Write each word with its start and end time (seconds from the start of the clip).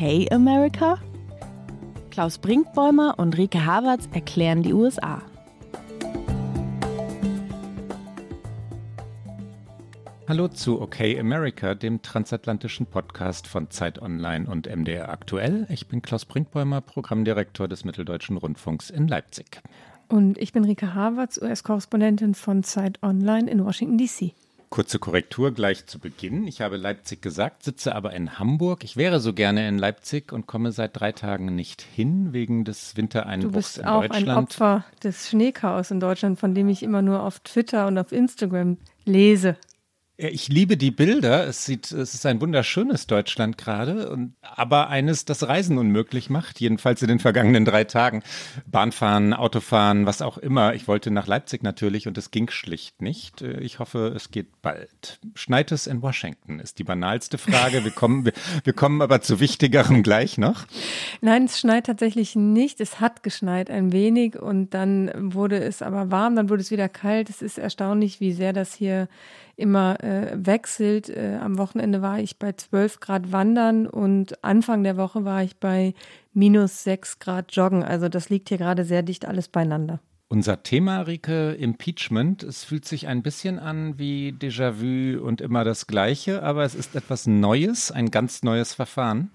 Okay 0.00 0.28
America? 0.30 0.96
Klaus 2.12 2.38
Brinkbäumer 2.38 3.18
und 3.18 3.36
Rike 3.36 3.66
Havertz 3.66 4.08
erklären 4.12 4.62
die 4.62 4.72
USA. 4.72 5.20
Hallo 10.28 10.46
zu 10.46 10.80
Okay 10.80 11.18
America, 11.18 11.74
dem 11.74 12.00
transatlantischen 12.00 12.86
Podcast 12.86 13.48
von 13.48 13.70
Zeit 13.70 14.00
Online 14.00 14.48
und 14.48 14.68
MDR 14.68 15.08
Aktuell. 15.08 15.66
Ich 15.68 15.88
bin 15.88 16.00
Klaus 16.00 16.26
Brinkbäumer, 16.26 16.80
Programmdirektor 16.80 17.66
des 17.66 17.84
Mitteldeutschen 17.84 18.36
Rundfunks 18.36 18.90
in 18.90 19.08
Leipzig. 19.08 19.60
Und 20.06 20.38
ich 20.38 20.52
bin 20.52 20.64
Rike 20.64 20.94
Havertz, 20.94 21.38
US-Korrespondentin 21.42 22.36
von 22.36 22.62
Zeit 22.62 23.02
Online 23.02 23.50
in 23.50 23.64
Washington, 23.64 23.98
D.C. 23.98 24.32
Kurze 24.70 24.98
Korrektur 24.98 25.52
gleich 25.52 25.86
zu 25.86 25.98
Beginn. 25.98 26.46
Ich 26.46 26.60
habe 26.60 26.76
Leipzig 26.76 27.22
gesagt, 27.22 27.62
sitze 27.62 27.94
aber 27.94 28.12
in 28.12 28.38
Hamburg. 28.38 28.84
Ich 28.84 28.96
wäre 28.96 29.18
so 29.20 29.32
gerne 29.32 29.66
in 29.66 29.78
Leipzig 29.78 30.32
und 30.32 30.46
komme 30.46 30.72
seit 30.72 30.98
drei 30.98 31.12
Tagen 31.12 31.54
nicht 31.54 31.82
hin 31.82 32.32
wegen 32.32 32.64
des 32.64 32.96
Wintereinbruchs 32.96 33.78
in 33.78 33.84
Deutschland. 33.84 34.04
Du 34.04 34.08
bist 34.08 34.28
auch 34.28 34.32
ein 34.32 34.38
Opfer 34.38 34.84
des 35.02 35.28
Schneechaos 35.28 35.90
in 35.90 36.00
Deutschland, 36.00 36.38
von 36.38 36.54
dem 36.54 36.68
ich 36.68 36.82
immer 36.82 37.02
nur 37.02 37.22
auf 37.22 37.40
Twitter 37.40 37.86
und 37.86 37.98
auf 37.98 38.12
Instagram 38.12 38.76
lese. 39.04 39.56
Ich 40.20 40.48
liebe 40.48 40.76
die 40.76 40.90
Bilder. 40.90 41.46
Es 41.46 41.64
sieht, 41.64 41.92
es 41.92 42.12
ist 42.12 42.26
ein 42.26 42.40
wunderschönes 42.40 43.06
Deutschland 43.06 43.56
gerade, 43.56 44.30
aber 44.42 44.88
eines, 44.88 45.24
das 45.24 45.46
Reisen 45.46 45.78
unmöglich 45.78 46.28
macht. 46.28 46.58
Jedenfalls 46.58 47.02
in 47.02 47.08
den 47.08 47.20
vergangenen 47.20 47.64
drei 47.64 47.84
Tagen. 47.84 48.24
Bahnfahren, 48.66 49.32
Autofahren, 49.32 50.06
was 50.06 50.20
auch 50.20 50.36
immer. 50.36 50.74
Ich 50.74 50.88
wollte 50.88 51.12
nach 51.12 51.28
Leipzig 51.28 51.62
natürlich 51.62 52.08
und 52.08 52.18
es 52.18 52.32
ging 52.32 52.50
schlicht 52.50 53.00
nicht. 53.00 53.42
Ich 53.42 53.78
hoffe, 53.78 54.12
es 54.16 54.32
geht 54.32 54.60
bald. 54.60 55.20
Schneit 55.36 55.70
es 55.70 55.86
in 55.86 56.02
Washington? 56.02 56.58
Ist 56.58 56.80
die 56.80 56.84
banalste 56.84 57.38
Frage. 57.38 57.84
Wir 57.84 57.92
kommen, 57.92 58.24
wir, 58.24 58.32
wir 58.64 58.72
kommen 58.72 59.02
aber 59.02 59.20
zu 59.20 59.38
wichtigerem 59.38 60.02
gleich 60.02 60.36
noch. 60.36 60.66
Nein, 61.20 61.44
es 61.44 61.60
schneit 61.60 61.86
tatsächlich 61.86 62.34
nicht. 62.34 62.80
Es 62.80 62.98
hat 62.98 63.22
geschneit 63.22 63.70
ein 63.70 63.92
wenig 63.92 64.36
und 64.36 64.74
dann 64.74 65.12
wurde 65.32 65.60
es 65.60 65.80
aber 65.80 66.10
warm, 66.10 66.34
dann 66.34 66.48
wurde 66.48 66.62
es 66.62 66.72
wieder 66.72 66.88
kalt. 66.88 67.30
Es 67.30 67.40
ist 67.40 67.56
erstaunlich, 67.56 68.18
wie 68.18 68.32
sehr 68.32 68.52
das 68.52 68.74
hier 68.74 69.06
immer 69.58 70.02
äh, 70.02 70.32
wechselt. 70.34 71.08
Äh, 71.08 71.38
am 71.40 71.58
Wochenende 71.58 72.00
war 72.00 72.20
ich 72.20 72.38
bei 72.38 72.52
12 72.52 73.00
Grad 73.00 73.32
wandern 73.32 73.86
und 73.86 74.42
Anfang 74.44 74.82
der 74.84 74.96
Woche 74.96 75.24
war 75.24 75.42
ich 75.42 75.56
bei 75.56 75.94
minus 76.32 76.84
6 76.84 77.18
Grad 77.18 77.54
joggen. 77.54 77.82
Also 77.82 78.08
das 78.08 78.30
liegt 78.30 78.48
hier 78.48 78.58
gerade 78.58 78.84
sehr 78.84 79.02
dicht 79.02 79.26
alles 79.26 79.48
beieinander. 79.48 80.00
Unser 80.30 80.62
Thema, 80.62 81.00
Rike, 81.00 81.52
Impeachment. 81.52 82.42
Es 82.42 82.62
fühlt 82.62 82.84
sich 82.84 83.08
ein 83.08 83.22
bisschen 83.22 83.58
an 83.58 83.98
wie 83.98 84.32
Déjà-vu 84.38 85.18
und 85.24 85.40
immer 85.40 85.64
das 85.64 85.86
Gleiche, 85.86 86.42
aber 86.42 86.64
es 86.64 86.74
ist 86.74 86.94
etwas 86.94 87.26
Neues, 87.26 87.90
ein 87.90 88.10
ganz 88.10 88.42
neues 88.42 88.74
Verfahren. 88.74 89.30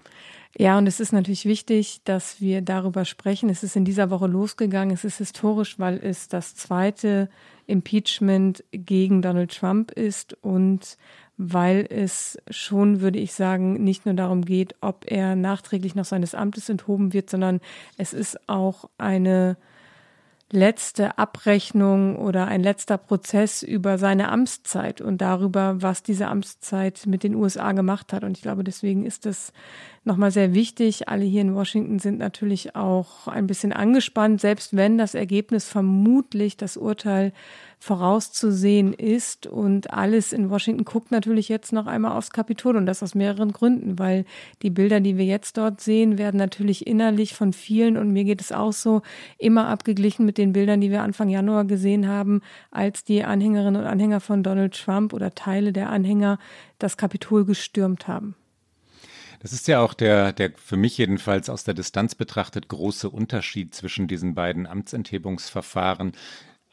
Ja, 0.56 0.78
und 0.78 0.86
es 0.86 1.00
ist 1.00 1.12
natürlich 1.12 1.46
wichtig, 1.46 2.00
dass 2.04 2.40
wir 2.40 2.62
darüber 2.62 3.04
sprechen. 3.04 3.50
Es 3.50 3.64
ist 3.64 3.74
in 3.74 3.84
dieser 3.84 4.10
Woche 4.10 4.28
losgegangen. 4.28 4.94
Es 4.94 5.04
ist 5.04 5.18
historisch, 5.18 5.80
weil 5.80 5.98
es 6.00 6.28
das 6.28 6.54
zweite 6.54 7.28
Impeachment 7.66 8.62
gegen 8.70 9.20
Donald 9.20 9.56
Trump 9.56 9.90
ist 9.90 10.36
und 10.42 10.96
weil 11.36 11.86
es 11.90 12.38
schon, 12.48 13.00
würde 13.00 13.18
ich 13.18 13.32
sagen, 13.32 13.82
nicht 13.82 14.06
nur 14.06 14.14
darum 14.14 14.44
geht, 14.44 14.76
ob 14.80 15.10
er 15.10 15.34
nachträglich 15.34 15.96
noch 15.96 16.04
seines 16.04 16.36
Amtes 16.36 16.68
enthoben 16.68 17.12
wird, 17.12 17.28
sondern 17.30 17.60
es 17.96 18.12
ist 18.12 18.48
auch 18.48 18.88
eine 18.98 19.56
letzte 20.52 21.18
Abrechnung 21.18 22.16
oder 22.16 22.46
ein 22.46 22.62
letzter 22.62 22.96
Prozess 22.96 23.64
über 23.64 23.98
seine 23.98 24.28
Amtszeit 24.28 25.00
und 25.00 25.20
darüber, 25.20 25.82
was 25.82 26.04
diese 26.04 26.28
Amtszeit 26.28 27.06
mit 27.06 27.24
den 27.24 27.34
USA 27.34 27.72
gemacht 27.72 28.12
hat. 28.12 28.22
Und 28.22 28.36
ich 28.36 28.42
glaube, 28.42 28.62
deswegen 28.62 29.04
ist 29.04 29.26
es 29.26 29.52
nochmal 30.04 30.30
sehr 30.30 30.54
wichtig. 30.54 31.08
Alle 31.08 31.24
hier 31.24 31.40
in 31.40 31.54
Washington 31.54 31.98
sind 31.98 32.18
natürlich 32.18 32.76
auch 32.76 33.26
ein 33.26 33.46
bisschen 33.46 33.72
angespannt, 33.72 34.40
selbst 34.40 34.76
wenn 34.76 34.98
das 34.98 35.14
Ergebnis 35.14 35.66
vermutlich 35.66 36.56
das 36.56 36.76
Urteil 36.76 37.32
vorauszusehen 37.78 38.92
ist. 38.92 39.46
Und 39.46 39.92
alles 39.92 40.32
in 40.32 40.50
Washington 40.50 40.84
guckt 40.84 41.10
natürlich 41.10 41.48
jetzt 41.48 41.72
noch 41.72 41.86
einmal 41.86 42.16
aufs 42.16 42.30
Kapitol 42.30 42.76
und 42.76 42.86
das 42.86 43.02
aus 43.02 43.14
mehreren 43.14 43.52
Gründen, 43.52 43.98
weil 43.98 44.24
die 44.62 44.70
Bilder, 44.70 45.00
die 45.00 45.18
wir 45.18 45.26
jetzt 45.26 45.58
dort 45.58 45.80
sehen, 45.80 46.18
werden 46.18 46.38
natürlich 46.38 46.86
innerlich 46.86 47.34
von 47.34 47.52
vielen 47.52 47.96
und 47.96 48.10
mir 48.10 48.24
geht 48.24 48.40
es 48.40 48.52
auch 48.52 48.72
so 48.72 49.02
immer 49.38 49.68
abgeglichen 49.68 50.24
mit 50.24 50.38
den 50.38 50.52
Bildern, 50.52 50.80
die 50.80 50.90
wir 50.90 51.02
Anfang 51.02 51.28
Januar 51.28 51.64
gesehen 51.64 52.08
haben, 52.08 52.40
als 52.70 53.04
die 53.04 53.24
Anhängerinnen 53.24 53.82
und 53.82 53.86
Anhänger 53.86 54.20
von 54.20 54.42
Donald 54.42 54.74
Trump 54.74 55.12
oder 55.12 55.34
Teile 55.34 55.72
der 55.72 55.90
Anhänger 55.90 56.38
das 56.78 56.96
Kapitol 56.96 57.44
gestürmt 57.44 58.08
haben. 58.08 58.34
Das 59.44 59.52
ist 59.52 59.68
ja 59.68 59.80
auch 59.80 59.92
der, 59.92 60.32
der 60.32 60.52
für 60.56 60.78
mich 60.78 60.96
jedenfalls 60.96 61.50
aus 61.50 61.64
der 61.64 61.74
Distanz 61.74 62.14
betrachtet 62.14 62.66
große 62.68 63.10
Unterschied 63.10 63.74
zwischen 63.74 64.08
diesen 64.08 64.34
beiden 64.34 64.66
Amtsenthebungsverfahren. 64.66 66.12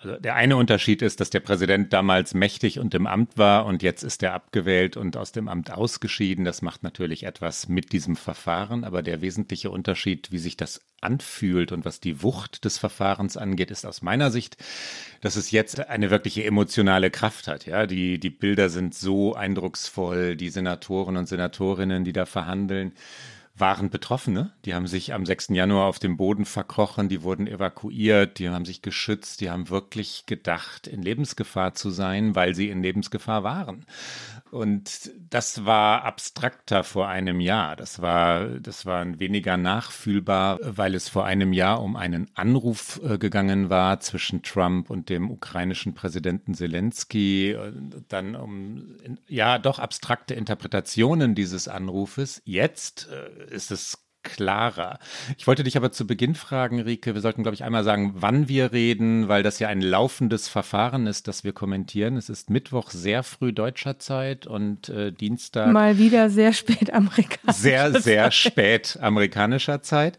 Also 0.03 0.17
der 0.17 0.33
eine 0.33 0.57
Unterschied 0.57 1.03
ist, 1.03 1.19
dass 1.19 1.29
der 1.29 1.41
Präsident 1.41 1.93
damals 1.93 2.33
mächtig 2.33 2.79
und 2.79 2.95
im 2.95 3.05
Amt 3.05 3.37
war 3.37 3.67
und 3.67 3.83
jetzt 3.83 4.01
ist 4.01 4.23
er 4.23 4.33
abgewählt 4.33 4.97
und 4.97 5.15
aus 5.15 5.31
dem 5.31 5.47
Amt 5.47 5.71
ausgeschieden. 5.71 6.43
Das 6.43 6.63
macht 6.63 6.81
natürlich 6.81 7.23
etwas 7.23 7.69
mit 7.69 7.91
diesem 7.91 8.15
Verfahren, 8.15 8.83
aber 8.83 9.03
der 9.03 9.21
wesentliche 9.21 9.69
Unterschied, 9.69 10.31
wie 10.31 10.39
sich 10.39 10.57
das 10.57 10.81
anfühlt 11.01 11.71
und 11.71 11.85
was 11.85 11.99
die 11.99 12.23
Wucht 12.23 12.65
des 12.65 12.79
Verfahrens 12.79 13.37
angeht, 13.37 13.69
ist 13.69 13.85
aus 13.85 14.01
meiner 14.01 14.31
Sicht, 14.31 14.57
dass 15.21 15.35
es 15.35 15.51
jetzt 15.51 15.79
eine 15.87 16.09
wirkliche 16.09 16.43
emotionale 16.45 17.11
Kraft 17.11 17.47
hat. 17.47 17.67
Ja, 17.67 17.85
die, 17.85 18.19
die 18.19 18.31
Bilder 18.31 18.69
sind 18.69 18.95
so 18.95 19.35
eindrucksvoll, 19.35 20.35
die 20.35 20.49
Senatoren 20.49 21.15
und 21.15 21.27
Senatorinnen, 21.27 22.05
die 22.05 22.13
da 22.13 22.25
verhandeln 22.25 22.93
waren 23.61 23.89
Betroffene. 23.89 24.51
Die 24.65 24.73
haben 24.73 24.87
sich 24.87 25.13
am 25.13 25.25
6. 25.25 25.49
Januar 25.49 25.85
auf 25.85 25.99
dem 25.99 26.17
Boden 26.17 26.45
verkrochen, 26.45 27.07
die 27.07 27.23
wurden 27.23 27.47
evakuiert, 27.47 28.39
die 28.39 28.49
haben 28.49 28.65
sich 28.65 28.81
geschützt, 28.81 29.39
die 29.39 29.49
haben 29.49 29.69
wirklich 29.69 30.25
gedacht, 30.25 30.87
in 30.87 31.01
Lebensgefahr 31.01 31.73
zu 31.73 31.91
sein, 31.91 32.35
weil 32.35 32.55
sie 32.55 32.69
in 32.69 32.83
Lebensgefahr 32.83 33.43
waren. 33.43 33.85
Und 34.51 35.11
das 35.29 35.65
war 35.65 36.03
abstrakter 36.03 36.83
vor 36.83 37.07
einem 37.07 37.39
Jahr. 37.39 37.77
Das 37.77 38.01
war, 38.01 38.45
das 38.59 38.85
war 38.85 39.19
weniger 39.19 39.55
nachfühlbar, 39.55 40.59
weil 40.61 40.93
es 40.93 41.07
vor 41.07 41.25
einem 41.25 41.53
Jahr 41.53 41.81
um 41.81 41.95
einen 41.95 42.29
Anruf 42.35 42.99
äh, 43.03 43.17
gegangen 43.17 43.69
war 43.69 44.01
zwischen 44.01 44.43
Trump 44.43 44.89
und 44.89 45.07
dem 45.07 45.31
ukrainischen 45.31 45.93
Präsidenten 45.93 46.53
Zelensky. 46.53 47.57
Dann 48.09 48.35
um, 48.35 48.97
ja, 49.27 49.57
doch 49.57 49.79
abstrakte 49.79 50.33
Interpretationen 50.33 51.33
dieses 51.33 51.69
Anrufes. 51.69 52.41
Jetzt 52.43 53.07
äh, 53.09 53.55
ist 53.55 53.71
es 53.71 54.10
klarer. 54.23 54.99
Ich 55.37 55.47
wollte 55.47 55.63
dich 55.63 55.77
aber 55.77 55.91
zu 55.91 56.05
Beginn 56.07 56.35
fragen, 56.35 56.79
Rike, 56.79 57.13
wir 57.13 57.21
sollten, 57.21 57.43
glaube 57.43 57.55
ich, 57.55 57.63
einmal 57.63 57.83
sagen, 57.83 58.13
wann 58.15 58.47
wir 58.47 58.71
reden, 58.71 59.27
weil 59.27 59.43
das 59.43 59.59
ja 59.59 59.67
ein 59.67 59.81
laufendes 59.81 60.47
Verfahren 60.47 61.07
ist, 61.07 61.27
das 61.27 61.43
wir 61.43 61.53
kommentieren. 61.53 62.17
Es 62.17 62.29
ist 62.29 62.49
Mittwoch 62.49 62.89
sehr 62.89 63.23
früh 63.23 63.53
deutscher 63.53 63.99
Zeit 63.99 64.47
und 64.47 64.89
äh, 64.89 65.11
Dienstag. 65.11 65.71
Mal 65.71 65.97
wieder 65.97 66.29
sehr 66.29 66.53
spät 66.53 66.93
amerikanischer 66.93 67.53
Sehr, 67.53 68.01
sehr 68.01 68.23
Zeit. 68.25 68.33
spät 68.33 68.97
amerikanischer 69.01 69.81
Zeit. 69.81 70.17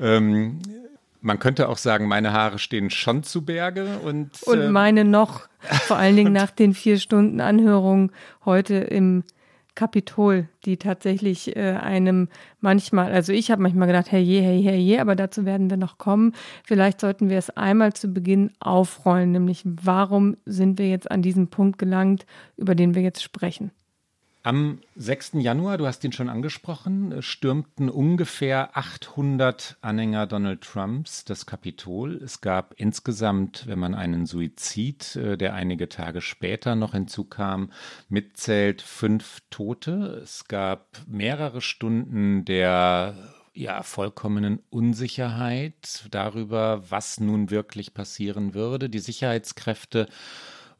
Ähm, 0.00 0.60
man 1.20 1.38
könnte 1.38 1.68
auch 1.70 1.78
sagen, 1.78 2.06
meine 2.06 2.32
Haare 2.32 2.58
stehen 2.58 2.90
schon 2.90 3.22
zu 3.22 3.44
Berge 3.44 3.98
und. 4.04 4.42
Und 4.42 4.60
äh, 4.60 4.68
meine 4.68 5.04
noch, 5.04 5.48
vor 5.86 5.96
allen 5.96 6.16
Dingen 6.16 6.32
nach 6.34 6.50
den 6.50 6.74
vier 6.74 6.98
Stunden 6.98 7.40
Anhörung 7.40 8.12
heute 8.44 8.74
im 8.74 9.24
Kapitol, 9.74 10.48
die 10.64 10.76
tatsächlich 10.76 11.56
äh, 11.56 11.72
einem 11.72 12.28
manchmal, 12.60 13.12
also 13.12 13.32
ich 13.32 13.50
habe 13.50 13.62
manchmal 13.62 13.88
gedacht, 13.88 14.12
herrje, 14.12 14.40
herrje, 14.40 14.62
herrje, 14.62 15.00
aber 15.00 15.16
dazu 15.16 15.44
werden 15.44 15.70
wir 15.70 15.76
noch 15.76 15.98
kommen. 15.98 16.32
Vielleicht 16.64 17.00
sollten 17.00 17.28
wir 17.28 17.38
es 17.38 17.50
einmal 17.50 17.92
zu 17.92 18.08
Beginn 18.08 18.52
aufrollen, 18.60 19.32
nämlich 19.32 19.62
warum 19.64 20.36
sind 20.44 20.78
wir 20.78 20.88
jetzt 20.88 21.10
an 21.10 21.22
diesen 21.22 21.48
Punkt 21.48 21.78
gelangt, 21.78 22.26
über 22.56 22.74
den 22.74 22.94
wir 22.94 23.02
jetzt 23.02 23.22
sprechen. 23.22 23.72
Am 24.46 24.80
6. 24.96 25.36
Januar, 25.36 25.78
du 25.78 25.86
hast 25.86 26.04
ihn 26.04 26.12
schon 26.12 26.28
angesprochen, 26.28 27.22
stürmten 27.22 27.88
ungefähr 27.88 28.76
800 28.76 29.78
Anhänger 29.80 30.26
Donald 30.26 30.60
Trumps 30.60 31.24
das 31.24 31.46
Kapitol. 31.46 32.16
Es 32.22 32.42
gab 32.42 32.74
insgesamt, 32.76 33.66
wenn 33.66 33.78
man 33.78 33.94
einen 33.94 34.26
Suizid, 34.26 35.16
äh, 35.16 35.38
der 35.38 35.54
einige 35.54 35.88
Tage 35.88 36.20
später 36.20 36.76
noch 36.76 36.92
hinzukam, 36.92 37.72
mitzählt, 38.10 38.82
fünf 38.82 39.40
Tote. 39.48 40.20
Es 40.22 40.46
gab 40.46 40.98
mehrere 41.06 41.62
Stunden 41.62 42.44
der 42.44 43.14
ja, 43.54 43.82
vollkommenen 43.82 44.60
Unsicherheit 44.68 46.04
darüber, 46.10 46.82
was 46.90 47.18
nun 47.18 47.48
wirklich 47.48 47.94
passieren 47.94 48.52
würde. 48.52 48.90
Die 48.90 48.98
Sicherheitskräfte 48.98 50.06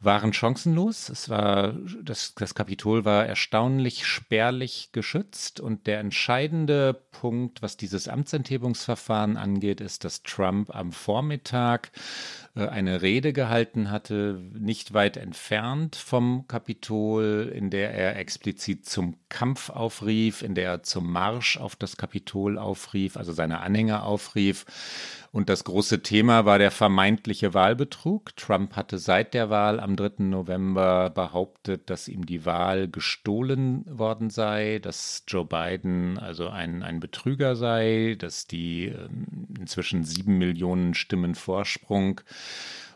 waren 0.05 0.33
chancenlos. 0.33 1.09
Es 1.09 1.29
war, 1.29 1.75
das, 2.03 2.35
das 2.35 2.55
Kapitol 2.55 3.05
war 3.05 3.27
erstaunlich 3.27 4.07
spärlich 4.07 4.91
geschützt 4.93 5.61
und 5.61 5.87
der 5.87 6.01
entscheidende 6.01 6.95
Punkt, 6.95 7.63
was 7.63 7.77
dieses 7.77 8.09
Amtsenthebungsverfahren 8.09 9.37
angeht, 9.37 9.81
ist, 9.81 10.05
dass 10.05 10.23
Trump 10.23 10.75
am 10.75 10.93
Vormittag 10.93 11.93
äh, 12.55 12.67
eine 12.67 13.03
Rede 13.03 13.33
gehalten 13.33 13.91
hatte, 13.91 14.41
nicht 14.53 14.95
weit 14.95 15.17
entfernt 15.17 15.97
vom 15.97 16.47
Kapitol, 16.49 17.53
in 17.55 17.71
der 17.71 17.95
er 17.95 18.17
explizit 18.17 18.87
zum 18.87 19.17
Kampf 19.29 19.71
aufrief, 19.71 20.43
in 20.43 20.55
der 20.55 20.71
er 20.71 20.83
zum 20.83 21.11
Marsch 21.11 21.57
auf 21.57 21.77
das 21.77 21.97
Kapitol 21.97 22.59
aufrief, 22.59 23.17
also 23.17 23.33
seine 23.33 23.61
Anhänger 23.61 24.05
aufrief. 24.05 24.67
Und 25.35 25.49
das 25.49 25.65
große 25.65 26.01
Thema 26.01 26.45
war 26.45 26.61
der 26.61 26.71
vermeintliche 26.71 27.55
Wahlbetrug. 27.55 28.37
Trump 28.37 28.77
hatte 28.77 28.99
seit 28.99 29.35
der 29.35 29.51
Wahl 29.51 29.81
am 29.81 29.97
3. 29.97 30.23
November 30.23 31.11
behauptet, 31.11 31.91
dass 31.91 32.07
ihm 32.07 32.25
die 32.25 32.47
Wahl 32.47 32.87
gestohlen 32.87 33.85
worden 33.89 34.31
sei, 34.31 34.79
dass 34.79 35.25
Joe 35.27 35.45
Biden 35.45 36.19
also 36.21 36.51
ein, 36.51 36.85
ein 36.85 37.01
Betrüger 37.01 37.57
sei, 37.57 38.15
dass 38.17 38.47
die 38.47 38.85
ähm, 38.85 39.49
inzwischen 39.59 40.05
sieben 40.05 40.39
Millionen 40.39 40.95
Stimmen 40.95 41.35
Vorsprung 41.35 42.21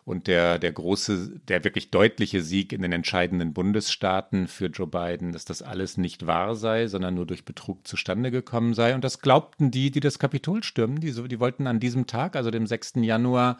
und 0.08 0.26
der, 0.26 0.58
der 0.58 0.72
große, 0.72 1.38
der 1.48 1.64
wirklich 1.64 1.90
deutliche 1.90 2.42
Sieg 2.42 2.72
in 2.72 2.80
den 2.80 2.92
entscheidenden 2.92 3.52
Bundesstaaten 3.52 4.48
für 4.48 4.66
Joe 4.66 4.86
Biden, 4.86 5.32
dass 5.32 5.44
das 5.44 5.60
alles 5.60 5.98
nicht 5.98 6.26
wahr 6.26 6.54
sei, 6.54 6.86
sondern 6.86 7.14
nur 7.14 7.26
durch 7.26 7.44
Betrug 7.44 7.86
zustande 7.86 8.30
gekommen 8.30 8.72
sei. 8.72 8.94
Und 8.94 9.04
das 9.04 9.20
glaubten 9.20 9.70
die, 9.70 9.90
die 9.90 10.00
das 10.00 10.18
Kapitol 10.18 10.62
stürmen. 10.62 10.98
Die, 11.00 11.12
die 11.12 11.40
wollten 11.40 11.66
an 11.66 11.78
diesem 11.78 12.06
Tag, 12.06 12.36
also 12.36 12.50
dem 12.50 12.66
6. 12.66 12.94
Januar, 13.02 13.58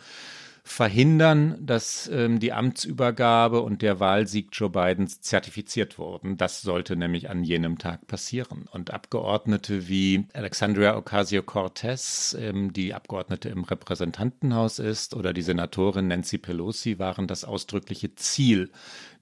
verhindern, 0.69 1.57
dass 1.61 2.09
ähm, 2.13 2.41
die 2.41 2.53
Amtsübergabe 2.53 3.63
und 3.63 3.81
der 3.81 4.01
Wahlsieg 4.01 4.51
Joe 4.53 4.69
Bidens 4.69 5.21
zertifiziert 5.23 5.99
wurden. 5.99 6.37
Das 6.37 6.61
sollte 6.61 6.95
nämlich 6.95 7.31
an 7.31 7.43
jenem 7.43 7.79
Tag 7.79 8.07
passieren. 8.07 8.67
Und 8.71 8.93
Abgeordnete 8.93 9.89
wie 9.89 10.27
Alexandria 10.35 10.97
Ocasio-Cortez, 10.97 12.37
ähm, 12.39 12.73
die 12.73 12.93
Abgeordnete 12.93 13.49
im 13.49 13.65
Repräsentantenhaus 13.65 14.79
ist, 14.79 15.15
oder 15.15 15.33
die 15.33 15.43
Senatorin 15.43 16.09
Nancy 16.09 16.37
Pelosi 16.37 16.99
waren 16.99 17.27
das 17.27 17.45
ausdrückliche 17.45 18.15
Ziel 18.15 18.71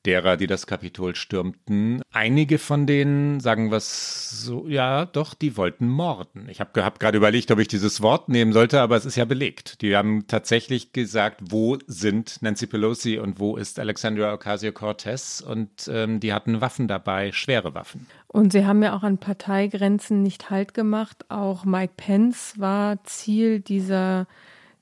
derer, 0.07 0.37
die 0.37 0.47
das 0.47 0.67
Kapitol 0.67 1.15
stürmten. 1.15 2.01
Einige 2.13 2.59
von 2.59 2.87
denen 2.87 3.41
sagen 3.41 3.71
was 3.71 4.31
so, 4.43 4.67
ja, 4.69 5.05
doch, 5.05 5.35
die 5.35 5.57
wollten 5.57 5.89
morden. 5.89 6.49
Ich 6.49 6.61
habe 6.61 6.85
hab 6.85 7.01
gerade 7.01 7.19
überlegt, 7.19 7.51
ob 7.51 7.59
ich 7.59 7.69
dieses 7.69 8.01
Wort 8.01 8.29
nehmen 8.29 8.53
sollte, 8.53 8.81
aber 8.81 8.97
es 8.97 9.05
ist 9.05 9.17
ja 9.17 9.25
belegt. 9.25 9.83
Die 9.83 9.97
haben 9.97 10.27
tatsächlich 10.29 10.93
gesagt, 10.93 11.41
wo 11.51 11.79
sind 11.87 12.41
Nancy 12.41 12.67
Pelosi 12.67 13.19
und 13.19 13.41
wo 13.41 13.57
ist 13.57 13.79
Alexandria 13.79 14.33
Ocasio-Cortez 14.33 15.41
und 15.47 15.71
ähm, 15.89 16.21
die 16.21 16.33
hatten 16.33 16.61
Waffen 16.61 16.89
dabei, 16.89 17.33
schwere 17.33 17.75
Waffen. 17.75 18.07
Und 18.29 18.53
sie 18.53 18.67
haben 18.67 18.83
ja 18.83 18.95
auch 18.95 19.03
an 19.03 19.19
Parteigrenzen 19.19 20.23
nicht 20.23 20.51
Halt 20.51 20.75
gemacht. 20.75 21.25
Auch 21.29 21.65
Mike 21.65 21.95
Pence 21.97 22.55
war 22.59 23.03
Ziel 23.05 23.61
dieser 23.61 24.27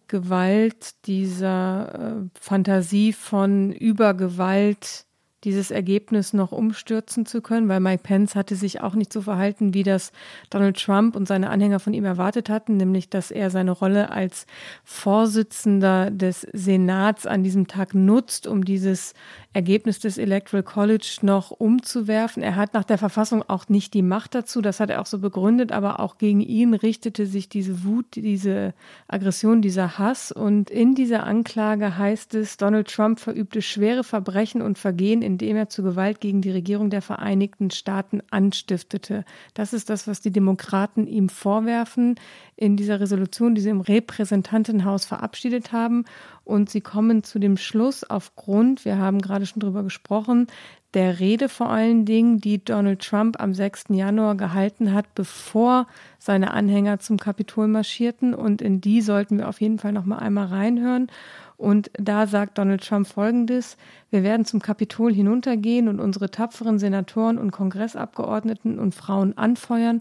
Gewalt, 0.09 1.07
dieser 1.07 1.95
äh, 1.95 2.29
Fantasie 2.39 3.13
von 3.13 3.73
Übergewalt 3.73 5.07
dieses 5.45 5.71
Ergebnis 5.71 6.33
noch 6.33 6.53
umstürzen 6.53 7.27
zu 7.27 7.43
können, 7.43 7.69
weil 7.69 7.81
Mike 7.81 8.03
Pence 8.03 8.35
hatte 8.35 8.57
sich 8.57 8.81
auch 8.81 8.95
nicht 8.95 9.13
so 9.13 9.23
verhalten, 9.23 9.75
wie 9.75 9.83
das 9.83 10.13
Donald 10.51 10.83
Trump 10.83 11.17
und 11.17 11.29
seine 11.29 11.51
Anhänger 11.51 11.81
von 11.81 11.95
ihm 11.95 12.05
erwartet 12.05 12.49
hatten, 12.49 12.77
nämlich 12.77 13.11
dass 13.11 13.31
er 13.31 13.51
seine 13.51 13.71
Rolle 13.71 14.11
als 14.11 14.47
Vorsitzender 14.85 16.11
des 16.11 16.47
Senats 16.53 17.27
an 17.27 17.45
diesem 17.45 17.67
Tag 17.67 17.95
nutzt, 17.95 18.47
um 18.47 18.65
dieses 18.65 19.15
Ergebnis 19.55 20.01
des 20.01 20.19
Electoral 20.19 20.65
College 20.65 21.19
noch 21.23 21.53
umzuwerfen. 21.53 22.43
Er 22.43 22.57
hat 22.57 22.75
nach 22.75 22.83
der 22.83 22.99
Verfassung 22.99 23.45
auch 23.47 23.69
nicht 23.69 23.95
die 23.95 24.03
Macht 24.03 24.35
dazu, 24.35 24.61
das 24.61 24.81
hat 24.81 24.91
er 24.91 25.01
auch 25.01 25.07
so 25.07 25.21
begründet, 25.21 25.71
aber 25.71 26.01
auch 26.01 26.19
gegen 26.19 26.41
ihn 26.41 26.75
richtete 26.75 27.27
sich 27.27 27.49
diese 27.49 27.85
Wut, 27.85 28.07
diese 28.17 28.75
Aggression, 29.07 29.63
dieser 29.63 29.97
Hass. 29.97 30.33
Und 30.33 30.71
in 30.71 30.97
dieser 30.97 31.25
Anklage 31.25 31.97
heißt 31.97 32.35
es, 32.35 32.57
Donald 32.57 32.89
Trump 32.89 33.21
verübte 33.21 33.63
schwere 33.63 34.03
Verbrechen 34.03 34.61
und 34.61 34.77
Vergehen, 34.77 35.23
indem 35.23 35.57
er 35.57 35.69
zu 35.69 35.85
Gewalt 35.85 36.21
gegen 36.21 36.43
die 36.43 36.51
Regierung 36.51 36.91
der 36.91 37.03
Vereinigten 37.03 37.71
Staaten 37.71 38.23
anstiftete. 38.31 39.25
Das 39.55 39.73
ist 39.73 39.89
das, 39.89 40.09
was 40.09 40.21
die 40.21 40.33
Demokraten 40.33 41.07
ihm 41.07 41.29
vorwerfen 41.29 42.17
in 42.57 42.77
dieser 42.77 42.99
Resolution, 42.99 43.55
die 43.55 43.61
sie 43.61 43.71
im 43.71 43.81
Repräsentantenhaus 43.81 45.05
verabschiedet 45.05 45.73
haben. 45.73 46.05
Und 46.45 46.69
sie 46.69 46.81
kommen 46.81 47.25
zu 47.25 47.39
dem 47.39 47.57
Schluss 47.57 48.05
aufgrund, 48.05 48.85
wir 48.85 48.99
haben 48.99 49.21
gerade 49.21 49.47
schon 49.47 49.61
drüber 49.61 49.83
gesprochen, 49.83 50.47
der 50.95 51.19
Rede 51.19 51.49
vor 51.49 51.71
allen 51.71 52.05
Dingen, 52.05 52.39
die 52.39 52.65
Donald 52.65 53.01
Trump 53.03 53.41
am 53.41 53.53
6. 53.53 53.87
Januar 53.89 54.37
gehalten 54.37 54.93
hat, 54.93 55.13
bevor 55.15 55.89
seine 56.21 56.53
Anhänger 56.53 57.01
zum 57.01 57.19
Kapitol 57.19 57.67
marschierten. 57.67 58.33
Und 58.33 58.63
in 58.63 58.81
die 58.81 59.01
sollten 59.01 59.39
wir 59.39 59.49
auf 59.49 59.61
jeden 59.61 59.81
Fall 59.81 59.93
noch 59.93 60.05
mal 60.05 60.19
einmal 60.19 60.47
reinhören. 60.47 61.09
Und 61.57 61.91
da 61.95 62.27
sagt 62.27 62.59
Donald 62.59 62.87
Trump 62.87 63.07
Folgendes. 63.09 63.77
Wir 64.11 64.23
werden 64.23 64.47
zum 64.47 64.61
Kapitol 64.61 65.13
hinuntergehen 65.13 65.89
und 65.89 65.99
unsere 65.99 66.31
tapferen 66.31 66.79
Senatoren 66.79 67.39
und 67.39 67.51
Kongressabgeordneten 67.51 68.79
und 68.79 68.95
Frauen 68.95 69.37
anfeuern 69.37 70.01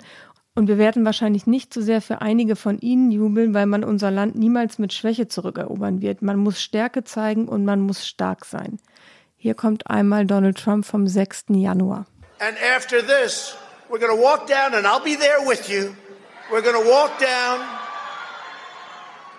und 0.56 0.68
wir 0.68 0.78
werden 0.78 1.04
wahrscheinlich 1.04 1.48
nicht 1.48 1.74
so 1.74 1.82
sehr 1.82 2.02
für 2.02 2.22
einige 2.22 2.56
von 2.56 2.78
ihnen 2.78 3.12
jubeln, 3.12 3.54
weil 3.54 3.66
man 3.66 3.84
unser 3.84 4.12
Land 4.12 4.36
niemals 4.36 4.78
mit 4.78 4.94
Schwäche 4.94 5.28
zurückerobern 5.28 6.02
wird. 6.02 6.22
Man 6.22 6.38
muss 6.38 6.62
Stärke 6.62 7.04
zeigen 7.04 7.48
und 7.48 7.66
man 7.66 7.82
muss 7.82 8.06
stark 8.08 8.46
sein. 8.46 8.80
Hier 9.36 9.56
kommt 9.56 9.90
einmal 9.90 10.26
Donald 10.26 10.58
Trump 10.58 10.86
vom 10.86 11.08
6. 11.08 11.46
Januar. 11.50 12.06
And 12.40 12.56
after 12.76 13.02
this, 13.02 13.56
we're 13.90 14.00
going 14.00 14.16
to 14.16 14.22
walk 14.22 14.48
down 14.48 14.76
and 14.76 14.86
I'll 14.86 15.04
be 15.04 15.16
there 15.16 15.46
with 15.46 15.70
you. 15.70 15.96
We're 16.52 16.62
going 16.62 16.82
to 16.82 16.90
walk 16.90 17.20
down. 17.20 17.60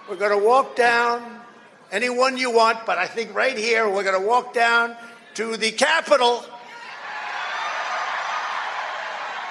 We're 0.08 0.18
going 0.18 0.36
to 0.36 0.44
walk 0.44 0.74
down 0.74 1.22
anyone 1.92 2.36
you 2.36 2.50
want, 2.50 2.84
but 2.86 2.98
I 2.98 3.06
think 3.06 3.34
right 3.34 3.56
here 3.56 3.88
we're 3.88 4.02
going 4.02 4.20
to 4.20 4.26
walk 4.26 4.52
down 4.52 4.96
to 5.34 5.56
the 5.56 5.70
Capitol. 5.70 6.44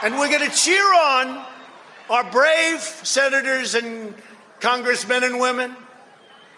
And 0.04 0.20
we're 0.20 0.30
going 0.30 0.50
to 0.50 0.56
cheer 0.56 0.84
on 0.94 1.53
our 2.10 2.24
brave 2.30 2.80
senators 3.04 3.76
and 3.76 4.14
congressmen 4.60 5.24
and 5.24 5.40
women. 5.40 5.76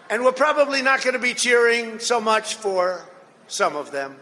And 0.08 0.24
we're 0.24 0.32
probably 0.32 0.82
not 0.82 1.02
going 1.02 1.14
to 1.14 1.20
be 1.20 1.34
cheering 1.34 1.98
so 1.98 2.20
much 2.20 2.54
for 2.54 3.02
some 3.48 3.76
of 3.76 3.90
them. 3.90 4.16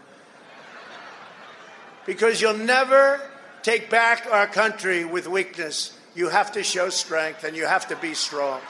Because 2.05 2.41
you'll 2.41 2.57
never 2.57 3.19
take 3.61 3.89
back 3.89 4.27
our 4.31 4.47
country 4.47 5.05
with 5.05 5.27
weakness. 5.27 5.97
You 6.15 6.29
have 6.29 6.51
to 6.53 6.63
show 6.63 6.89
strength 6.89 7.43
and 7.43 7.55
you 7.55 7.65
have 7.65 7.87
to 7.87 7.95
be 7.95 8.13
strong. 8.13 8.61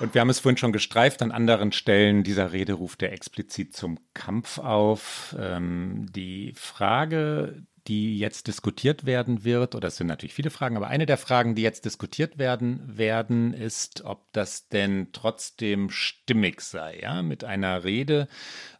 Und 0.00 0.12
wir 0.12 0.20
haben 0.20 0.30
es 0.30 0.40
vorhin 0.40 0.56
schon 0.56 0.72
gestreift, 0.72 1.22
an 1.22 1.30
anderen 1.30 1.70
Stellen 1.70 2.24
dieser 2.24 2.52
Rede 2.52 2.72
ruft 2.72 3.02
er 3.02 3.12
explizit 3.12 3.76
zum 3.76 3.98
Kampf 4.12 4.58
auf. 4.58 5.36
Ähm, 5.38 6.06
die 6.10 6.52
Frage 6.56 7.62
die 7.86 8.18
jetzt 8.18 8.46
diskutiert 8.46 9.04
werden 9.04 9.44
wird, 9.44 9.74
oder 9.74 9.88
es 9.88 9.96
sind 9.96 10.06
natürlich 10.06 10.34
viele 10.34 10.50
Fragen, 10.50 10.76
aber 10.76 10.88
eine 10.88 11.06
der 11.06 11.18
Fragen, 11.18 11.54
die 11.54 11.62
jetzt 11.62 11.84
diskutiert 11.84 12.38
werden 12.38 12.80
werden, 12.96 13.52
ist, 13.52 14.04
ob 14.04 14.32
das 14.32 14.68
denn 14.68 15.08
trotzdem 15.12 15.90
stimmig 15.90 16.62
sei. 16.62 17.00
Ja? 17.02 17.22
Mit 17.22 17.44
einer 17.44 17.84
Rede, 17.84 18.28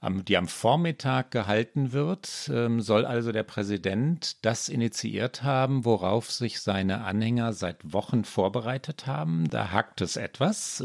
die 0.03 0.37
am 0.37 0.49
Vormittag 0.49 1.31
gehalten 1.31 1.93
wird, 1.93 2.51
ähm, 2.53 2.81
soll 2.81 3.05
also 3.05 3.33
der 3.33 3.43
Präsident 3.43 4.45
das 4.45 4.69
initiiert 4.69 5.43
haben, 5.43 5.85
worauf 5.85 6.31
sich 6.31 6.61
seine 6.61 7.05
Anhänger 7.05 7.53
seit 7.53 7.93
Wochen 7.93 8.25
vorbereitet 8.25 9.07
haben. 9.07 9.49
Da 9.51 9.71
hakt 9.71 10.01
es 10.01 10.17
etwas. 10.17 10.83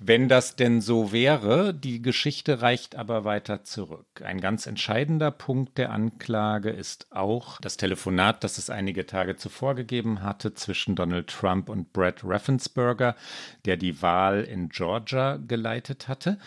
Wenn 0.00 0.28
das 0.28 0.54
denn 0.54 0.80
so 0.80 1.10
wäre, 1.10 1.74
die 1.74 2.00
Geschichte 2.00 2.62
reicht 2.62 2.94
aber 2.94 3.24
weiter 3.24 3.64
zurück. 3.64 4.06
Ein 4.24 4.40
ganz 4.40 4.66
entscheidender 4.66 5.32
Punkt 5.32 5.76
der 5.76 5.90
Anklage 5.90 6.70
ist 6.70 7.08
auch 7.10 7.60
das 7.60 7.76
Telefonat, 7.76 8.44
das 8.44 8.58
es 8.58 8.70
einige 8.70 9.06
Tage 9.06 9.34
zuvor 9.34 9.74
gegeben 9.74 10.22
hatte 10.22 10.54
zwischen 10.54 10.94
Donald 10.94 11.26
Trump 11.26 11.68
und 11.68 11.92
Brett 11.92 12.20
Raffensperger, 12.22 13.16
der 13.64 13.76
die 13.76 14.00
Wahl 14.00 14.44
in 14.44 14.68
Georgia 14.68 15.36
geleitet 15.36 16.06
hatte. 16.06 16.38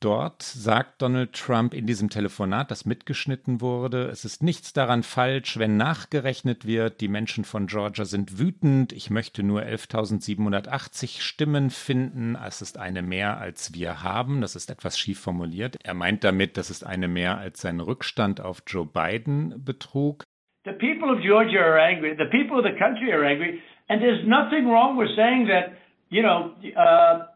Dort 0.00 0.42
sagt 0.42 1.02
Donald 1.02 1.32
Trump 1.32 1.74
in 1.74 1.84
diesem 1.86 2.08
Telefonat, 2.08 2.70
das 2.70 2.86
mitgeschnitten 2.86 3.60
wurde, 3.60 4.04
es 4.04 4.24
ist 4.24 4.44
nichts 4.44 4.72
daran 4.72 5.02
falsch, 5.02 5.58
wenn 5.58 5.76
nachgerechnet 5.76 6.66
wird, 6.68 7.00
die 7.00 7.08
Menschen 7.08 7.44
von 7.44 7.66
Georgia 7.66 8.04
sind 8.04 8.38
wütend, 8.38 8.92
ich 8.92 9.10
möchte 9.10 9.42
nur 9.42 9.62
11.780 9.62 11.20
Stimmen 11.20 11.70
finden, 11.70 12.36
es 12.46 12.62
ist 12.62 12.78
eine 12.78 13.02
mehr, 13.02 13.38
als 13.38 13.74
wir 13.74 14.04
haben, 14.04 14.40
das 14.40 14.54
ist 14.54 14.70
etwas 14.70 14.96
schief 14.96 15.18
formuliert. 15.18 15.76
Er 15.82 15.94
meint 15.94 16.22
damit, 16.22 16.56
dass 16.56 16.70
es 16.70 16.84
eine 16.84 17.08
mehr 17.08 17.38
als 17.38 17.60
sein 17.60 17.80
Rückstand 17.80 18.40
auf 18.40 18.62
Joe 18.68 18.86
Biden 18.86 19.64
betrug. 19.64 20.22
The 20.64 20.74
people 20.74 21.10
of 21.10 21.20
Georgia 21.22 21.60
are 21.60 21.82
angry, 21.82 22.14
the 22.16 22.26
people 22.26 22.58
of 22.58 22.64
the 22.64 22.78
country 22.78 23.12
are 23.12 23.26
angry, 23.26 23.60
and 23.88 24.00
there's 24.00 24.24
nothing 24.24 24.68
wrong 24.70 24.96
with 24.96 25.08
saying 25.16 25.48
that, 25.48 25.72
you 26.08 26.22
know, 26.22 26.54
uh, 26.76 27.26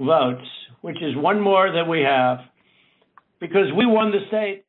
votes, 0.00 0.48
which 0.80 1.02
is 1.02 1.16
one 1.16 1.40
more 1.40 1.72
than 1.72 1.88
we 1.88 2.02
have, 2.02 2.38
because 3.40 3.72
we 3.76 3.86
won 3.86 4.12
the 4.12 4.20
state. 4.28 4.64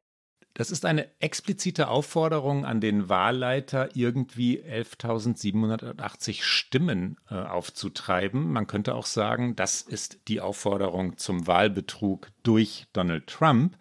Das 0.55 0.69
ist 0.69 0.85
eine 0.85 1.07
explizite 1.19 1.87
Aufforderung 1.87 2.63
an 2.63 2.79
den 2.79 3.09
Wahlleiter, 3.09 3.89
irgendwie 3.95 4.61
11.780 4.61 6.43
Stimmen 6.43 7.17
äh, 7.29 7.35
aufzutreiben. 7.35 8.51
Man 8.51 8.67
könnte 8.67 8.93
auch 8.93 9.07
sagen, 9.07 9.55
das 9.55 9.81
ist 9.81 10.19
die 10.27 10.41
Aufforderung 10.41 11.17
zum 11.17 11.47
Wahlbetrug 11.47 12.27
durch 12.43 12.85
Donald 12.93 13.25
Trump. 13.25 13.77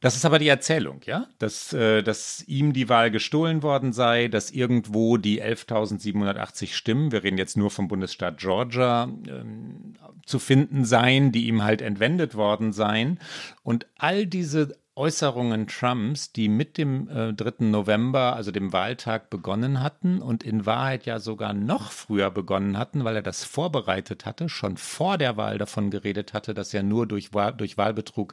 Das 0.00 0.14
ist 0.14 0.24
aber 0.24 0.38
die 0.38 0.48
Erzählung, 0.48 1.00
ja, 1.06 1.26
dass, 1.38 1.72
äh, 1.72 2.02
dass 2.02 2.42
ihm 2.46 2.72
die 2.72 2.88
Wahl 2.88 3.10
gestohlen 3.10 3.62
worden 3.62 3.92
sei, 3.92 4.28
dass 4.28 4.50
irgendwo 4.50 5.16
die 5.16 5.42
11.780 5.42 6.74
Stimmen, 6.74 7.12
wir 7.12 7.22
reden 7.22 7.38
jetzt 7.38 7.56
nur 7.56 7.70
vom 7.70 7.88
Bundesstaat 7.88 8.38
Georgia, 8.38 9.04
ähm, 9.04 9.94
zu 10.26 10.38
finden 10.38 10.84
seien, 10.84 11.32
die 11.32 11.46
ihm 11.46 11.62
halt 11.62 11.80
entwendet 11.80 12.34
worden 12.34 12.72
seien. 12.72 13.20
Und 13.62 13.86
all 13.96 14.26
diese 14.26 14.76
Äußerungen 14.96 15.66
Trumps, 15.66 16.32
die 16.32 16.48
mit 16.48 16.78
dem 16.78 17.08
äh, 17.10 17.34
3. 17.34 17.66
November, 17.66 18.34
also 18.34 18.50
dem 18.50 18.72
Wahltag, 18.72 19.28
begonnen 19.28 19.82
hatten 19.82 20.22
und 20.22 20.42
in 20.42 20.64
Wahrheit 20.64 21.04
ja 21.04 21.18
sogar 21.18 21.52
noch 21.52 21.92
früher 21.92 22.30
begonnen 22.30 22.78
hatten, 22.78 23.04
weil 23.04 23.16
er 23.16 23.22
das 23.22 23.44
vorbereitet 23.44 24.24
hatte, 24.24 24.48
schon 24.48 24.78
vor 24.78 25.18
der 25.18 25.36
Wahl 25.36 25.58
davon 25.58 25.90
geredet 25.90 26.32
hatte, 26.32 26.54
dass 26.54 26.72
er 26.72 26.82
nur 26.82 27.06
durch, 27.06 27.30
durch 27.58 27.76
Wahlbetrug 27.76 28.32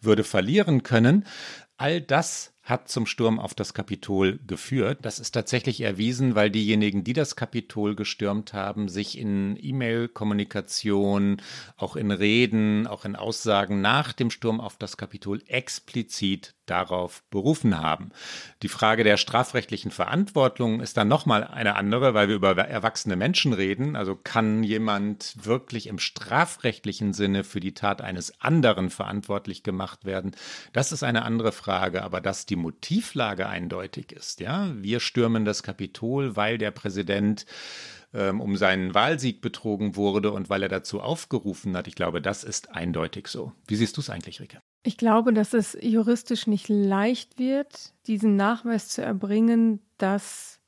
würde 0.00 0.22
verlieren 0.22 0.84
können. 0.84 1.26
All 1.76 2.00
das 2.00 2.53
hat 2.64 2.88
zum 2.88 3.04
Sturm 3.04 3.38
auf 3.38 3.52
das 3.54 3.74
Kapitol 3.74 4.38
geführt. 4.46 5.00
Das 5.02 5.18
ist 5.18 5.32
tatsächlich 5.32 5.82
erwiesen, 5.82 6.34
weil 6.34 6.50
diejenigen, 6.50 7.04
die 7.04 7.12
das 7.12 7.36
Kapitol 7.36 7.94
gestürmt 7.94 8.54
haben, 8.54 8.88
sich 8.88 9.18
in 9.18 9.58
E-Mail-Kommunikation, 9.60 11.42
auch 11.76 11.94
in 11.94 12.10
Reden, 12.10 12.86
auch 12.86 13.04
in 13.04 13.16
Aussagen 13.16 13.82
nach 13.82 14.14
dem 14.14 14.30
Sturm 14.30 14.60
auf 14.60 14.78
das 14.78 14.96
Kapitol 14.96 15.42
explizit 15.46 16.54
darauf 16.66 17.22
berufen 17.30 17.80
haben. 17.80 18.10
Die 18.62 18.68
Frage 18.68 19.04
der 19.04 19.16
strafrechtlichen 19.16 19.90
Verantwortung 19.90 20.80
ist 20.80 20.96
dann 20.96 21.08
nochmal 21.08 21.44
eine 21.44 21.76
andere, 21.76 22.14
weil 22.14 22.28
wir 22.28 22.36
über 22.36 22.56
erwachsene 22.56 23.16
Menschen 23.16 23.52
reden. 23.52 23.96
Also 23.96 24.16
kann 24.16 24.62
jemand 24.62 25.34
wirklich 25.44 25.86
im 25.86 25.98
strafrechtlichen 25.98 27.12
Sinne 27.12 27.44
für 27.44 27.60
die 27.60 27.74
Tat 27.74 28.00
eines 28.00 28.40
anderen 28.40 28.90
verantwortlich 28.90 29.62
gemacht 29.62 30.04
werden? 30.04 30.32
Das 30.72 30.92
ist 30.92 31.02
eine 31.02 31.22
andere 31.22 31.52
Frage, 31.52 32.02
aber 32.02 32.20
dass 32.20 32.46
die 32.46 32.56
Motivlage 32.56 33.48
eindeutig 33.48 34.12
ist, 34.12 34.40
ja, 34.40 34.70
wir 34.74 35.00
stürmen 35.00 35.44
das 35.44 35.62
Kapitol, 35.62 36.36
weil 36.36 36.58
der 36.58 36.70
Präsident 36.70 37.46
ähm, 38.14 38.40
um 38.40 38.56
seinen 38.56 38.94
Wahlsieg 38.94 39.40
betrogen 39.40 39.96
wurde 39.96 40.30
und 40.30 40.48
weil 40.48 40.62
er 40.62 40.68
dazu 40.68 41.00
aufgerufen 41.00 41.76
hat. 41.76 41.88
Ich 41.88 41.96
glaube, 41.96 42.22
das 42.22 42.44
ist 42.44 42.70
eindeutig 42.70 43.28
so. 43.28 43.52
Wie 43.66 43.76
siehst 43.76 43.96
du 43.96 44.00
es 44.00 44.08
eigentlich, 44.08 44.40
Rike? 44.40 44.62
Ich 44.86 44.98
glaube, 44.98 45.32
dass 45.32 45.54
es 45.54 45.76
juristisch 45.80 46.46
nicht 46.46 46.68
leicht 46.68 47.38
wird, 47.38 47.94
diesen 48.06 48.36
Nachweis 48.36 48.88
zu 48.88 49.02
erbringen, 49.02 49.80
dass 49.96 50.60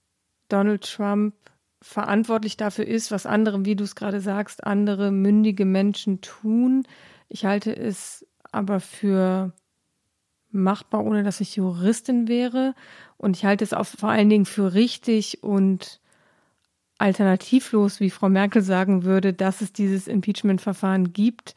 Donald 0.48 0.90
Trump 0.90 1.34
verantwortlich 1.82 2.56
dafür 2.56 2.86
ist, 2.86 3.10
was 3.10 3.26
andere, 3.26 3.66
wie 3.66 3.76
du 3.76 3.84
es 3.84 3.94
gerade 3.94 4.22
sagst, 4.22 4.64
andere 4.64 5.10
mündige 5.10 5.66
Menschen 5.66 6.22
tun. 6.22 6.84
Ich 7.28 7.44
halte 7.44 7.76
es 7.76 8.26
aber 8.50 8.80
für 8.80 9.52
machbar, 10.50 11.04
ohne 11.04 11.22
dass 11.22 11.42
ich 11.42 11.56
Juristin 11.56 12.26
wäre. 12.26 12.74
Und 13.18 13.36
ich 13.36 13.44
halte 13.44 13.64
es 13.64 13.74
auch 13.74 13.84
vor 13.84 14.08
allen 14.08 14.30
Dingen 14.30 14.46
für 14.46 14.72
richtig 14.72 15.42
und 15.42 16.00
alternativlos, 16.96 18.00
wie 18.00 18.08
Frau 18.08 18.30
Merkel 18.30 18.62
sagen 18.62 19.04
würde, 19.04 19.34
dass 19.34 19.60
es 19.60 19.74
dieses 19.74 20.08
Impeachment-Verfahren 20.08 21.12
gibt 21.12 21.54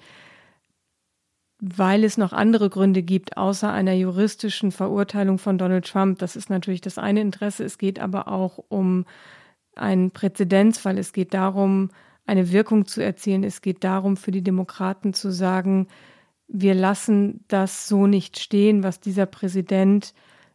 weil 1.60 2.04
es 2.04 2.18
noch 2.18 2.32
andere 2.32 2.70
Gründe 2.70 3.04
gibt, 3.04 3.36
außer 3.38 3.72
einer 3.72 3.94
juristischen 3.94 4.72
Verurteilung 4.72 5.38
von 5.38 5.58
Donald 5.58 5.86
Trump. 5.86 6.20
Das 6.20 6.36
ist 6.36 6.50
natürlich 6.50 6.82
das 6.82 6.98
eine 6.98 7.22
Interesse. 7.22 7.66
Es 7.66 7.78
geht 7.78 8.00
aber 8.00 8.30
auch 8.30 8.64
um 8.70 9.06
einen 9.76 10.12
Präzedenzfall. 10.12 10.98
Es 10.98 11.12
geht 11.12 11.34
darum, 11.34 11.90
eine 12.26 12.52
Wirkung 12.52 12.86
zu 12.86 13.04
erzielen. 13.04 13.44
Es 13.44 13.62
geht 13.62 13.84
darum, 13.84 14.16
für 14.16 14.32
die 14.32 14.44
Demokraten 14.44 15.14
zu 15.14 15.32
sagen, 15.32 15.88
wir 16.48 16.74
lassen 16.74 17.44
das 17.48 17.88
so 17.88 18.08
nicht 18.08 18.40
stehen, 18.40 18.82
was 18.82 19.00
dieser 19.00 19.26
Präsident 19.26 20.14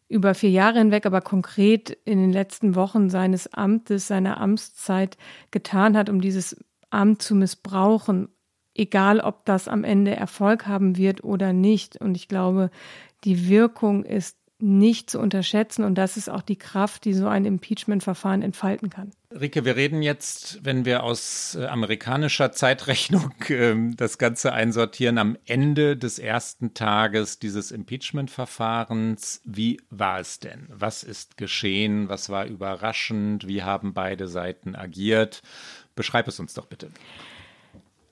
über 0.09 0.35
vier 0.35 0.51
Jahre 0.51 0.79
hinweg, 0.79 1.07
aber 1.07 1.21
konkret 1.21 1.91
in 2.05 2.19
den 2.19 2.33
letzten 2.33 2.75
Wochen 2.75 3.11
seines 3.11 3.53
Amtes, 3.53 4.09
seiner 4.09 4.41
Amtszeit 4.41 5.17
getan 5.51 5.97
hat, 5.97 6.09
um 6.09 6.21
dieses 6.21 6.65
Amt 6.91 7.23
zu 7.23 7.35
missbrauchen 7.35 8.29
egal 8.75 9.21
ob 9.21 9.45
das 9.45 9.69
am 9.69 9.85
Ende 9.85 10.15
Erfolg 10.15 10.67
haben 10.67 10.97
wird 10.97 11.25
oder 11.25 11.53
nicht. 11.53 12.01
Und 12.01 12.17
ich 12.17 12.29
glaube, 12.29 12.71
die 13.25 13.49
Wirkung 13.49 14.05
ist 14.05 14.37
nicht 14.61 15.11
zu 15.11 15.19
unterschätzen 15.19 15.85
und 15.85 15.97
das 15.97 16.17
ist 16.17 16.31
auch 16.31 16.41
die 16.41 16.57
Kraft, 16.57 17.05
die 17.05 17.13
so 17.13 17.27
ein 17.27 17.45
Impeachment-Verfahren 17.45 18.41
entfalten 18.41 18.89
kann. 18.89 19.11
Rike, 19.31 19.65
wir 19.65 19.75
reden 19.75 20.01
jetzt, 20.01 20.65
wenn 20.65 20.85
wir 20.85 21.03
aus 21.03 21.57
äh, 21.57 21.67
amerikanischer 21.67 22.53
Zeitrechnung 22.53 23.35
äh, 23.49 23.75
das 23.97 24.17
Ganze 24.19 24.53
einsortieren, 24.53 25.19
am 25.19 25.37
Ende 25.45 25.97
des 25.97 26.21
ersten 26.21 26.73
Tages 26.73 27.41
dieses 27.41 27.73
Impeachment-Verfahrens. 27.73 29.43
Wie 29.45 29.81
war 29.91 30.21
es 30.21 30.39
denn? 30.39 30.69
Was 30.71 31.03
ist 31.03 31.37
geschehen? 31.37 32.09
Was 32.09 32.31
war 32.31 32.47
überraschend? 32.47 33.49
Wie 33.49 33.65
haben 33.65 33.93
beide 33.93 34.29
Seiten 34.29 34.77
agiert? 34.77 35.43
Beschreib 35.97 36.29
es 36.29 36.39
uns 36.39 36.55
doch 36.55 36.67
bitte. 36.67 36.91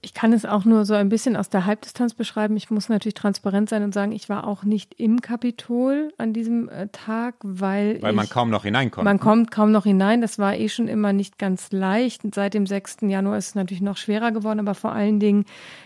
Ich 0.04 0.14
kann 0.14 0.32
es 0.32 0.44
auch 0.44 0.64
nur 0.64 0.84
so 0.84 0.94
ein 0.94 1.08
bisschen 1.08 1.36
aus 1.36 1.48
der 1.48 1.64
Halbdistanz 1.64 2.14
beschreiben. 2.14 2.56
Ich 2.56 2.70
muss 2.72 2.88
natürlich 2.88 3.14
transparent 3.14 3.68
sein 3.68 3.84
und 3.84 3.94
sagen, 3.94 4.10
ich 4.10 4.28
war 4.28 4.48
auch 4.48 4.64
nicht 4.64 4.98
im 4.98 5.20
Kapitol 5.20 6.12
an 6.18 6.32
diesem 6.32 6.68
äh, 6.68 6.88
Tag, 6.88 7.36
weil. 7.42 8.02
Weil 8.02 8.12
man 8.12 8.28
kaum 8.28 8.50
noch 8.50 8.64
hineinkommt. 8.64 9.04
Man 9.04 9.20
kommt 9.20 9.52
kaum 9.52 9.70
noch 9.70 9.84
hinein. 9.84 10.20
Das 10.20 10.40
war 10.40 10.56
eh 10.56 10.68
schon 10.68 10.88
immer 10.88 11.12
nicht 11.12 11.38
ganz 11.38 11.70
leicht. 11.70 12.22
Seit 12.34 12.54
dem 12.54 12.66
6. 12.66 12.98
Januar 13.02 13.38
ist 13.38 13.50
es 13.50 13.54
natürlich 13.54 13.80
noch 13.80 13.96
schwerer 13.96 14.32
geworden, 14.32 14.58
aber 14.58 14.74
vor 14.74 14.90
allen 14.90 15.20
Dingen 15.20 15.44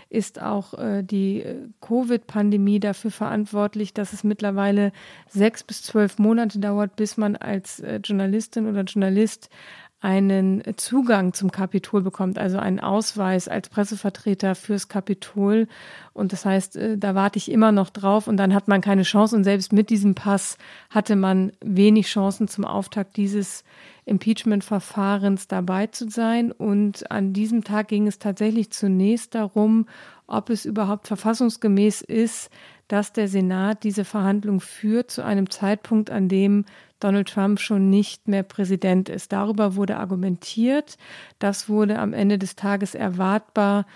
ist 0.09 0.41
auch 0.41 0.75
äh, 0.75 1.03
die 1.03 1.43
äh, 1.43 1.57
Covid-Pandemie 1.81 2.81
dafür 2.81 3.11
verantwortlich, 3.11 3.93
dass 3.93 4.13
es 4.13 4.25
mittlerweile 4.25 4.93
sechs 5.29 5.63
bis 5.63 5.83
zwölf 5.83 6.19
Monate 6.19 6.59
dauert, 6.59 6.97
bis 6.97 7.17
man 7.17 7.37
als 7.37 7.81
äh, 7.81 8.01
Journalistin 8.03 8.69
oder 8.69 8.83
Journalist 8.83 9.51
einen 10.01 10.63
Zugang 10.77 11.33
zum 11.33 11.51
Kapitol 11.51 12.03
bekommt, 12.03 12.39
also 12.39 12.59
einen 12.59 12.81
Ausweis 12.81 13.49
als 13.49 13.71
Pressevertreter 13.71 14.55
fürs 14.55 14.89
Kapitol. 14.89 15.69
Und 16.13 16.33
das 16.33 16.45
heißt, 16.45 16.77
äh, 16.77 16.99
da 16.99 17.15
warte 17.15 17.39
ich 17.39 17.51
immer 17.51 17.73
noch 17.73 17.91
drauf 17.91 18.29
und 18.29 18.37
dann 18.37 18.55
hat 18.55 18.69
man 18.69 18.83
keine 18.83 19.03
Chance. 19.03 19.35
Und 19.35 19.45
selbst 19.45 19.73
mit 19.73 19.89
diesem 19.89 20.15
Pass 20.15 20.59
hatte 20.91 21.17
man 21.17 21.53
wenig 21.65 22.09
Chancen 22.09 22.47
zum 22.47 22.65
Auftakt 22.65 23.17
dieses 23.17 23.65
Impeachment-Verfahrens 24.05 25.49
dabei 25.49 25.87
zu 25.87 26.11
sein. 26.11 26.53
Und 26.53 27.11
an 27.11 27.33
diesem 27.33 27.65
Tag 27.65 27.89
ging 27.89 28.07
es 28.07 28.19
tatsächlich 28.19 28.71
zunächst 28.71 29.35
darum, 29.35 29.87
ob 30.27 30.51
es 30.51 30.65
überhaupt 30.65 31.07
verfassungsgemäß 31.07 32.03
ist, 32.03 32.51
dass 32.89 33.13
der 33.13 33.29
Senat 33.29 33.83
diese 33.83 34.05
Verhandlung 34.05 34.61
führt 34.61 35.11
zu 35.11 35.25
einem 35.25 35.51
Zeitpunkt, 35.51 36.11
an 36.11 36.29
dem 36.29 36.65
Donald 37.01 37.29
Trump 37.29 37.61
schon 37.61 37.91
nicht 37.91 38.29
mehr 38.29 38.43
Präsident 38.43 39.09
ist. 39.09 39.33
Darüber 39.33 39.77
wurde 39.77 39.97
argumentiert. 39.97 40.97
Das 41.39 41.69
wurde 41.69 41.99
am 41.99 42.13
Ende 42.13 42.39
des 42.39 42.57
Tages 42.57 42.95
erwartbar 42.95 43.87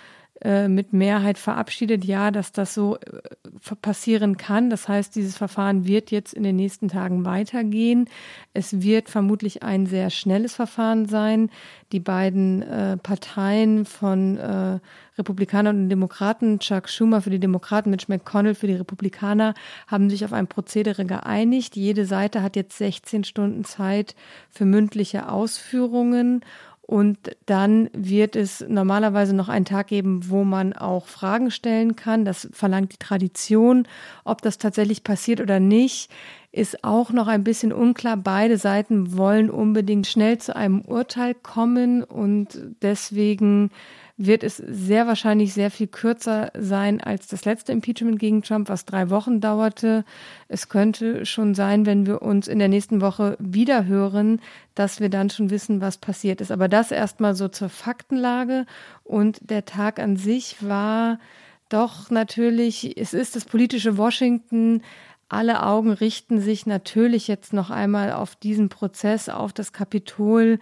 äh, 0.42 0.68
mit 0.68 0.94
Mehrheit 0.94 1.36
verabschiedet, 1.36 2.04
ja, 2.04 2.30
dass 2.30 2.52
das 2.52 2.72
so 2.72 2.96
äh, 2.96 3.74
passieren 3.82 4.38
kann. 4.38 4.70
Das 4.70 4.88
heißt, 4.88 5.14
dieses 5.14 5.36
Verfahren 5.36 5.86
wird 5.86 6.10
jetzt 6.10 6.32
in 6.32 6.42
den 6.42 6.56
nächsten 6.56 6.88
Tagen 6.88 7.26
weitergehen. 7.26 8.08
Es 8.54 8.80
wird 8.80 9.10
vermutlich 9.10 9.62
ein 9.62 9.84
sehr 9.84 10.08
schnelles 10.08 10.54
Verfahren 10.54 11.06
sein. 11.06 11.50
Die 11.92 12.00
beiden 12.00 12.62
äh, 12.62 12.96
Parteien 12.96 13.84
von 13.84 14.38
äh, 14.38 14.78
Republikanern 15.18 15.82
und 15.82 15.88
Demokraten, 15.90 16.58
Chuck 16.58 16.88
Schumer 16.88 17.20
für 17.20 17.30
die 17.30 17.38
Demokraten, 17.38 17.90
Mitch 17.90 18.06
McConnell 18.08 18.54
für 18.54 18.66
die 18.66 18.74
Republikaner, 18.74 19.52
haben 19.86 20.08
sich 20.08 20.24
auf 20.24 20.32
ein 20.32 20.46
Prozedere 20.46 21.04
geeinigt. 21.04 21.76
Jede 21.76 22.06
Seite 22.06 22.42
hat 22.42 22.56
jetzt 22.56 22.78
16 22.78 23.24
Stunden 23.24 23.64
Zeit 23.64 24.14
für 24.48 24.64
mündliche 24.64 25.28
Ausführungen. 25.28 26.42
Und 26.90 27.18
dann 27.46 27.88
wird 27.92 28.34
es 28.34 28.64
normalerweise 28.68 29.32
noch 29.32 29.48
einen 29.48 29.64
Tag 29.64 29.86
geben, 29.86 30.28
wo 30.28 30.42
man 30.42 30.72
auch 30.72 31.06
Fragen 31.06 31.52
stellen 31.52 31.94
kann. 31.94 32.24
Das 32.24 32.48
verlangt 32.50 32.92
die 32.92 32.98
Tradition. 32.98 33.86
Ob 34.24 34.42
das 34.42 34.58
tatsächlich 34.58 35.04
passiert 35.04 35.40
oder 35.40 35.60
nicht, 35.60 36.10
ist 36.50 36.82
auch 36.82 37.12
noch 37.12 37.28
ein 37.28 37.44
bisschen 37.44 37.72
unklar. 37.72 38.16
Beide 38.16 38.58
Seiten 38.58 39.16
wollen 39.16 39.50
unbedingt 39.50 40.08
schnell 40.08 40.38
zu 40.38 40.56
einem 40.56 40.80
Urteil 40.80 41.36
kommen 41.36 42.02
und 42.02 42.58
deswegen 42.82 43.70
wird 44.22 44.44
es 44.44 44.58
sehr 44.58 45.06
wahrscheinlich 45.06 45.54
sehr 45.54 45.70
viel 45.70 45.86
kürzer 45.86 46.52
sein 46.54 47.00
als 47.00 47.26
das 47.26 47.46
letzte 47.46 47.72
Impeachment 47.72 48.18
gegen 48.18 48.42
Trump, 48.42 48.68
was 48.68 48.84
drei 48.84 49.08
Wochen 49.08 49.40
dauerte. 49.40 50.04
Es 50.46 50.68
könnte 50.68 51.24
schon 51.24 51.54
sein, 51.54 51.86
wenn 51.86 52.04
wir 52.04 52.20
uns 52.20 52.46
in 52.46 52.58
der 52.58 52.68
nächsten 52.68 53.00
Woche 53.00 53.38
wieder 53.38 53.86
hören, 53.86 54.42
dass 54.74 55.00
wir 55.00 55.08
dann 55.08 55.30
schon 55.30 55.48
wissen, 55.48 55.80
was 55.80 55.96
passiert 55.96 56.42
ist. 56.42 56.52
Aber 56.52 56.68
das 56.68 56.90
erstmal 56.90 57.34
so 57.34 57.48
zur 57.48 57.70
Faktenlage. 57.70 58.66
Und 59.04 59.38
der 59.40 59.64
Tag 59.64 59.98
an 59.98 60.16
sich 60.16 60.56
war 60.60 61.18
doch 61.70 62.10
natürlich, 62.10 63.00
es 63.00 63.14
ist 63.14 63.36
das 63.36 63.46
politische 63.46 63.96
Washington, 63.96 64.82
alle 65.30 65.62
Augen 65.62 65.92
richten 65.92 66.40
sich 66.40 66.66
natürlich 66.66 67.28
jetzt 67.28 67.52
noch 67.52 67.70
einmal 67.70 68.12
auf 68.12 68.34
diesen 68.34 68.68
Prozess, 68.68 69.28
auf 69.28 69.52
das 69.52 69.72
Kapitol. 69.72 70.58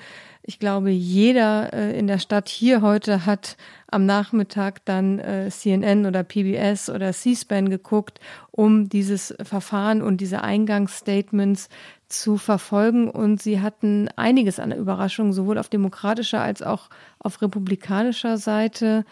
Ich 0.48 0.58
glaube, 0.58 0.88
jeder 0.88 1.74
äh, 1.74 1.98
in 1.98 2.06
der 2.06 2.18
Stadt 2.18 2.48
hier 2.48 2.80
heute 2.80 3.26
hat 3.26 3.58
am 3.86 4.06
Nachmittag 4.06 4.82
dann 4.86 5.18
äh, 5.18 5.50
CNN 5.50 6.06
oder 6.06 6.24
PBS 6.24 6.88
oder 6.88 7.12
C-SPAN 7.12 7.68
geguckt, 7.68 8.18
um 8.50 8.88
dieses 8.88 9.34
Verfahren 9.42 10.00
und 10.00 10.22
diese 10.22 10.42
Eingangsstatements 10.42 11.68
zu 12.08 12.38
verfolgen. 12.38 13.10
Und 13.10 13.42
sie 13.42 13.60
hatten 13.60 14.08
einiges 14.16 14.58
an 14.58 14.72
Überraschungen, 14.72 15.34
sowohl 15.34 15.58
auf 15.58 15.68
demokratischer 15.68 16.40
als 16.40 16.62
auch 16.62 16.88
auf 17.18 17.42
republikanischer 17.42 18.38
Seite. 18.38 19.04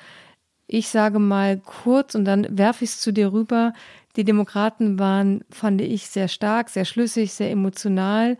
Ich 0.66 0.88
sage 0.88 1.18
mal 1.18 1.58
kurz 1.58 2.14
und 2.14 2.24
dann 2.24 2.46
werfe 2.56 2.82
ich 2.84 2.92
es 2.92 3.00
zu 3.00 3.12
dir 3.12 3.34
rüber. 3.34 3.74
Die 4.16 4.24
Demokraten 4.24 4.98
waren, 4.98 5.44
fand 5.50 5.82
ich, 5.82 6.06
sehr 6.06 6.28
stark, 6.28 6.70
sehr 6.70 6.86
schlüssig, 6.86 7.34
sehr 7.34 7.50
emotional. 7.50 8.38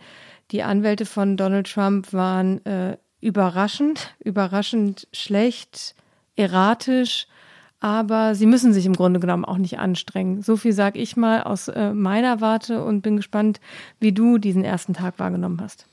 Die 0.53 0.63
Anwälte 0.63 1.07
von 1.07 1.37
Donald 1.37 1.73
Trump 1.73 2.13
waren 2.13 2.65
äh, 2.65 2.97
überraschend, 3.21 4.15
überraschend 4.25 5.09
schlecht, 5.13 5.95
erratisch, 6.37 7.27
aber 7.81 8.35
sie 8.35 8.47
müssen 8.47 8.73
sich 8.73 8.87
im 8.87 8.95
Grunde 8.95 9.21
genommen 9.21 9.45
auch 9.45 9.59
nicht 9.59 9.79
anstrengen. 9.79 10.43
So 10.43 10.57
viel 10.57 10.73
sage 10.73 10.99
ich 10.99 11.17
mal 11.17 11.43
aus 11.43 11.69
äh, 11.69 11.93
meiner 11.93 12.41
Warte 12.41 12.83
und 12.83 13.03
bin 13.03 13.17
gespannt, 13.17 13.61
wie 14.01 14.13
du 14.13 14.39
diesen 14.39 14.65
ersten 14.65 14.95
Tag 14.95 15.19
wahrgenommen 15.19 15.61
hast. 15.61 15.87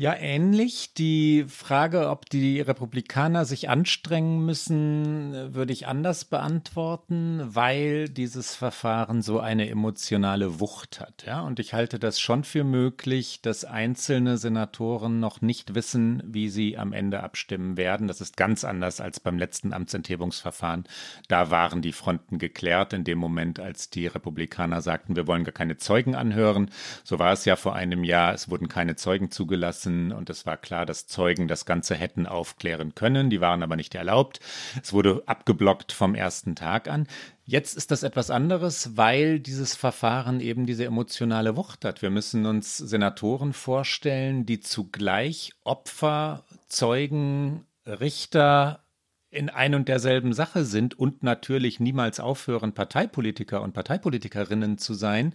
Ja, 0.00 0.14
ähnlich. 0.14 0.94
Die 0.94 1.44
Frage, 1.48 2.08
ob 2.10 2.30
die 2.30 2.60
Republikaner 2.60 3.44
sich 3.44 3.68
anstrengen 3.68 4.46
müssen, 4.46 5.52
würde 5.56 5.72
ich 5.72 5.88
anders 5.88 6.24
beantworten, 6.24 7.42
weil 7.44 8.08
dieses 8.08 8.54
Verfahren 8.54 9.22
so 9.22 9.40
eine 9.40 9.68
emotionale 9.68 10.60
Wucht 10.60 11.00
hat. 11.00 11.24
Ja, 11.26 11.40
und 11.40 11.58
ich 11.58 11.74
halte 11.74 11.98
das 11.98 12.20
schon 12.20 12.44
für 12.44 12.62
möglich, 12.62 13.42
dass 13.42 13.64
einzelne 13.64 14.38
Senatoren 14.38 15.18
noch 15.18 15.40
nicht 15.40 15.74
wissen, 15.74 16.22
wie 16.24 16.48
sie 16.48 16.78
am 16.78 16.92
Ende 16.92 17.24
abstimmen 17.24 17.76
werden. 17.76 18.06
Das 18.06 18.20
ist 18.20 18.36
ganz 18.36 18.62
anders 18.62 19.00
als 19.00 19.18
beim 19.18 19.36
letzten 19.36 19.72
Amtsenthebungsverfahren. 19.72 20.84
Da 21.26 21.50
waren 21.50 21.82
die 21.82 21.90
Fronten 21.90 22.38
geklärt 22.38 22.92
in 22.92 23.02
dem 23.02 23.18
Moment, 23.18 23.58
als 23.58 23.90
die 23.90 24.06
Republikaner 24.06 24.80
sagten, 24.80 25.16
wir 25.16 25.26
wollen 25.26 25.42
gar 25.42 25.50
keine 25.50 25.76
Zeugen 25.76 26.14
anhören. 26.14 26.70
So 27.02 27.18
war 27.18 27.32
es 27.32 27.44
ja 27.46 27.56
vor 27.56 27.74
einem 27.74 28.04
Jahr. 28.04 28.32
Es 28.32 28.48
wurden 28.48 28.68
keine 28.68 28.94
Zeugen 28.94 29.32
zugelassen 29.32 29.87
lassen 29.88 30.12
und 30.12 30.30
es 30.30 30.46
war 30.46 30.56
klar, 30.56 30.86
dass 30.86 31.06
Zeugen 31.06 31.48
das 31.48 31.64
Ganze 31.64 31.94
hätten 31.94 32.26
aufklären 32.26 32.94
können. 32.94 33.30
Die 33.30 33.40
waren 33.40 33.62
aber 33.62 33.76
nicht 33.76 33.94
erlaubt. 33.94 34.40
Es 34.82 34.92
wurde 34.92 35.22
abgeblockt 35.26 35.92
vom 35.92 36.14
ersten 36.14 36.54
Tag 36.54 36.88
an. 36.88 37.06
Jetzt 37.44 37.76
ist 37.76 37.90
das 37.90 38.02
etwas 38.02 38.30
anderes, 38.30 38.96
weil 38.96 39.40
dieses 39.40 39.74
Verfahren 39.74 40.40
eben 40.40 40.66
diese 40.66 40.84
emotionale 40.84 41.56
Wucht 41.56 41.84
hat. 41.84 42.02
Wir 42.02 42.10
müssen 42.10 42.44
uns 42.46 42.76
Senatoren 42.76 43.52
vorstellen, 43.52 44.44
die 44.44 44.60
zugleich 44.60 45.52
Opfer, 45.64 46.44
Zeugen, 46.68 47.64
Richter, 47.86 48.84
in 49.30 49.50
ein 49.50 49.74
und 49.74 49.88
derselben 49.88 50.32
Sache 50.32 50.64
sind 50.64 50.98
und 50.98 51.22
natürlich 51.22 51.80
niemals 51.80 52.18
aufhören, 52.18 52.72
Parteipolitiker 52.72 53.60
und 53.60 53.74
Parteipolitikerinnen 53.74 54.78
zu 54.78 54.94
sein. 54.94 55.34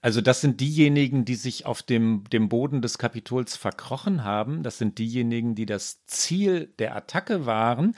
Also 0.00 0.22
das 0.22 0.40
sind 0.40 0.60
diejenigen, 0.60 1.26
die 1.26 1.34
sich 1.34 1.66
auf 1.66 1.82
dem, 1.82 2.24
dem 2.32 2.48
Boden 2.48 2.80
des 2.80 2.96
Kapitols 2.96 3.58
verkrochen 3.58 4.24
haben. 4.24 4.62
Das 4.62 4.78
sind 4.78 4.98
diejenigen, 4.98 5.54
die 5.54 5.66
das 5.66 6.06
Ziel 6.06 6.72
der 6.78 6.96
Attacke 6.96 7.44
waren, 7.44 7.94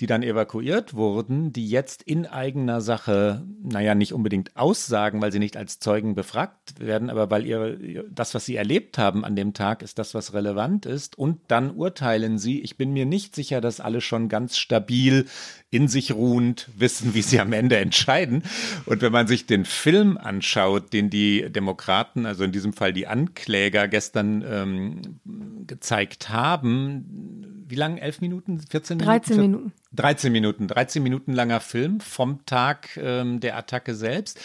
die 0.00 0.06
dann 0.06 0.22
evakuiert 0.22 0.92
wurden, 0.92 1.50
die 1.54 1.70
jetzt 1.70 2.02
in 2.02 2.26
eigener 2.26 2.82
Sache, 2.82 3.42
naja, 3.62 3.94
nicht 3.94 4.12
unbedingt 4.12 4.54
aussagen, 4.56 5.22
weil 5.22 5.32
sie 5.32 5.38
nicht 5.38 5.56
als 5.56 5.78
Zeugen 5.78 6.14
befragt 6.14 6.78
werden, 6.78 7.08
aber 7.08 7.30
weil 7.30 7.46
ihre, 7.46 8.04
das, 8.10 8.34
was 8.34 8.44
sie 8.44 8.56
erlebt 8.56 8.98
haben 8.98 9.24
an 9.24 9.34
dem 9.34 9.54
Tag, 9.54 9.80
ist 9.80 9.98
das, 9.98 10.12
was 10.12 10.34
relevant 10.34 10.84
ist. 10.84 11.16
Und 11.16 11.40
dann 11.48 11.70
urteilen 11.70 12.36
sie. 12.36 12.60
Ich 12.60 12.76
bin 12.76 12.92
mir 12.92 13.06
nicht 13.06 13.34
sicher, 13.34 13.62
dass 13.62 13.80
alle 13.80 14.02
schon 14.02 14.28
ganz 14.28 14.58
stabil 14.58 14.89
stabil, 14.90 15.26
in 15.72 15.86
sich 15.86 16.12
ruhend 16.12 16.68
wissen, 16.76 17.14
wie 17.14 17.22
sie 17.22 17.38
am 17.38 17.52
Ende 17.52 17.76
entscheiden. 17.76 18.42
Und 18.86 19.02
wenn 19.02 19.12
man 19.12 19.28
sich 19.28 19.46
den 19.46 19.64
Film 19.64 20.18
anschaut, 20.18 20.92
den 20.92 21.10
die 21.10 21.48
Demokraten, 21.48 22.26
also 22.26 22.42
in 22.42 22.50
diesem 22.50 22.72
Fall 22.72 22.92
die 22.92 23.06
Ankläger 23.06 23.86
gestern 23.86 24.44
ähm, 24.44 25.20
gezeigt 25.68 26.28
haben, 26.28 27.62
wie 27.68 27.76
lang? 27.76 27.98
Elf 27.98 28.20
Minuten? 28.20 28.60
14 28.68 28.96
Minuten? 28.96 29.10
13 29.10 29.36
Minuten. 29.36 29.72
13 29.92 30.30
Minuten. 30.30 30.68
13 30.68 31.02
Minuten 31.02 31.32
langer 31.32 31.60
Film 31.60 32.00
vom 32.00 32.44
Tag 32.46 32.96
ähm, 32.96 33.40
der 33.40 33.56
Attacke 33.56 33.94
selbst. 33.94 34.38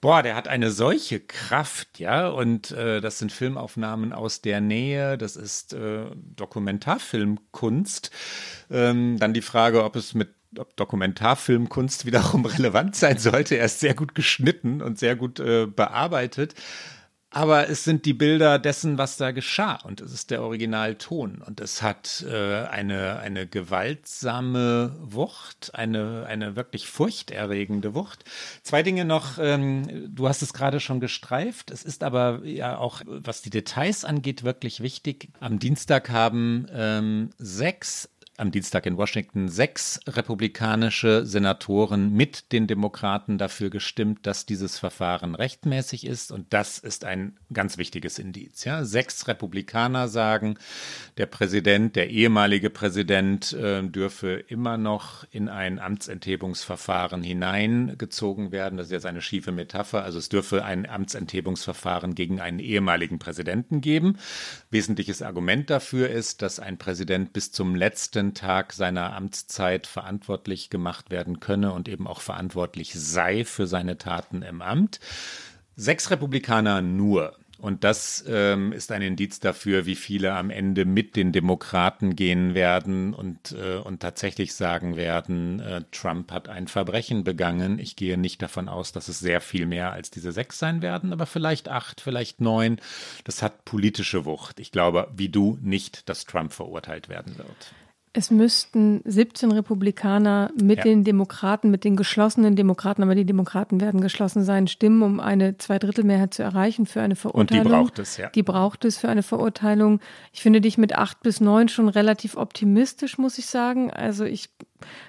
Boah, 0.00 0.22
der 0.22 0.36
hat 0.36 0.46
eine 0.46 0.70
solche 0.70 1.20
Kraft, 1.20 1.98
ja. 1.98 2.28
Und 2.28 2.70
äh, 2.72 3.00
das 3.00 3.18
sind 3.18 3.32
Filmaufnahmen 3.32 4.12
aus 4.12 4.42
der 4.42 4.60
Nähe. 4.60 5.16
Das 5.16 5.36
ist 5.36 5.72
äh, 5.72 6.04
Dokumentarfilmkunst. 6.36 8.10
Ähm, 8.70 9.18
dann 9.18 9.32
die 9.32 9.42
Frage, 9.42 9.84
ob 9.84 9.96
es 9.96 10.14
mit 10.14 10.34
ob 10.58 10.76
Dokumentarfilmkunst 10.76 12.06
wiederum 12.06 12.44
relevant 12.46 12.96
sein 12.96 13.18
sollte. 13.18 13.56
Er 13.56 13.66
ist 13.66 13.80
sehr 13.80 13.94
gut 13.94 14.14
geschnitten 14.14 14.82
und 14.82 14.98
sehr 14.98 15.16
gut 15.16 15.38
äh, 15.40 15.66
bearbeitet. 15.66 16.54
Aber 17.32 17.68
es 17.68 17.84
sind 17.84 18.06
die 18.06 18.12
Bilder 18.12 18.58
dessen, 18.58 18.98
was 18.98 19.16
da 19.16 19.30
geschah. 19.30 19.78
Und 19.84 20.00
es 20.00 20.12
ist 20.12 20.32
der 20.32 20.42
Originalton. 20.42 21.42
Und 21.46 21.60
es 21.60 21.80
hat 21.80 22.24
äh, 22.28 22.64
eine, 22.64 23.20
eine 23.20 23.46
gewaltsame 23.46 24.96
Wucht, 25.00 25.70
eine, 25.74 26.26
eine 26.26 26.56
wirklich 26.56 26.88
furchterregende 26.88 27.94
Wucht. 27.94 28.24
Zwei 28.64 28.82
Dinge 28.82 29.04
noch. 29.04 29.38
Ähm, 29.38 30.12
du 30.12 30.26
hast 30.26 30.42
es 30.42 30.52
gerade 30.52 30.80
schon 30.80 30.98
gestreift. 30.98 31.70
Es 31.70 31.84
ist 31.84 32.02
aber 32.02 32.40
ja 32.44 32.78
auch, 32.78 33.02
was 33.06 33.42
die 33.42 33.50
Details 33.50 34.04
angeht, 34.04 34.42
wirklich 34.42 34.80
wichtig. 34.80 35.28
Am 35.38 35.60
Dienstag 35.60 36.10
haben 36.10 36.66
ähm, 36.72 37.30
sechs 37.38 38.08
am 38.40 38.50
Dienstag 38.50 38.86
in 38.86 38.96
Washington 38.96 39.48
sechs 39.48 40.00
republikanische 40.06 41.26
Senatoren 41.26 42.12
mit 42.14 42.52
den 42.52 42.66
Demokraten 42.66 43.36
dafür 43.36 43.68
gestimmt, 43.68 44.26
dass 44.26 44.46
dieses 44.46 44.78
Verfahren 44.78 45.34
rechtmäßig 45.34 46.06
ist. 46.06 46.32
Und 46.32 46.52
das 46.52 46.78
ist 46.78 47.04
ein 47.04 47.36
ganz 47.52 47.76
wichtiges 47.76 48.18
Indiz. 48.18 48.64
Ja? 48.64 48.84
Sechs 48.84 49.28
Republikaner 49.28 50.08
sagen, 50.08 50.56
der 51.18 51.26
Präsident, 51.26 51.96
der 51.96 52.10
ehemalige 52.10 52.70
Präsident, 52.70 53.52
äh, 53.52 53.82
dürfe 53.82 54.42
immer 54.48 54.78
noch 54.78 55.24
in 55.30 55.48
ein 55.48 55.78
Amtsenthebungsverfahren 55.78 57.22
hineingezogen 57.22 58.52
werden. 58.52 58.78
Das 58.78 58.86
ist 58.86 58.92
jetzt 58.92 59.06
eine 59.06 59.22
schiefe 59.22 59.52
Metapher. 59.52 60.02
Also 60.02 60.18
es 60.18 60.30
dürfe 60.30 60.64
ein 60.64 60.88
Amtsenthebungsverfahren 60.88 62.14
gegen 62.14 62.40
einen 62.40 62.58
ehemaligen 62.58 63.18
Präsidenten 63.18 63.82
geben. 63.82 64.16
Wesentliches 64.70 65.20
Argument 65.20 65.68
dafür 65.68 66.08
ist, 66.08 66.40
dass 66.40 66.58
ein 66.58 66.78
Präsident 66.78 67.34
bis 67.34 67.52
zum 67.52 67.74
letzten 67.74 68.29
Tag 68.34 68.72
seiner 68.72 69.14
Amtszeit 69.14 69.86
verantwortlich 69.86 70.70
gemacht 70.70 71.10
werden 71.10 71.40
könne 71.40 71.72
und 71.72 71.88
eben 71.88 72.06
auch 72.06 72.20
verantwortlich 72.20 72.92
sei 72.94 73.44
für 73.44 73.66
seine 73.66 73.98
Taten 73.98 74.42
im 74.42 74.62
Amt. 74.62 75.00
Sechs 75.76 76.10
Republikaner 76.10 76.82
nur. 76.82 77.36
Und 77.60 77.84
das 77.84 78.24
ähm, 78.26 78.72
ist 78.72 78.90
ein 78.90 79.02
Indiz 79.02 79.38
dafür, 79.38 79.84
wie 79.84 79.94
viele 79.94 80.32
am 80.32 80.48
Ende 80.50 80.86
mit 80.86 81.14
den 81.14 81.30
Demokraten 81.30 82.16
gehen 82.16 82.54
werden 82.54 83.12
und, 83.12 83.52
äh, 83.52 83.76
und 83.76 84.00
tatsächlich 84.00 84.54
sagen 84.54 84.96
werden, 84.96 85.60
äh, 85.60 85.82
Trump 85.92 86.32
hat 86.32 86.48
ein 86.48 86.68
Verbrechen 86.68 87.22
begangen. 87.22 87.78
Ich 87.78 87.96
gehe 87.96 88.16
nicht 88.16 88.40
davon 88.40 88.68
aus, 88.68 88.92
dass 88.92 89.08
es 89.08 89.20
sehr 89.20 89.42
viel 89.42 89.66
mehr 89.66 89.92
als 89.92 90.10
diese 90.10 90.32
sechs 90.32 90.58
sein 90.58 90.80
werden, 90.80 91.12
aber 91.12 91.26
vielleicht 91.26 91.68
acht, 91.68 92.00
vielleicht 92.00 92.40
neun. 92.40 92.80
Das 93.24 93.42
hat 93.42 93.66
politische 93.66 94.24
Wucht. 94.24 94.58
Ich 94.58 94.72
glaube, 94.72 95.08
wie 95.14 95.28
du, 95.28 95.58
nicht, 95.60 96.08
dass 96.08 96.24
Trump 96.24 96.52
verurteilt 96.54 97.10
werden 97.10 97.36
wird. 97.36 97.74
Es 98.12 98.32
müssten 98.32 99.02
17 99.04 99.52
Republikaner 99.52 100.50
mit 100.60 100.78
ja. 100.78 100.84
den 100.84 101.04
Demokraten, 101.04 101.70
mit 101.70 101.84
den 101.84 101.94
geschlossenen 101.94 102.56
Demokraten, 102.56 103.04
aber 103.04 103.14
die 103.14 103.24
Demokraten 103.24 103.80
werden 103.80 104.00
geschlossen 104.00 104.42
sein, 104.42 104.66
stimmen, 104.66 105.02
um 105.02 105.20
eine 105.20 105.58
Zweidrittelmehrheit 105.58 106.34
zu 106.34 106.42
erreichen 106.42 106.86
für 106.86 107.02
eine 107.02 107.14
Verurteilung. 107.14 107.66
Und 107.66 107.70
die 107.70 107.72
braucht 107.72 107.98
es, 108.00 108.16
ja. 108.16 108.28
Die 108.30 108.42
braucht 108.42 108.84
es 108.84 108.98
für 108.98 109.08
eine 109.08 109.22
Verurteilung. 109.22 110.00
Ich 110.32 110.42
finde 110.42 110.60
dich 110.60 110.76
mit 110.76 110.96
acht 110.96 111.22
bis 111.22 111.40
neun 111.40 111.68
schon 111.68 111.88
relativ 111.88 112.36
optimistisch, 112.36 113.16
muss 113.16 113.38
ich 113.38 113.46
sagen. 113.46 113.92
Also 113.92 114.24
ich 114.24 114.50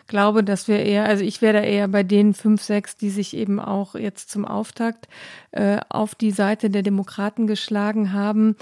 glaube, 0.06 0.44
dass 0.44 0.68
wir 0.68 0.80
eher, 0.80 1.06
also 1.06 1.24
ich 1.24 1.42
wäre 1.42 1.54
da 1.54 1.62
eher 1.62 1.88
bei 1.88 2.04
den 2.04 2.36
fünf, 2.36 2.62
sechs, 2.62 2.98
die 2.98 3.10
sich 3.10 3.36
eben 3.36 3.60
auch 3.60 3.96
jetzt 3.96 4.30
zum 4.30 4.46
Auftakt 4.46 5.08
äh, 5.52 5.80
auf 5.90 6.14
die 6.14 6.32
Seite 6.32 6.70
der 6.70 6.84
Demokraten 6.84 7.48
geschlagen 7.48 8.14
haben. 8.14 8.58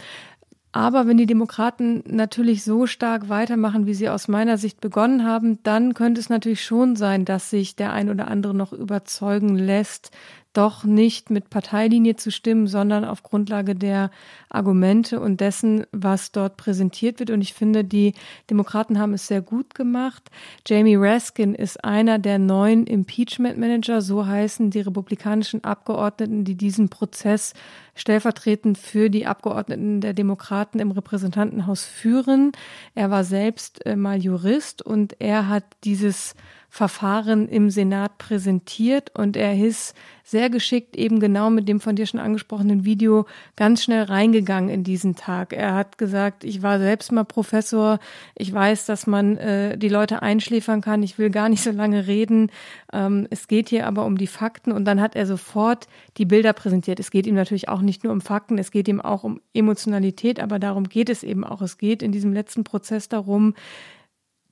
Aber 0.72 1.08
wenn 1.08 1.18
die 1.18 1.26
Demokraten 1.26 2.04
natürlich 2.06 2.64
so 2.64 2.86
stark 2.86 3.28
weitermachen, 3.28 3.88
wie 3.88 3.96
sie 3.96 4.08
aus 4.08 4.28
meiner 4.28 4.60
Sicht 4.60 4.82
begonnen 4.82 5.26
haben, 5.26 5.64
dann 5.64 5.96
könnte 5.96 6.22
es 6.22 6.30
natürlich 6.30 6.64
schon 6.64 6.96
sein, 6.96 7.26
dass 7.26 7.50
sich 7.50 7.76
der 7.76 7.92
ein 7.92 8.10
oder 8.10 8.28
andere 8.28 8.54
noch 8.54 8.72
überzeugen 8.72 9.56
lässt, 9.56 10.12
doch 10.54 10.84
nicht 10.84 11.30
mit 11.30 11.50
Parteilinie 11.50 12.16
zu 12.16 12.32
stimmen, 12.32 12.66
sondern 12.66 13.06
auf 13.06 13.22
Grundlage 13.22 13.76
der 13.76 14.10
Argumente 14.50 15.20
und 15.20 15.42
dessen, 15.42 15.86
was 15.92 16.32
dort 16.32 16.58
präsentiert 16.58 17.20
wird. 17.20 17.30
Und 17.30 17.42
ich 17.42 17.54
finde, 17.54 17.84
die 17.84 18.14
Demokraten 18.50 19.00
haben 19.00 19.14
es 19.14 19.28
sehr 19.28 19.42
gut 19.42 19.76
gemacht. 19.76 20.32
Jamie 20.68 20.96
Raskin 20.96 21.54
ist 21.54 21.84
einer 21.84 22.18
der 22.18 22.40
neuen 22.40 22.88
Impeachment 22.88 23.60
Manager, 23.60 24.02
so 24.02 24.26
heißen 24.26 24.72
die 24.72 24.82
republikanischen 24.82 25.64
Abgeordneten, 25.64 26.46
die 26.46 26.56
diesen 26.56 26.90
Prozess 26.90 27.54
stellvertretend 27.94 28.78
für 28.78 29.10
die 29.10 29.28
Abgeordneten 29.28 30.02
der 30.02 30.14
Demokraten 30.14 30.80
im 30.80 30.92
Repräsentantenhaus 30.92 31.86
führen. 31.86 32.54
Er 32.96 33.12
war 33.12 33.24
selbst 33.24 33.86
äh, 33.86 33.96
mal 33.96 34.18
Jurist 34.18 34.82
und 34.82 35.16
er 35.20 35.48
hat 35.48 35.66
dieses 35.84 36.34
Verfahren 36.70 37.48
im 37.48 37.72
Senat 37.72 38.20
präsentiert 38.20 39.12
und 39.16 39.36
er 39.36 39.58
ist 39.58 39.96
sehr 40.24 40.52
geschickt 40.52 40.96
eben 40.96 41.20
genau 41.20 41.50
mit 41.50 41.68
dem 41.68 41.80
von 41.80 41.96
dir 41.96 42.06
schon 42.06 42.20
angesprochenen 42.20 42.86
Video 42.86 43.26
ganz 43.56 43.84
schnell 43.84 44.04
reingegangen 44.04 44.70
in 44.70 44.84
diesen 44.84 45.16
Tag. 45.16 45.52
Er 45.52 45.74
hat 45.74 45.98
gesagt, 45.98 46.44
ich 46.44 46.62
war 46.62 46.78
selbst 46.78 47.12
mal 47.12 47.24
Professor, 47.24 47.98
ich 48.36 48.54
weiß, 48.54 48.86
dass 48.86 49.08
man 49.08 49.38
äh, 49.38 49.78
die 49.80 49.90
Leute 49.90 50.22
einschläfern 50.22 50.82
kann, 50.82 51.02
ich 51.02 51.18
will 51.18 51.32
gar 51.32 51.50
nicht 51.50 51.64
so 51.64 51.72
lange 51.72 52.06
reden. 52.06 52.52
Ähm, 52.94 53.26
es 53.32 53.48
geht 53.48 53.70
hier 53.70 53.88
aber 53.88 54.06
um 54.06 54.20
die 54.20 54.28
Fakten 54.28 54.72
und 54.72 54.86
dann 54.86 55.02
hat 55.02 55.16
er 55.16 55.26
sofort 55.26 55.88
die 56.18 56.26
Bilder 56.26 56.54
präsentiert. 56.54 57.00
Es 57.00 57.10
geht 57.10 57.26
ihm 57.26 57.36
natürlich 57.36 57.68
auch 57.68 57.82
nicht 57.82 58.04
nur 58.04 58.14
um 58.14 58.22
Fakten, 58.22 58.60
es 58.60 58.70
geht 58.70 58.88
ihm 58.88 59.02
auch 59.02 59.24
um 59.24 59.42
Emotionalität, 59.56 60.40
aber 60.40 60.60
darum 60.60 60.84
geht 60.84 61.10
es 61.10 61.24
eben 61.24 61.44
auch. 61.44 61.64
Es 61.64 61.80
geht 61.80 62.04
in 62.04 62.12
diesem 62.12 62.32
letzten 62.32 62.64
Prozess 62.64 63.10
darum, 63.10 63.56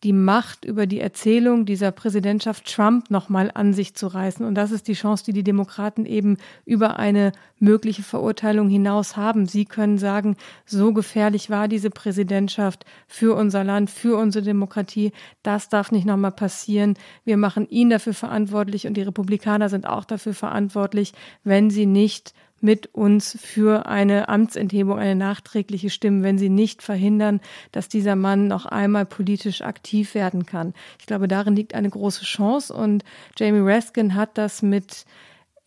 die 0.07 0.13
Macht 0.13 0.63
über 0.63 0.87
die 0.87 1.01
Erzählung 1.01 1.65
dieser 1.65 1.91
Präsidentschaft 1.91 2.73
Trump 2.73 3.11
nochmal 3.11 3.51
an 3.53 3.73
sich 3.73 3.93
zu 3.93 4.07
reißen. 4.07 4.45
Und 4.45 4.55
das 4.55 4.71
ist 4.71 4.87
die 4.87 4.93
Chance, 4.93 5.25
die 5.25 5.33
die 5.33 5.43
Demokraten 5.43 6.05
eben 6.05 6.37
über 6.63 6.97
eine 6.97 7.33
mögliche 7.59 8.03
Verurteilung 8.03 8.69
hinaus 8.69 9.17
haben. 9.17 9.47
Sie 9.47 9.65
können 9.65 9.97
sagen, 9.97 10.37
so 10.65 10.93
gefährlich 10.93 11.49
war 11.49 11.67
diese 11.67 11.89
Präsidentschaft 11.89 12.85
für 13.05 13.35
unser 13.35 13.65
Land, 13.65 13.89
für 13.89 14.17
unsere 14.17 14.45
Demokratie. 14.45 15.11
Das 15.43 15.67
darf 15.67 15.91
nicht 15.91 16.05
nochmal 16.05 16.31
passieren. 16.31 16.93
Wir 17.25 17.35
machen 17.35 17.67
ihn 17.67 17.89
dafür 17.89 18.13
verantwortlich 18.13 18.87
und 18.87 18.93
die 18.93 19.01
Republikaner 19.01 19.67
sind 19.67 19.87
auch 19.87 20.05
dafür 20.05 20.33
verantwortlich, 20.33 21.11
wenn 21.43 21.69
sie 21.69 21.85
nicht 21.85 22.33
mit 22.59 22.93
uns 22.93 23.37
für 23.39 23.85
eine 23.85 24.29
Amtsenthebung, 24.29 24.97
eine 24.97 25.15
nachträgliche 25.15 25.89
Stimme, 25.89 26.23
wenn 26.23 26.37
sie 26.37 26.49
nicht 26.49 26.81
verhindern, 26.81 27.39
dass 27.71 27.89
dieser 27.89 28.15
Mann 28.15 28.47
noch 28.47 28.65
einmal 28.65 29.05
politisch 29.05 29.61
aktiv 29.61 30.15
werden 30.15 30.45
kann. 30.45 30.73
Ich 30.99 31.05
glaube, 31.05 31.27
darin 31.27 31.55
liegt 31.55 31.75
eine 31.75 31.89
große 31.89 32.25
Chance 32.25 32.73
und 32.73 33.03
Jamie 33.37 33.61
Raskin 33.61 34.15
hat 34.15 34.37
das 34.37 34.61
mit 34.61 35.05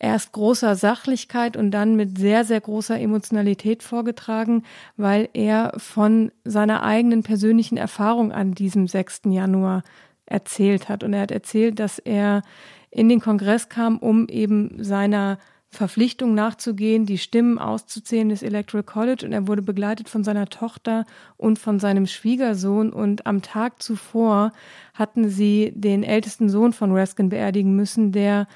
erst 0.00 0.32
großer 0.32 0.74
Sachlichkeit 0.74 1.56
und 1.56 1.70
dann 1.70 1.94
mit 1.94 2.18
sehr, 2.18 2.44
sehr 2.44 2.60
großer 2.60 2.98
Emotionalität 2.98 3.82
vorgetragen, 3.82 4.64
weil 4.96 5.28
er 5.34 5.74
von 5.76 6.32
seiner 6.42 6.82
eigenen 6.82 7.22
persönlichen 7.22 7.76
Erfahrung 7.76 8.32
an 8.32 8.52
diesem 8.52 8.88
6. 8.88 9.22
Januar 9.26 9.82
erzählt 10.26 10.88
hat. 10.88 11.04
Und 11.04 11.12
er 11.12 11.20
hat 11.20 11.30
erzählt, 11.30 11.78
dass 11.78 11.98
er 11.98 12.42
in 12.90 13.08
den 13.08 13.20
Kongress 13.20 13.68
kam, 13.68 13.98
um 13.98 14.26
eben 14.28 14.82
seiner 14.82 15.38
Verpflichtung 15.72 16.34
nachzugehen, 16.34 17.06
die 17.06 17.18
Stimmen 17.18 17.58
auszuzählen 17.58 18.28
des 18.28 18.42
Electoral 18.42 18.82
College 18.82 19.24
und 19.24 19.32
er 19.32 19.46
wurde 19.46 19.62
begleitet 19.62 20.08
von 20.08 20.24
seiner 20.24 20.46
Tochter 20.46 21.06
und 21.36 21.60
von 21.60 21.78
seinem 21.78 22.06
Schwiegersohn 22.06 22.92
und 22.92 23.26
am 23.26 23.40
Tag 23.40 23.80
zuvor 23.80 24.52
hatten 24.94 25.28
sie 25.28 25.72
den 25.74 26.02
ältesten 26.02 26.48
Sohn 26.48 26.72
von 26.72 26.92
Raskin 26.92 27.28
beerdigen 27.28 27.76
müssen, 27.76 28.10
der 28.10 28.48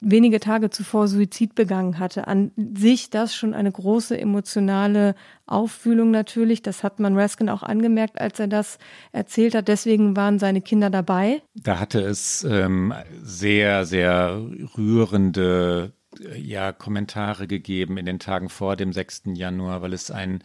wenige 0.00 0.40
Tage 0.40 0.70
zuvor 0.70 1.08
Suizid 1.08 1.54
begangen 1.54 1.98
hatte. 1.98 2.28
An 2.28 2.52
sich 2.56 3.10
das 3.10 3.34
schon 3.34 3.52
eine 3.52 3.72
große 3.72 4.18
emotionale 4.18 5.14
Auffühlung 5.46 6.10
natürlich. 6.10 6.62
Das 6.62 6.82
hat 6.82 7.00
man 7.00 7.18
Raskin 7.18 7.48
auch 7.48 7.62
angemerkt, 7.62 8.20
als 8.20 8.38
er 8.38 8.46
das 8.46 8.78
erzählt 9.12 9.54
hat. 9.54 9.68
Deswegen 9.68 10.16
waren 10.16 10.38
seine 10.38 10.60
Kinder 10.60 10.90
dabei. 10.90 11.42
Da 11.54 11.78
hatte 11.78 12.00
es 12.00 12.44
ähm, 12.44 12.94
sehr, 13.22 13.84
sehr 13.84 14.40
rührende 14.76 15.92
ja 16.34 16.72
Kommentare 16.72 17.46
gegeben 17.46 17.98
in 17.98 18.06
den 18.06 18.18
Tagen 18.18 18.48
vor 18.48 18.76
dem 18.76 18.92
6. 18.92 19.22
Januar, 19.34 19.82
weil 19.82 19.92
es 19.92 20.10
einen 20.10 20.42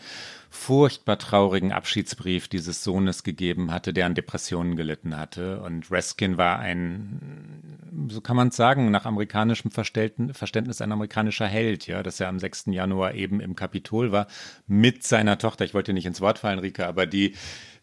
furchtbar 0.50 1.18
traurigen 1.18 1.72
Abschiedsbrief 1.72 2.48
dieses 2.48 2.84
Sohnes 2.84 3.24
gegeben 3.24 3.72
hatte, 3.72 3.94
der 3.94 4.06
an 4.06 4.14
Depressionen 4.14 4.76
gelitten 4.76 5.18
hatte. 5.18 5.62
Und 5.62 5.90
Reskin 5.90 6.38
war 6.38 6.60
ein, 6.60 8.08
so 8.10 8.22
kann 8.22 8.36
man 8.36 8.50
es 8.50 8.56
sagen, 8.56 8.92
nach 8.92 9.06
amerikanischem 9.06 9.72
Verständnis 9.72 10.82
ein 10.82 10.92
amerikanischer 10.92 11.48
Held, 11.48 11.88
ja, 11.88 12.04
dass 12.04 12.20
er 12.20 12.28
am 12.28 12.40
6. 12.40 12.66
Januar 12.68 13.16
eben 13.16 13.40
im 13.40 13.56
Kapitol 13.56 14.12
war 14.12 14.28
mit 14.68 15.04
seiner 15.04 15.38
Tochter. 15.38 15.66
Ich 15.66 15.74
wollte 15.74 15.94
nicht 15.94 16.06
ins 16.06 16.22
Wort 16.22 16.40
fallen, 16.40 16.60
Rika, 16.60 16.88
aber 16.88 17.08
die 17.08 17.36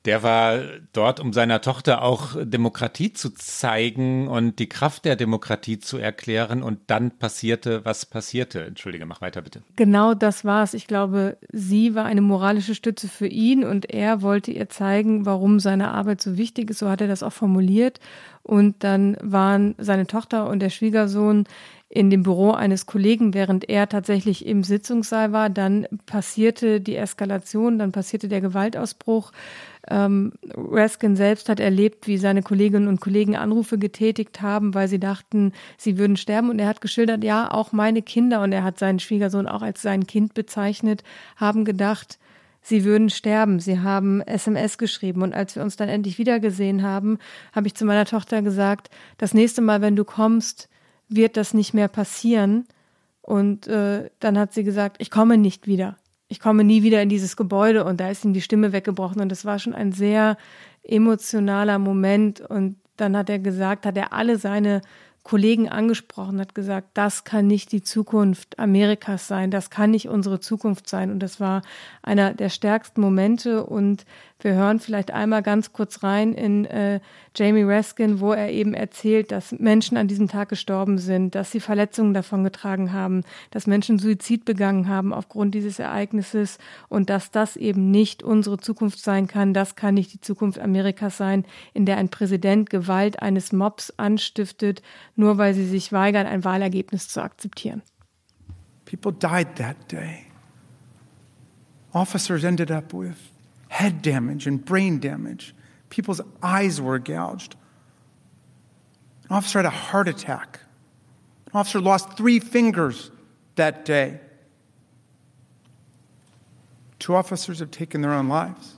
der 0.07 0.23
war 0.23 0.61
dort, 0.95 1.21
um 1.21 1.35
seiner 1.35 1.61
Tochter 1.61 2.03
auch 2.03 2.35
Demokratie 2.43 3.13
zu 3.13 3.35
zeigen 3.35 4.29
und 4.29 4.59
die 4.59 4.69
Kraft 4.69 5.05
der 5.05 5.15
Demokratie 5.15 5.79
zu 5.79 5.99
erklären. 5.99 6.63
Und 6.63 6.79
dann 6.87 7.11
passierte, 7.11 7.85
was 7.85 8.07
passierte. 8.07 8.65
Entschuldige, 8.65 9.05
mach 9.05 9.21
weiter 9.21 9.43
bitte. 9.43 9.63
Genau 9.77 10.15
das 10.15 10.45
war 10.45 10.63
es. 10.63 10.73
Ich 10.73 10.87
glaube, 10.87 11.37
sie 11.53 11.95
war 11.95 12.07
eine 12.07 12.23
moralische 12.23 12.75
Stütze 12.75 13.09
für 13.09 13.27
ihn 13.27 13.63
und 13.63 13.91
er 13.91 14.23
wollte 14.23 14.53
ihr 14.53 14.71
zeigen, 14.71 15.27
warum 15.27 15.61
seine 15.61 15.91
Arbeit 15.91 16.23
so 16.23 16.39
wichtig 16.39 16.71
ist. 16.71 16.79
So 16.79 16.89
hat 16.89 17.03
er 17.03 17.09
das 17.09 17.23
auch 17.23 17.33
formuliert. 17.33 18.01
Und 18.43 18.83
dann 18.83 19.19
waren 19.21 19.75
seine 19.77 20.07
Tochter 20.07 20.49
und 20.49 20.61
der 20.61 20.71
Schwiegersohn 20.71 21.45
in 21.91 22.09
dem 22.09 22.23
Büro 22.23 22.53
eines 22.53 22.87
Kollegen, 22.87 23.35
während 23.35 23.69
er 23.69 23.89
tatsächlich 23.89 24.47
im 24.47 24.63
Sitzungssaal 24.63 25.33
war. 25.33 25.51
Dann 25.51 25.87
passierte 26.07 26.81
die 26.81 26.97
Eskalation, 26.97 27.79
dann 27.79 27.93
passierte 27.93 28.29
der 28.29 28.41
Gewaltausbruch. 28.41 29.33
Ähm, 29.89 30.33
Raskin 30.55 31.17
selbst 31.17 31.49
hat 31.49 31.61
erlebt, 31.61 32.07
wie 32.07 32.19
seine 32.19 32.43
Kolleginnen 32.43 32.89
und 32.89 33.01
Kollegen 33.01 33.37
Anrufe 33.37 33.79
getätigt 33.79 34.43
haben, 34.43 34.75
weil 34.75 34.89
sie 34.89 35.01
dachten, 35.01 35.53
sie 35.79 35.99
würden 35.99 36.17
sterben. 36.17 36.51
Und 36.51 36.59
er 36.59 36.69
hat 36.69 36.81
geschildert, 36.81 37.25
ja, 37.25 37.51
auch 37.51 37.73
meine 37.73 38.03
Kinder, 38.03 38.43
und 38.43 38.53
er 38.53 38.65
hat 38.65 38.79
seinen 38.79 38.99
Schwiegersohn 38.99 39.47
auch 39.47 39.63
als 39.63 39.83
sein 39.83 40.07
Kind 40.07 40.35
bezeichnet, 40.35 41.03
haben 41.37 41.65
gedacht, 41.65 42.19
sie 42.63 42.85
würden 42.85 43.11
sterben. 43.11 43.59
Sie 43.61 43.81
haben 43.81 44.21
SMS 44.23 44.79
geschrieben. 44.79 45.23
Und 45.23 45.35
als 45.35 45.57
wir 45.57 45.63
uns 45.63 45.77
dann 45.77 45.89
endlich 45.89 46.19
wiedergesehen 46.19 46.83
haben, 46.83 47.19
habe 47.53 47.67
ich 47.67 47.75
zu 47.75 47.85
meiner 47.85 48.05
Tochter 48.05 48.43
gesagt, 48.43 48.91
das 49.19 49.35
nächste 49.35 49.63
Mal, 49.63 49.81
wenn 49.81 49.97
du 49.97 50.05
kommst, 50.05 50.69
wird 51.09 51.37
das 51.37 51.55
nicht 51.55 51.75
mehr 51.75 51.89
passieren. 51.89 52.67
Und 53.23 53.67
äh, 53.67 54.11
dann 54.19 54.39
hat 54.39 54.53
sie 54.53 54.65
gesagt, 54.65 54.97
ich 54.99 55.11
komme 55.11 55.39
nicht 55.39 55.67
wieder. 55.67 55.97
Ich 56.31 56.39
komme 56.39 56.63
nie 56.63 56.85
wieder 56.85 57.03
in 57.03 57.09
dieses 57.09 57.37
Gebäude. 57.37 57.85
Und 57.85 58.01
da 58.01 58.09
ist 58.09 58.25
ihm 58.25 58.33
die 58.33 58.41
Stimme 58.41 58.73
weggebrochen. 58.73 59.21
Und 59.21 59.31
das 59.31 59.45
war 59.45 59.59
schon 59.59 59.75
ein 59.75 59.91
sehr 59.91 60.37
emotionaler 60.85 61.79
Moment. 61.79 62.41
Und 62.41 62.77
dann 62.97 63.17
hat 63.17 63.29
er 63.29 63.41
gesagt, 63.41 63.85
hat 63.85 63.97
er 63.97 64.13
alle 64.13 64.39
seine 64.39 64.81
Kollegen 65.23 65.69
angesprochen, 65.69 66.41
hat 66.41 66.55
gesagt, 66.55 66.89
das 66.95 67.25
kann 67.25 67.47
nicht 67.47 67.73
die 67.73 67.83
Zukunft 67.83 68.59
Amerikas 68.59 69.29
sein, 69.29 69.51
das 69.51 69.69
kann 69.69 69.91
nicht 69.91 70.09
unsere 70.09 70.41
Zukunft 70.41 70.89
sein. 70.89 71.11
Und 71.11 71.19
das 71.19 71.41
war 71.41 71.63
einer 72.03 72.33
der 72.33 72.49
stärksten 72.49 73.01
Momente. 73.01 73.67
Und 73.67 74.07
wir 74.45 74.55
hören 74.55 74.81
vielleicht 74.81 75.11
einmal 75.11 75.43
ganz 75.43 75.73
kurz 75.73 76.03
rein 76.03 76.33
in 76.33 76.65
äh, 76.65 77.01
Jamie 77.37 77.63
Raskin, 77.63 78.21
wo 78.21 78.33
er 78.33 78.51
eben 78.51 78.75
erzählt, 78.75 79.31
dass 79.33 79.53
Menschen 79.53 79.97
an 79.97 80.09
diesem 80.09 80.29
Tag 80.29 80.49
gestorben 80.49 80.99
sind, 80.99 81.35
dass 81.35 81.51
sie 81.51 81.61
Verletzungen 81.61 82.15
davon 82.15 82.45
getragen 82.45 82.93
haben, 82.93 83.23
dass 83.51 83.67
Menschen 83.67 83.99
Suizid 83.99 84.45
begangen 84.45 84.89
haben 84.89 85.13
aufgrund 85.13 85.55
dieses 85.55 85.79
Ereignisses 85.79 86.59
und 86.89 87.11
dass 87.11 87.31
das 87.31 87.57
eben 87.57 87.91
nicht 87.91 88.23
unsere 88.23 88.59
Zukunft 88.59 88.99
sein 89.01 89.27
kann. 89.27 89.55
Das 89.55 89.77
kann 89.77 89.95
nicht 89.95 90.13
die 90.13 90.21
Zukunft 90.21 90.59
Amerikas 90.59 91.17
sein, 91.17 91.45
in 91.73 91.87
der 91.87 91.97
ein 91.99 92.09
Präsident 92.09 92.71
Gewalt 92.71 93.23
eines 93.23 93.53
Mobs 93.53 93.93
anstiftet, 93.97 94.83
nur 95.17 95.39
weil 95.39 95.55
sie 95.55 95.67
sich 95.67 95.93
weigern, 95.93 96.27
ein 96.27 96.45
Wahlergebnis 96.45 97.09
zu 97.09 97.23
akzeptieren. 97.23 97.83
People 98.85 99.13
died 99.13 99.55
that 99.57 99.77
day. 99.91 100.27
Officers 101.93 102.45
ended 102.45 102.71
up 102.71 102.93
with 102.93 103.30
head 103.71 104.03
damage 104.03 104.49
and 104.49 104.63
brain 104.63 104.99
damage. 104.99 105.55
People's 105.91 106.21
eyes 106.43 106.81
were 106.81 106.99
gouged. 106.99 107.55
An 109.29 109.37
officer 109.37 109.61
had 109.61 109.67
a 109.67 109.71
heart 109.71 110.09
attack. 110.09 110.59
An 111.47 111.53
officer 111.61 111.81
lost 111.81 112.17
three 112.17 112.41
fingers 112.41 113.13
that 113.55 113.85
day. 113.85 114.19
Two 116.99 117.15
officers 117.15 117.61
have 117.61 117.71
taken 117.71 118.03
their 118.03 118.13
own 118.13 118.29
lives. 118.29 118.77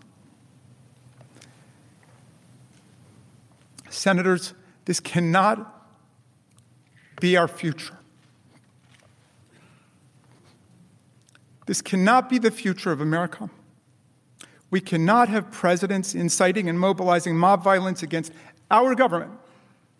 Senators, 3.88 4.52
this 4.84 5.00
cannot 5.00 5.88
be 7.18 7.36
our 7.38 7.48
future. 7.48 7.96
This 11.66 11.80
cannot 11.80 12.28
be 12.28 12.38
the 12.38 12.50
future 12.50 12.92
of 12.92 13.00
America. 13.00 13.48
We 14.72 14.80
cannot 14.80 15.28
have 15.28 15.52
presidents 15.52 16.14
inciting 16.14 16.68
and 16.68 16.80
mobilizing 16.80 17.36
mob 17.36 17.62
violence 17.62 18.02
against 18.02 18.32
our 18.70 18.94
government 18.96 19.32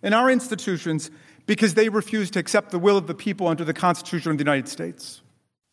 and 0.03 0.15
our 0.15 0.31
institutions 0.31 1.11
because 1.47 1.75
they 1.75 1.89
refuse 1.89 2.31
to 2.33 2.41
accept 2.41 2.71
the 2.71 2.79
will 2.79 2.97
of 2.97 3.07
the 3.07 3.15
people 3.15 3.47
under 3.49 3.65
the 3.65 3.75
Constitution 3.75 4.33
of 4.33 4.39
the 4.39 4.43
United 4.43 4.69
States. 4.69 5.22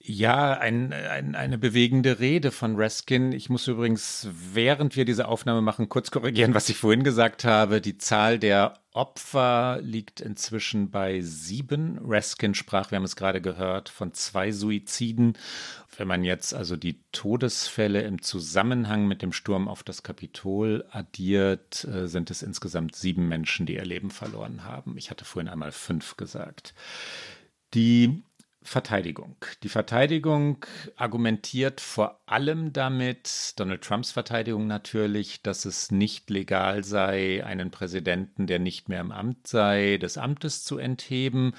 Ja, 0.01 0.53
ein, 0.53 0.93
ein, 0.93 1.35
eine 1.35 1.57
bewegende 1.57 2.19
Rede 2.21 2.51
von 2.51 2.77
Raskin. 2.77 3.33
Ich 3.33 3.49
muss 3.49 3.67
übrigens, 3.67 4.29
während 4.31 4.95
wir 4.95 5.03
diese 5.03 5.27
Aufnahme 5.27 5.61
machen, 5.61 5.89
kurz 5.89 6.09
korrigieren, 6.09 6.53
was 6.53 6.69
ich 6.69 6.77
vorhin 6.77 7.03
gesagt 7.03 7.43
habe. 7.43 7.81
Die 7.81 7.97
Zahl 7.97 8.39
der 8.39 8.79
Opfer 8.93 9.79
liegt 9.81 10.21
inzwischen 10.21 10.89
bei 10.89 11.19
sieben. 11.19 11.99
Raskin 12.01 12.55
sprach, 12.55 12.91
wir 12.91 12.95
haben 12.95 13.03
es 13.03 13.17
gerade 13.17 13.41
gehört, 13.41 13.89
von 13.89 14.13
zwei 14.13 14.53
Suiziden. 14.53 15.37
Wenn 15.97 16.07
man 16.07 16.23
jetzt 16.23 16.53
also 16.53 16.77
die 16.77 17.01
Todesfälle 17.11 18.01
im 18.01 18.21
Zusammenhang 18.21 19.05
mit 19.05 19.21
dem 19.21 19.33
Sturm 19.33 19.67
auf 19.67 19.83
das 19.83 20.01
Kapitol 20.01 20.85
addiert, 20.91 21.83
äh, 21.83 22.07
sind 22.07 22.31
es 22.31 22.41
insgesamt 22.41 22.95
sieben 22.95 23.27
Menschen, 23.27 23.65
die 23.65 23.75
ihr 23.75 23.85
Leben 23.85 24.11
verloren 24.11 24.63
haben. 24.63 24.97
Ich 24.97 25.11
hatte 25.11 25.25
vorhin 25.25 25.49
einmal 25.49 25.73
fünf 25.73 26.15
gesagt. 26.15 26.73
Die 27.73 28.23
Verteidigung. 28.61 29.37
Die 29.63 29.69
Verteidigung 29.69 30.65
argumentiert 30.97 31.79
vor 31.79 32.19
allem 32.25 32.73
damit, 32.73 33.53
Donald 33.55 33.81
Trumps 33.83 34.11
Verteidigung 34.11 34.67
natürlich, 34.67 35.41
dass 35.41 35.65
es 35.65 35.91
nicht 35.91 36.29
legal 36.29 36.83
sei, 36.83 37.43
einen 37.45 37.71
Präsidenten, 37.71 38.47
der 38.47 38.59
nicht 38.59 38.89
mehr 38.89 38.99
im 38.99 39.11
Amt 39.11 39.47
sei, 39.47 39.97
des 39.97 40.17
Amtes 40.17 40.63
zu 40.63 40.77
entheben. 40.77 41.53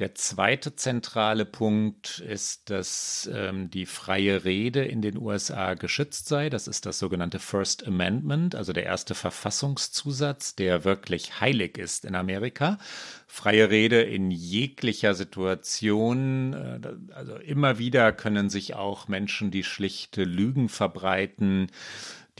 Der 0.00 0.14
zweite 0.14 0.74
zentrale 0.74 1.44
Punkt 1.44 2.20
ist, 2.20 2.70
dass 2.70 3.28
ähm, 3.34 3.70
die 3.70 3.84
freie 3.84 4.46
Rede 4.46 4.82
in 4.82 5.02
den 5.02 5.18
USA 5.18 5.74
geschützt 5.74 6.26
sei. 6.26 6.48
Das 6.48 6.68
ist 6.68 6.86
das 6.86 6.98
sogenannte 6.98 7.38
First 7.38 7.86
Amendment, 7.86 8.54
also 8.54 8.72
der 8.72 8.84
erste 8.84 9.14
Verfassungszusatz, 9.14 10.56
der 10.56 10.84
wirklich 10.84 11.42
heilig 11.42 11.76
ist 11.76 12.06
in 12.06 12.14
Amerika. 12.14 12.78
Freie 13.26 13.68
Rede 13.68 14.00
in 14.00 14.30
jeglicher 14.30 15.12
Situation. 15.12 16.54
Äh, 16.54 16.80
also 17.14 17.36
immer 17.36 17.78
wieder 17.78 18.12
können 18.12 18.48
sich 18.48 18.74
auch 18.74 19.06
Menschen, 19.06 19.50
die 19.50 19.64
schlichte 19.64 20.24
Lügen 20.24 20.70
verbreiten, 20.70 21.66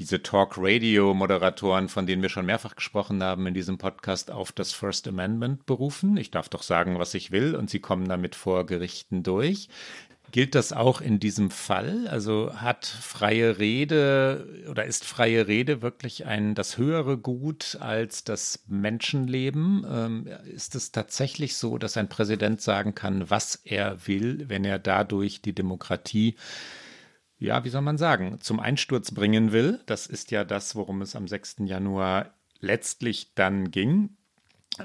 diese 0.01 0.23
Talk-Radio-Moderatoren, 0.23 1.91
von 1.91 2.07
denen 2.07 2.23
wir 2.23 2.31
schon 2.31 2.47
mehrfach 2.47 2.75
gesprochen 2.75 3.23
haben 3.23 3.47
in 3.47 3.53
diesem 3.53 3.77
Podcast, 3.77 4.31
auf 4.31 4.51
das 4.51 4.73
First 4.73 5.07
Amendment 5.07 5.67
berufen. 5.67 6.17
Ich 6.17 6.31
darf 6.31 6.49
doch 6.49 6.63
sagen, 6.63 6.99
was 6.99 7.13
ich 7.13 7.31
will, 7.33 7.55
und 7.55 7.69
sie 7.69 7.81
kommen 7.81 8.09
damit 8.09 8.35
vor 8.35 8.65
Gerichten 8.65 9.23
durch. 9.23 9.69
Gilt 10.33 10.55
das 10.55 10.73
auch 10.73 11.03
in 11.03 11.21
diesem 11.21 11.51
Fall? 11.51 12.09
Also 12.09 12.55
hat 12.55 12.87
freie 12.87 13.59
Rede 13.59 14.65
oder 14.71 14.85
ist 14.85 15.05
freie 15.05 15.49
Rede 15.49 15.83
wirklich 15.83 16.25
ein 16.25 16.55
das 16.55 16.79
höhere 16.79 17.19
Gut 17.19 17.77
als 17.81 18.25
das 18.25 18.65
Menschenleben? 18.69 19.85
Ähm, 19.91 20.29
ist 20.45 20.77
es 20.77 20.93
tatsächlich 20.93 21.57
so, 21.57 21.77
dass 21.77 21.99
ein 21.99 22.09
Präsident 22.09 22.63
sagen 22.63 22.95
kann, 22.95 23.29
was 23.29 23.57
er 23.65 24.07
will, 24.07 24.49
wenn 24.49 24.65
er 24.65 24.79
dadurch 24.79 25.43
die 25.43 25.55
Demokratie 25.55 26.37
ja, 27.41 27.65
wie 27.65 27.71
soll 27.71 27.81
man 27.81 27.99
sagen, 27.99 28.39
zum 28.41 28.61
Einsturz 28.61 29.13
bringen 29.13 29.51
will. 29.51 29.81
Das 29.87 30.07
ist 30.07 30.31
ja 30.31 30.45
das, 30.45 30.77
worum 30.77 31.03
es 31.03 31.17
am 31.17 31.27
6. 31.27 31.57
Januar 31.65 32.35
letztlich 32.61 33.33
dann 33.35 33.71
ging. 33.71 34.11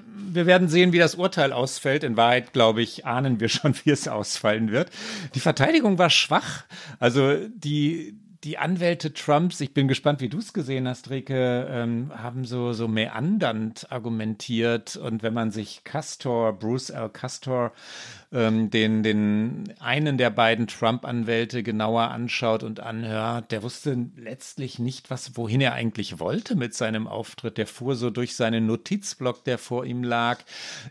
Wir 0.06 0.46
werden 0.46 0.68
sehen, 0.68 0.94
wie 0.94 0.98
das 0.98 1.16
Urteil 1.16 1.54
ausfällt. 1.54 2.04
In 2.04 2.18
Wahrheit, 2.18 2.54
glaube 2.54 2.82
ich, 2.82 3.06
ahnen 3.06 3.40
wir 3.40 3.50
schon, 3.50 3.76
wie 3.84 3.92
es 3.92 4.08
ausfallen 4.08 4.72
wird. 4.72 4.90
Die 5.36 5.40
Verteidigung 5.40 5.98
war 5.98 6.10
schwach. 6.10 6.64
Also 7.00 7.48
die, 7.50 8.18
die 8.46 8.60
Anwälte 8.60 9.12
Trumps, 9.12 9.60
ich 9.60 9.74
bin 9.74 9.88
gespannt, 9.88 10.22
wie 10.22 10.30
du 10.30 10.38
es 10.38 10.54
gesehen 10.54 10.88
hast, 10.88 11.10
Rike, 11.10 11.68
ähm, 11.68 12.12
haben 12.16 12.46
so, 12.46 12.74
so 12.74 12.88
meandernd 12.88 13.92
argumentiert. 13.92 14.96
Und 14.98 15.24
wenn 15.24 15.34
man 15.34 15.50
sich 15.50 15.84
Castor, 15.84 16.54
Bruce 16.54 16.92
L. 16.92 17.10
Castor, 17.10 17.74
ähm, 18.32 18.70
den, 18.70 19.02
den 19.02 19.74
einen 19.80 20.20
der 20.20 20.30
beiden 20.30 20.68
Trump-Anwälte 20.68 21.64
genauer 21.64 22.12
anschaut 22.12 22.62
und 22.62 22.82
anhört, 22.82 23.52
der 23.52 23.64
wusste 23.64 23.98
letztlich 24.16 24.78
nicht, 24.78 25.10
was, 25.10 25.36
wohin 25.36 25.60
er 25.60 25.74
eigentlich 25.74 26.20
wollte 26.20 26.56
mit 26.56 26.76
seinem 26.76 27.08
Auftritt. 27.08 27.58
Der 27.58 27.66
fuhr 27.66 27.96
so 27.96 28.12
durch 28.12 28.36
seinen 28.36 28.68
Notizblock, 28.68 29.44
der 29.44 29.58
vor 29.58 29.86
ihm 29.86 30.04
lag. 30.04 30.44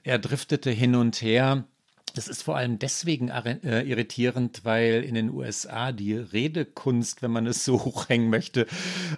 Er 0.03 0.19
driftete 0.19 0.71
hin 0.71 0.97
und 0.97 1.23
her. 1.23 1.64
Das 2.14 2.29
ist 2.29 2.42
vor 2.42 2.57
allem 2.57 2.79
deswegen 2.79 3.29
äh, 3.29 3.83
irritierend, 3.83 4.61
weil 4.64 5.03
in 5.03 5.16
den 5.16 5.31
USA 5.31 5.90
die 5.90 6.14
Redekunst, 6.14 7.22
wenn 7.22 7.33
man 7.33 7.46
es 7.46 7.64
so 7.64 7.85
hochhängen 7.85 8.31
möchte, 8.31 8.66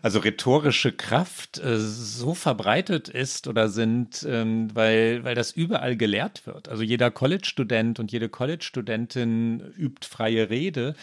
also 0.03 0.19
rhetorische 0.19 0.93
Kraft 0.93 1.59
äh, 1.59 1.79
so 1.79 2.35
verbreitet 2.35 3.09
ist 3.09 3.49
oder 3.49 3.69
sind, 3.69 4.27
ähm, 4.29 4.75
weil, 4.75 5.25
weil 5.25 5.35
das 5.35 5.53
überall 5.53 5.97
gelehrt 5.97 6.47
wird. 6.47 6.71
Also 6.71 6.83
jeder 6.83 7.11
College-Student 7.11 8.01
und 8.01 8.13
jede 8.13 8.31
College-Studentin 8.31 9.61
übt 9.77 10.07
freie 10.07 10.49
Rede. 10.49 10.95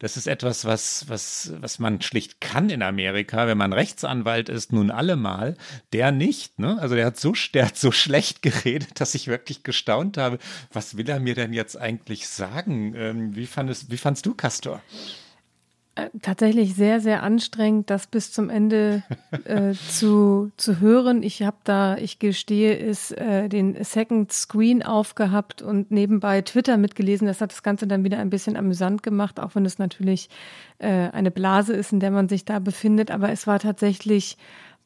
Das 0.00 0.16
ist 0.16 0.26
etwas, 0.26 0.64
was, 0.64 1.08
was, 1.08 1.52
was 1.60 1.78
man 1.78 2.02
schlicht 2.02 2.40
kann 2.40 2.70
in 2.70 2.82
Amerika, 2.82 3.46
wenn 3.46 3.58
man 3.58 3.72
Rechtsanwalt 3.72 4.48
ist, 4.48 4.72
nun 4.72 4.90
allemal. 4.90 5.56
Der 5.92 6.10
nicht, 6.10 6.58
ne? 6.58 6.78
Also 6.80 6.96
der 6.96 7.06
hat 7.06 7.20
so, 7.20 7.34
der 7.54 7.66
hat 7.66 7.76
so 7.76 7.92
schlecht 7.92 8.42
geredet, 8.42 9.00
dass 9.00 9.14
ich 9.14 9.28
wirklich 9.28 9.62
gestaunt 9.62 10.18
habe. 10.18 10.38
Was 10.72 10.96
will 10.96 11.08
er 11.08 11.20
mir 11.20 11.35
denn 11.36 11.52
jetzt 11.52 11.80
eigentlich 11.80 12.28
sagen? 12.28 12.94
Ähm, 12.96 13.36
wie, 13.36 13.46
fandest, 13.46 13.90
wie 13.90 13.96
fandst 13.96 14.26
du 14.26 14.34
Castor? 14.34 14.82
Äh, 15.96 16.10
tatsächlich 16.20 16.74
sehr, 16.74 17.00
sehr 17.00 17.22
anstrengend, 17.22 17.88
das 17.88 18.06
bis 18.06 18.30
zum 18.30 18.50
Ende 18.50 19.02
äh, 19.44 19.72
zu, 19.72 20.52
zu 20.58 20.78
hören. 20.80 21.22
Ich 21.22 21.42
habe 21.42 21.56
da, 21.64 21.96
ich 21.96 22.18
gestehe, 22.18 22.74
ist 22.74 23.12
äh, 23.12 23.48
den 23.48 23.82
Second 23.82 24.30
Screen 24.30 24.82
aufgehabt 24.82 25.62
und 25.62 25.90
nebenbei 25.90 26.42
Twitter 26.42 26.76
mitgelesen. 26.76 27.26
Das 27.26 27.40
hat 27.40 27.52
das 27.52 27.62
Ganze 27.62 27.86
dann 27.86 28.04
wieder 28.04 28.18
ein 28.18 28.28
bisschen 28.28 28.58
amüsant 28.58 29.02
gemacht, 29.02 29.40
auch 29.40 29.54
wenn 29.54 29.64
es 29.64 29.78
natürlich 29.78 30.28
äh, 30.78 30.88
eine 30.88 31.30
Blase 31.30 31.72
ist, 31.72 31.92
in 31.92 32.00
der 32.00 32.10
man 32.10 32.28
sich 32.28 32.44
da 32.44 32.58
befindet. 32.58 33.10
Aber 33.10 33.30
es 33.30 33.46
war 33.46 33.58
tatsächlich 33.58 34.36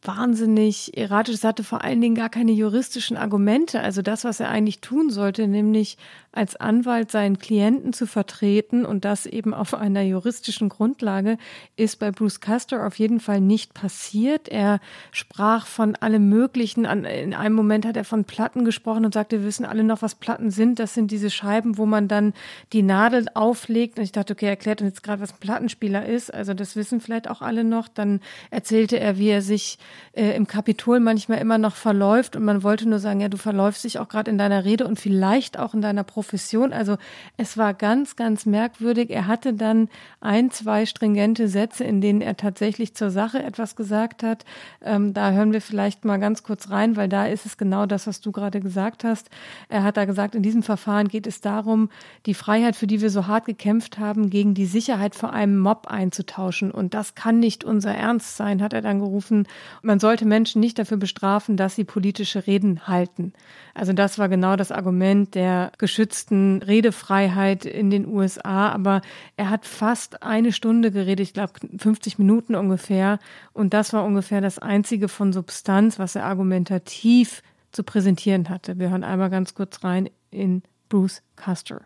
wahnsinnig 0.02 0.96
erratisch. 0.96 1.34
Es 1.34 1.44
hatte 1.44 1.64
vor 1.64 1.84
allen 1.84 2.00
Dingen 2.00 2.14
gar 2.14 2.30
keine 2.30 2.52
juristischen 2.52 3.16
Argumente. 3.16 3.80
Also 3.80 4.00
das, 4.00 4.24
was 4.24 4.40
er 4.40 4.48
eigentlich 4.48 4.80
tun 4.80 5.10
sollte, 5.10 5.46
nämlich 5.46 5.98
als 6.32 6.54
Anwalt 6.54 7.10
seinen 7.10 7.38
Klienten 7.38 7.92
zu 7.92 8.06
vertreten 8.06 8.86
und 8.86 9.04
das 9.04 9.26
eben 9.26 9.52
auf 9.52 9.74
einer 9.74 10.02
juristischen 10.02 10.68
Grundlage, 10.68 11.38
ist 11.76 11.98
bei 11.98 12.12
Bruce 12.12 12.40
Castor 12.40 12.86
auf 12.86 12.98
jeden 13.00 13.18
Fall 13.18 13.40
nicht 13.40 13.74
passiert. 13.74 14.48
Er 14.48 14.78
sprach 15.10 15.66
von 15.66 15.96
allem 15.96 16.28
Möglichen. 16.28 16.84
In 16.84 17.34
einem 17.34 17.54
Moment 17.54 17.84
hat 17.84 17.96
er 17.96 18.04
von 18.04 18.24
Platten 18.24 18.64
gesprochen 18.64 19.04
und 19.04 19.14
sagte, 19.14 19.40
wir 19.40 19.46
wissen 19.46 19.64
alle 19.64 19.82
noch, 19.82 20.02
was 20.02 20.14
Platten 20.14 20.52
sind. 20.52 20.78
Das 20.78 20.94
sind 20.94 21.10
diese 21.10 21.30
Scheiben, 21.30 21.78
wo 21.78 21.86
man 21.86 22.06
dann 22.06 22.32
die 22.72 22.82
Nadel 22.82 23.26
auflegt. 23.34 23.98
Und 23.98 24.04
ich 24.04 24.12
dachte, 24.12 24.34
okay, 24.34 24.46
er 24.46 24.50
erklärt 24.50 24.82
uns 24.82 24.90
jetzt 24.90 25.02
gerade, 25.02 25.20
was 25.20 25.32
ein 25.32 25.40
Plattenspieler 25.40 26.06
ist. 26.06 26.32
Also 26.32 26.54
das 26.54 26.76
wissen 26.76 27.00
vielleicht 27.00 27.28
auch 27.28 27.42
alle 27.42 27.64
noch. 27.64 27.88
Dann 27.88 28.20
erzählte 28.50 29.00
er, 29.00 29.18
wie 29.18 29.30
er 29.30 29.42
sich 29.42 29.78
äh, 30.12 30.36
im 30.36 30.46
Kapitol 30.46 31.00
manchmal 31.00 31.38
immer 31.38 31.58
noch 31.58 31.74
verläuft. 31.74 32.36
Und 32.36 32.44
man 32.44 32.62
wollte 32.62 32.88
nur 32.88 33.00
sagen, 33.00 33.20
ja, 33.20 33.28
du 33.28 33.36
verläufst 33.36 33.82
dich 33.82 33.98
auch 33.98 34.08
gerade 34.08 34.30
in 34.30 34.38
deiner 34.38 34.64
Rede 34.64 34.86
und 34.86 35.00
vielleicht 35.00 35.58
auch 35.58 35.74
in 35.74 35.80
deiner 35.80 36.04
Pro 36.04 36.19
Profession. 36.20 36.74
Also 36.74 36.98
es 37.38 37.56
war 37.56 37.72
ganz, 37.72 38.14
ganz 38.14 38.44
merkwürdig. 38.44 39.09
Er 39.09 39.26
hatte 39.26 39.54
dann 39.54 39.88
ein, 40.20 40.50
zwei 40.50 40.85
stringente 40.85 41.48
Sätze, 41.48 41.85
in 41.85 42.02
denen 42.02 42.20
er 42.20 42.37
tatsächlich 42.37 42.94
zur 42.94 43.11
Sache 43.11 43.42
etwas 43.42 43.74
gesagt 43.74 44.22
hat. 44.22 44.44
Ähm, 44.83 45.14
da 45.14 45.30
hören 45.30 45.54
wir 45.54 45.62
vielleicht 45.62 46.04
mal 46.04 46.18
ganz 46.18 46.42
kurz 46.42 46.68
rein, 46.68 46.96
weil 46.96 47.09
da 47.09 47.24
ist 47.24 47.46
es 47.46 47.56
genau 47.56 47.87
das, 47.87 48.06
was 48.06 48.20
du 48.20 48.33
gerade 48.33 48.61
gesagt 48.61 49.02
hast. 49.02 49.30
Er 49.70 49.83
hat 49.83 49.96
da 49.96 50.04
gesagt, 50.04 50.35
in 50.35 50.42
diesem 50.42 50.62
Verfahren 50.62 51.09
geht 51.09 51.26
es 51.26 51.40
darum, 51.40 51.88
die 52.26 52.35
Freiheit, 52.35 52.76
für 52.76 52.87
die 52.87 53.00
wir 53.00 53.09
so 53.09 53.26
hart 53.26 53.46
gekämpft 53.46 53.98
haben, 53.98 54.28
gegen 54.28 54.52
die 54.52 54.66
Sicherheit 54.66 55.14
vor 55.14 55.33
einem 55.33 55.59
Mob 55.59 55.87
einzutauschen. 55.87 56.70
Und 56.70 56.92
das 56.92 57.14
kann 57.14 57.38
nicht 57.38 57.64
unser 57.64 57.94
Ernst 57.94 58.37
sein, 58.37 58.62
hat 58.62 58.74
er 58.74 58.83
dann 58.83 58.98
gerufen. 58.98 59.48
Man 59.80 60.00
sollte 60.00 60.26
Menschen 60.26 60.61
nicht 60.61 60.78
dafür 60.78 60.98
bestrafen, 60.98 61.56
dass 61.56 61.76
sie 61.76 61.85
politische 61.85 62.46
Reden 62.46 62.87
halten. 62.87 63.33
Also 63.72 63.94
das 63.94 64.18
war 64.18 64.28
genau 64.28 64.56
das 64.56 64.70
Argument 64.70 65.35
der 65.35 65.72
geschützten 65.78 66.09
Redefreiheit 66.32 67.64
in 67.64 67.90
den 67.90 68.06
USA. 68.06 68.70
Aber 68.70 69.02
er 69.36 69.50
hat 69.50 69.66
fast 69.66 70.22
eine 70.22 70.52
Stunde 70.52 70.90
geredet, 70.90 71.20
ich 71.20 71.34
glaube 71.34 71.52
50 71.78 72.18
Minuten 72.18 72.54
ungefähr. 72.54 73.18
Und 73.52 73.74
das 73.74 73.92
war 73.92 74.04
ungefähr 74.04 74.40
das 74.40 74.58
einzige 74.58 75.08
von 75.08 75.32
Substanz, 75.32 75.98
was 75.98 76.14
er 76.14 76.24
argumentativ 76.24 77.42
zu 77.72 77.82
präsentieren 77.82 78.48
hatte. 78.48 78.78
Wir 78.78 78.90
hören 78.90 79.04
einmal 79.04 79.30
ganz 79.30 79.54
kurz 79.54 79.84
rein 79.84 80.10
in 80.30 80.62
Bruce 80.88 81.22
Custer. 81.36 81.82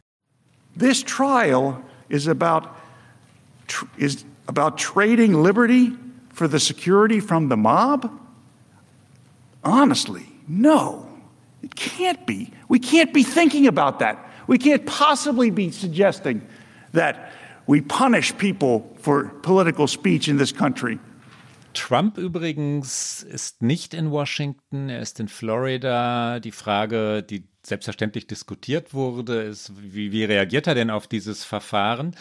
This 0.79 1.05
trial 1.05 1.79
is 2.09 2.27
about 2.29 2.69
is 3.97 4.25
about 4.47 4.77
trading 4.77 5.43
liberty 5.43 5.93
for 6.33 6.49
the 6.49 6.59
security 6.59 7.21
from 7.21 7.49
the 7.49 7.57
mob. 7.57 8.11
honestly, 9.65 10.29
no, 10.47 11.04
it 11.65 11.75
can't 11.75 12.27
be. 12.27 12.51
We 12.69 12.79
can't 12.79 13.13
be 13.13 13.23
thinking 13.23 13.67
about 13.67 13.99
that. 14.01 14.19
We 14.47 14.59
can't 14.59 14.85
possibly 14.85 15.51
be 15.51 15.71
suggesting 15.71 16.43
that 16.93 17.33
we 17.67 17.81
punish 17.81 18.37
people 18.37 18.95
for 19.01 19.31
political 19.43 19.87
speech 19.89 20.29
in 20.29 20.37
this 20.37 20.53
country. 20.53 20.99
Trump 21.73 22.19
übrigens 22.19 23.25
ist 23.25 23.63
nicht 23.63 23.95
in 23.95 24.11
Washington, 24.11 24.91
er 24.91 25.01
ist 25.01 25.19
in 25.19 25.29
Florida. 25.29 26.39
Die 26.39 26.53
Frage, 26.53 27.23
die 27.23 27.43
selbstverständlich 27.67 28.27
diskutiert 28.27 28.95
wurde, 28.95 29.43
ist, 29.43 29.73
wie, 29.77 30.13
wie 30.13 30.25
reagiert 30.25 30.67
er 30.67 30.75
denn 30.75 30.91
auf 30.91 31.07
dieses 31.07 31.45
Verfahren? 31.45 32.15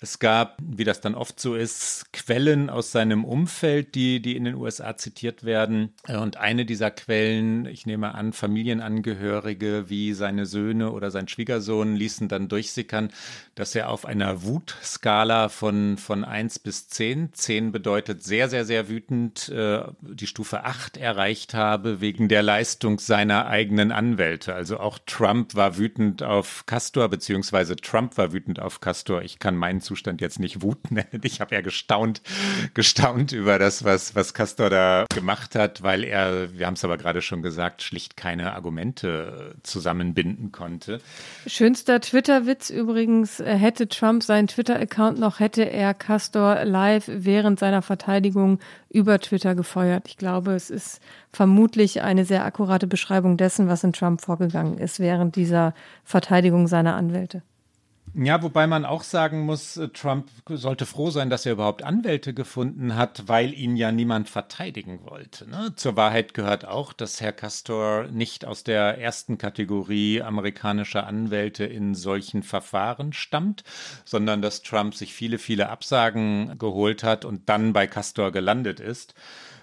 Es 0.00 0.18
gab, 0.18 0.58
wie 0.62 0.84
das 0.84 1.00
dann 1.00 1.14
oft 1.14 1.40
so 1.40 1.54
ist, 1.54 2.12
Quellen 2.12 2.70
aus 2.70 2.92
seinem 2.92 3.24
Umfeld, 3.24 3.94
die, 3.94 4.20
die 4.20 4.36
in 4.36 4.44
den 4.44 4.54
USA 4.54 4.96
zitiert 4.96 5.44
werden. 5.44 5.92
Und 6.06 6.36
eine 6.36 6.64
dieser 6.64 6.90
Quellen, 6.90 7.66
ich 7.66 7.86
nehme 7.86 8.14
an, 8.14 8.32
Familienangehörige 8.32 9.88
wie 9.88 10.12
seine 10.14 10.46
Söhne 10.46 10.92
oder 10.92 11.10
sein 11.10 11.28
Schwiegersohn 11.28 11.94
ließen 11.94 12.28
dann 12.28 12.48
durchsickern, 12.48 13.10
dass 13.54 13.74
er 13.74 13.90
auf 13.90 14.06
einer 14.06 14.42
Wutskala 14.42 15.48
von, 15.48 15.98
von 15.98 16.24
1 16.24 16.60
bis 16.60 16.88
10, 16.88 17.32
10 17.32 17.72
bedeutet 17.72 18.22
sehr, 18.22 18.48
sehr, 18.48 18.64
sehr 18.64 18.88
wütend, 18.88 19.48
äh, 19.48 19.82
die 20.00 20.26
Stufe 20.26 20.64
8 20.64 20.96
erreicht 20.96 21.54
habe 21.54 22.00
wegen 22.00 22.28
der 22.28 22.42
Leistung 22.42 22.98
seiner 22.98 23.46
eigenen 23.46 23.92
Anwälte. 23.92 24.54
Also 24.54 24.78
auch 24.78 24.87
Trump 25.04 25.54
war 25.54 25.76
wütend 25.76 26.22
auf 26.22 26.64
Castor, 26.64 27.08
beziehungsweise 27.08 27.76
Trump 27.76 28.16
war 28.16 28.32
wütend 28.32 28.60
auf 28.60 28.80
Castor. 28.80 29.20
Ich 29.20 29.38
kann 29.38 29.56
meinen 29.56 29.82
Zustand 29.82 30.22
jetzt 30.22 30.38
nicht 30.38 30.62
Wut 30.62 30.78
nennen. 30.90 31.20
Ich 31.24 31.42
habe 31.42 31.54
ja 31.54 31.60
gestaunt, 31.60 32.22
gestaunt 32.72 33.32
über 33.32 33.58
das, 33.58 33.84
was, 33.84 34.14
was 34.14 34.32
Castor 34.32 34.70
da 34.70 35.04
gemacht 35.12 35.54
hat, 35.54 35.82
weil 35.82 36.04
er, 36.04 36.56
wir 36.56 36.66
haben 36.66 36.74
es 36.74 36.84
aber 36.84 36.96
gerade 36.96 37.20
schon 37.20 37.42
gesagt, 37.42 37.82
schlicht 37.82 38.16
keine 38.16 38.54
Argumente 38.54 39.56
zusammenbinden 39.62 40.52
konnte. 40.52 41.00
Schönster 41.46 42.00
Twitter-Witz 42.00 42.70
übrigens, 42.70 43.40
äh, 43.40 43.56
hätte 43.56 43.88
Trump 43.88 44.22
seinen 44.22 44.46
Twitter-Account 44.46 45.18
noch, 45.18 45.40
hätte 45.40 45.62
er 45.62 45.92
Castor 45.92 46.64
live 46.64 47.04
während 47.08 47.58
seiner 47.58 47.82
Verteidigung 47.82 48.60
über 48.90 49.18
Twitter 49.18 49.54
gefeuert. 49.54 50.08
Ich 50.08 50.16
glaube, 50.16 50.52
es 50.52 50.70
ist 50.70 51.00
vermutlich 51.32 52.02
eine 52.02 52.24
sehr 52.24 52.44
akkurate 52.44 52.86
Beschreibung 52.86 53.36
dessen, 53.36 53.68
was 53.68 53.84
in 53.84 53.92
Trump 53.92 54.20
vorgegangen 54.20 54.78
ist 54.78 55.00
während 55.00 55.36
dieser 55.36 55.74
Verteidigung 56.04 56.66
seiner 56.68 56.96
Anwälte. 56.96 57.42
Ja, 58.20 58.42
wobei 58.42 58.66
man 58.66 58.84
auch 58.84 59.04
sagen 59.04 59.42
muss, 59.42 59.76
äh, 59.76 59.90
Trump 59.90 60.28
sollte 60.48 60.86
froh 60.86 61.10
sein, 61.10 61.30
dass 61.30 61.46
er 61.46 61.52
überhaupt 61.52 61.84
Anwälte 61.84 62.34
gefunden 62.34 62.96
hat, 62.96 63.28
weil 63.28 63.54
ihn 63.54 63.76
ja 63.76 63.92
niemand 63.92 64.28
verteidigen 64.28 65.04
wollte. 65.04 65.48
Ne? 65.48 65.72
Zur 65.76 65.94
Wahrheit 65.94 66.34
gehört 66.34 66.66
auch, 66.66 66.92
dass 66.92 67.20
Herr 67.20 67.32
Castor 67.32 68.08
nicht 68.08 68.44
aus 68.44 68.64
der 68.64 68.98
ersten 68.98 69.38
Kategorie 69.38 70.20
amerikanischer 70.20 71.06
Anwälte 71.06 71.64
in 71.64 71.94
solchen 71.94 72.42
Verfahren 72.42 73.12
stammt, 73.12 73.62
sondern 74.04 74.42
dass 74.42 74.62
Trump 74.62 74.96
sich 74.96 75.14
viele, 75.14 75.38
viele 75.38 75.68
Absagen 75.68 76.58
geholt 76.58 77.04
hat 77.04 77.24
und 77.24 77.48
dann 77.48 77.72
bei 77.72 77.86
Castor 77.86 78.32
gelandet 78.32 78.80
ist. 78.80 79.14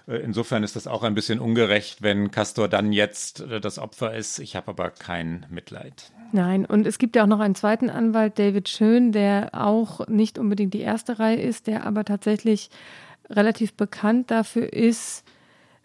Äh, 0.06 0.16
insofern 0.16 0.62
ist 0.62 0.76
das 0.76 0.86
auch 0.86 1.02
ein 1.02 1.14
bisschen 1.14 1.40
ungerecht, 1.40 2.02
wenn 2.02 2.30
Castor 2.30 2.68
dann 2.68 2.92
jetzt 2.92 3.40
äh, 3.40 3.60
das 3.60 3.78
Opfer 3.78 4.14
ist. 4.14 4.38
Ich 4.38 4.56
habe 4.56 4.68
aber 4.68 4.90
kein 4.90 5.46
Mitleid. 5.50 6.10
Nein, 6.32 6.66
und 6.66 6.86
es 6.86 6.98
gibt 6.98 7.16
ja 7.16 7.22
auch 7.22 7.28
noch 7.28 7.40
einen 7.40 7.54
zweiten 7.54 7.90
Anwalt, 7.90 8.38
David 8.38 8.68
Schön, 8.68 9.12
der 9.12 9.50
auch 9.52 10.06
nicht 10.08 10.38
unbedingt 10.38 10.74
die 10.74 10.80
erste 10.80 11.18
Reihe 11.18 11.40
ist, 11.40 11.66
der 11.66 11.86
aber 11.86 12.04
tatsächlich 12.04 12.70
relativ 13.30 13.74
bekannt 13.74 14.30
dafür 14.30 14.72
ist, 14.72 15.24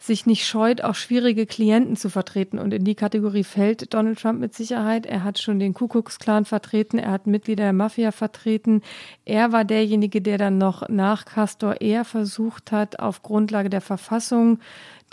sich 0.01 0.25
nicht 0.25 0.47
scheut, 0.47 0.83
auch 0.83 0.95
schwierige 0.95 1.45
Klienten 1.45 1.95
zu 1.95 2.09
vertreten. 2.09 2.57
Und 2.57 2.73
in 2.73 2.83
die 2.83 2.95
Kategorie 2.95 3.43
fällt 3.43 3.93
Donald 3.93 4.19
Trump 4.19 4.39
mit 4.39 4.55
Sicherheit. 4.55 5.05
Er 5.05 5.23
hat 5.23 5.37
schon 5.37 5.59
den 5.59 5.75
Ku 5.75 5.87
Klux 5.87 6.17
Klan 6.17 6.45
vertreten, 6.45 6.97
er 6.97 7.11
hat 7.11 7.27
Mitglieder 7.27 7.65
der 7.65 7.73
Mafia 7.73 8.11
vertreten. 8.11 8.81
Er 9.25 9.51
war 9.51 9.63
derjenige, 9.63 10.21
der 10.21 10.39
dann 10.39 10.57
noch 10.57 10.89
nach 10.89 11.25
Castor 11.25 11.81
eher 11.81 12.03
versucht 12.03 12.71
hat, 12.71 12.99
auf 12.99 13.21
Grundlage 13.21 13.69
der 13.69 13.81
Verfassung 13.81 14.59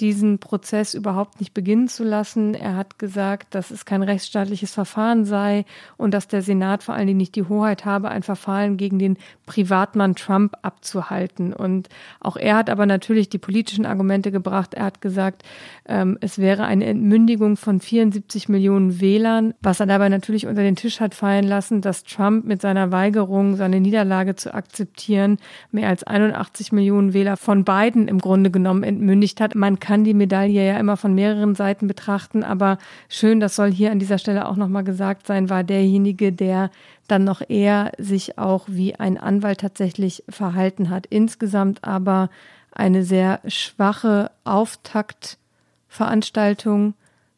diesen 0.00 0.38
Prozess 0.38 0.94
überhaupt 0.94 1.40
nicht 1.40 1.54
beginnen 1.54 1.88
zu 1.88 2.04
lassen. 2.04 2.54
Er 2.54 2.76
hat 2.76 2.98
gesagt, 2.98 3.54
dass 3.54 3.70
es 3.70 3.84
kein 3.84 4.02
rechtsstaatliches 4.02 4.72
Verfahren 4.72 5.24
sei 5.24 5.64
und 5.96 6.14
dass 6.14 6.28
der 6.28 6.42
Senat 6.42 6.84
vor 6.84 6.94
allen 6.94 7.08
Dingen 7.08 7.18
nicht 7.18 7.34
die 7.34 7.44
Hoheit 7.44 7.84
habe, 7.84 8.08
ein 8.08 8.22
Verfahren 8.22 8.76
gegen 8.76 8.98
den 8.98 9.16
Privatmann 9.46 10.14
Trump 10.14 10.54
abzuhalten. 10.62 11.52
Und 11.52 11.88
auch 12.20 12.36
er 12.36 12.56
hat 12.56 12.70
aber 12.70 12.86
natürlich 12.86 13.28
die 13.28 13.38
politischen 13.38 13.86
Argumente 13.86 14.30
gebracht. 14.30 14.74
Er 14.74 14.84
hat 14.84 15.00
gesagt, 15.00 15.42
ähm, 15.86 16.16
es 16.20 16.38
wäre 16.38 16.64
eine 16.64 16.86
Entmündigung 16.86 17.56
von 17.56 17.80
74 17.80 18.48
Millionen 18.48 19.00
Wählern, 19.00 19.54
was 19.60 19.80
er 19.80 19.86
dabei 19.86 20.08
natürlich 20.08 20.46
unter 20.46 20.62
den 20.62 20.76
Tisch 20.76 21.00
hat 21.00 21.14
fallen 21.14 21.44
lassen, 21.44 21.80
dass 21.80 22.04
Trump 22.04 22.44
mit 22.44 22.62
seiner 22.62 22.92
Weigerung, 22.92 23.56
seine 23.56 23.80
Niederlage 23.80 24.36
zu 24.36 24.54
akzeptieren, 24.54 25.38
mehr 25.72 25.88
als 25.88 26.04
81 26.04 26.70
Millionen 26.70 27.14
Wähler 27.14 27.36
von 27.36 27.64
Biden 27.64 28.06
im 28.06 28.20
Grunde 28.20 28.52
genommen 28.52 28.84
entmündigt 28.84 29.40
hat. 29.40 29.56
Man 29.56 29.80
kann 29.80 29.87
die 30.04 30.14
Medaille 30.14 30.66
ja 30.66 30.78
immer 30.78 30.96
von 30.96 31.14
mehreren 31.14 31.54
Seiten 31.54 31.86
betrachten, 31.86 32.44
aber 32.44 32.78
schön, 33.08 33.40
das 33.40 33.56
soll 33.56 33.72
hier 33.72 33.90
an 33.90 33.98
dieser 33.98 34.18
Stelle 34.18 34.48
auch 34.48 34.56
nochmal 34.56 34.84
gesagt 34.84 35.26
sein, 35.26 35.50
war 35.50 35.64
derjenige, 35.64 36.32
der 36.32 36.70
dann 37.08 37.24
noch 37.24 37.42
eher 37.48 37.90
sich 37.98 38.38
auch 38.38 38.66
wie 38.68 38.94
ein 38.94 39.18
Anwalt 39.18 39.60
tatsächlich 39.60 40.22
verhalten 40.28 40.90
hat. 40.90 41.06
Insgesamt 41.06 41.84
aber 41.84 42.30
eine 42.70 43.02
sehr 43.02 43.40
schwache 43.46 44.30
Auftaktveranstaltung 44.44 46.94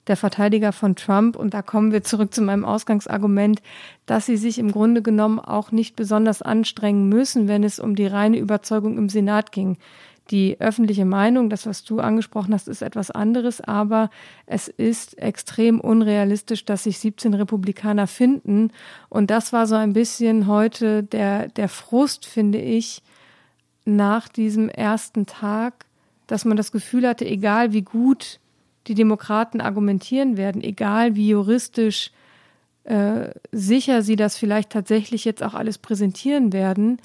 der 0.06 0.16
Verteidiger 0.16 0.72
von 0.72 0.96
Trump. 0.96 1.36
Und 1.36 1.52
da 1.54 1.62
kommen 1.62 1.92
wir 1.92 2.02
zurück 2.02 2.34
zu 2.34 2.42
meinem 2.42 2.64
Ausgangsargument, 2.64 3.62
dass 4.06 4.26
sie 4.26 4.36
sich 4.36 4.58
im 4.58 4.72
Grunde 4.72 5.02
genommen 5.02 5.38
auch 5.38 5.70
nicht 5.72 5.96
besonders 5.96 6.42
anstrengen 6.42 7.08
müssen, 7.08 7.48
wenn 7.48 7.62
es 7.62 7.78
um 7.78 7.94
die 7.94 8.06
reine 8.06 8.38
Überzeugung 8.38 8.98
im 8.98 9.08
Senat 9.08 9.52
ging. 9.52 9.78
Die 10.30 10.60
öffentliche 10.60 11.04
Meinung, 11.04 11.50
das, 11.50 11.66
was 11.66 11.82
du 11.82 11.98
angesprochen 11.98 12.54
hast, 12.54 12.68
ist 12.68 12.82
etwas 12.82 13.10
anderes, 13.10 13.60
aber 13.60 14.10
es 14.46 14.68
ist 14.68 15.18
extrem 15.18 15.80
unrealistisch, 15.80 16.64
dass 16.64 16.84
sich 16.84 17.00
17 17.00 17.34
Republikaner 17.34 18.06
finden. 18.06 18.70
Und 19.08 19.30
das 19.30 19.52
war 19.52 19.66
so 19.66 19.74
ein 19.74 19.92
bisschen 19.92 20.46
heute 20.46 21.02
der, 21.02 21.48
der 21.48 21.68
Frust, 21.68 22.26
finde 22.26 22.60
ich, 22.60 23.02
nach 23.84 24.28
diesem 24.28 24.68
ersten 24.68 25.26
Tag, 25.26 25.86
dass 26.28 26.44
man 26.44 26.56
das 26.56 26.70
Gefühl 26.70 27.08
hatte, 27.08 27.26
egal 27.26 27.72
wie 27.72 27.82
gut 27.82 28.38
die 28.86 28.94
Demokraten 28.94 29.60
argumentieren 29.60 30.36
werden, 30.36 30.62
egal 30.62 31.16
wie 31.16 31.28
juristisch 31.28 32.12
äh, 32.84 33.30
sicher 33.50 34.02
sie 34.02 34.16
das 34.16 34.36
vielleicht 34.36 34.70
tatsächlich 34.70 35.24
jetzt 35.24 35.42
auch 35.42 35.54
alles 35.54 35.78
präsentieren 35.78 36.52
werden, 36.52 37.00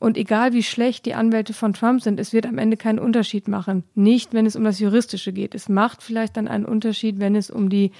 und 0.00 0.16
egal 0.16 0.54
wie 0.54 0.62
schlecht 0.62 1.04
die 1.04 1.14
Anwälte 1.14 1.52
von 1.52 1.74
Trump 1.74 2.02
sind, 2.02 2.18
es 2.18 2.32
wird 2.32 2.46
am 2.46 2.56
Ende 2.56 2.78
keinen 2.78 2.98
Unterschied 2.98 3.48
machen. 3.48 3.84
Nicht, 3.94 4.32
wenn 4.32 4.46
es 4.46 4.56
um 4.56 4.64
das 4.64 4.80
Juristische 4.80 5.30
geht. 5.32 5.54
Es 5.54 5.68
macht 5.68 6.02
vielleicht 6.02 6.38
dann 6.38 6.48
einen 6.48 6.64
Unterschied, 6.64 7.20
wenn 7.20 7.36
es 7.36 7.50
um 7.50 7.68
die 7.68 7.92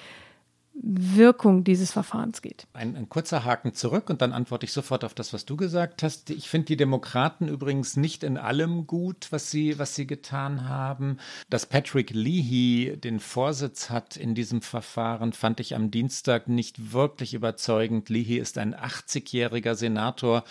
Wirkung 0.83 1.63
dieses 1.63 1.93
Verfahrens 1.93 2.41
geht. 2.41 2.67
Ein, 2.73 2.97
ein, 2.97 3.09
kurzer 3.11 3.45
Haken 3.45 3.75
zurück 3.75 4.09
und 4.09 4.23
dann 4.23 4.33
antworte 4.33 4.65
ich 4.65 4.73
sofort 4.73 5.05
auf 5.05 5.13
das, 5.13 5.35
was 5.35 5.45
du 5.45 5.57
gesagt 5.57 6.03
hast. 6.03 6.31
Ich 6.31 6.49
finde 6.49 6.67
die 6.67 6.77
Demokraten 6.79 7.49
übrigens 7.49 7.99
nicht 7.99 8.23
in 8.25 8.39
allem 8.39 8.87
gut, 8.87 9.27
was 9.31 9.51
sie, 9.51 9.79
was 9.79 9.95
sie 9.95 10.07
getan 10.07 10.69
haben. 10.69 11.19
Dass 11.51 11.67
Patrick 11.67 12.11
Leahy 12.11 12.97
den 12.97 13.21
Vorsitz 13.21 13.91
hat 13.91 14.17
in 14.17 14.35
diesem 14.35 14.63
Verfahren, 14.63 15.35
fand 15.35 15.61
ich 15.61 15.75
am 15.75 15.91
Dienstag 15.91 16.49
nicht 16.49 16.93
wirklich 16.93 17.35
überzeugend. 17.35 18.09
Leahy 18.09 18.39
ist 18.39 18.57
ein 18.57 18.75
80-jähriger 18.75 19.75
Senator 19.75 20.45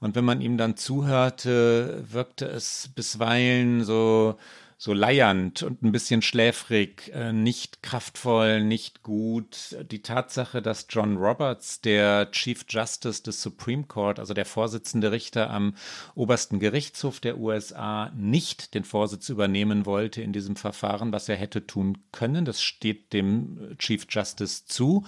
und 0.00 0.14
wenn 0.14 0.24
man 0.24 0.40
ihm 0.40 0.56
dann 0.56 0.78
zuhörte, 0.78 2.04
wirkte 2.10 2.46
es 2.46 2.90
bisweilen 2.94 3.84
so 3.84 4.38
so 4.78 4.92
leiernd 4.92 5.62
und 5.62 5.82
ein 5.82 5.92
bisschen 5.92 6.22
schläfrig, 6.22 7.10
äh, 7.14 7.32
nicht 7.32 7.82
kraftvoll, 7.82 8.62
nicht 8.62 9.02
gut. 9.02 9.76
Die 9.90 10.02
Tatsache, 10.02 10.62
dass 10.62 10.86
John 10.90 11.16
Roberts, 11.16 11.80
der 11.80 12.30
Chief 12.30 12.64
Justice 12.68 13.22
des 13.22 13.40
Supreme 13.40 13.84
Court, 13.84 14.18
also 14.18 14.34
der 14.34 14.44
Vorsitzende 14.44 15.12
Richter 15.12 15.50
am 15.50 15.74
obersten 16.14 16.58
Gerichtshof 16.58 17.20
der 17.20 17.38
USA, 17.38 18.10
nicht 18.16 18.74
den 18.74 18.84
Vorsitz 18.84 19.28
übernehmen 19.28 19.86
wollte 19.86 20.22
in 20.22 20.32
diesem 20.32 20.56
Verfahren, 20.56 21.12
was 21.12 21.28
er 21.28 21.36
hätte 21.36 21.66
tun 21.66 21.98
können, 22.12 22.44
das 22.44 22.62
steht 22.62 23.12
dem 23.12 23.76
Chief 23.78 24.06
Justice 24.08 24.66
zu 24.66 25.04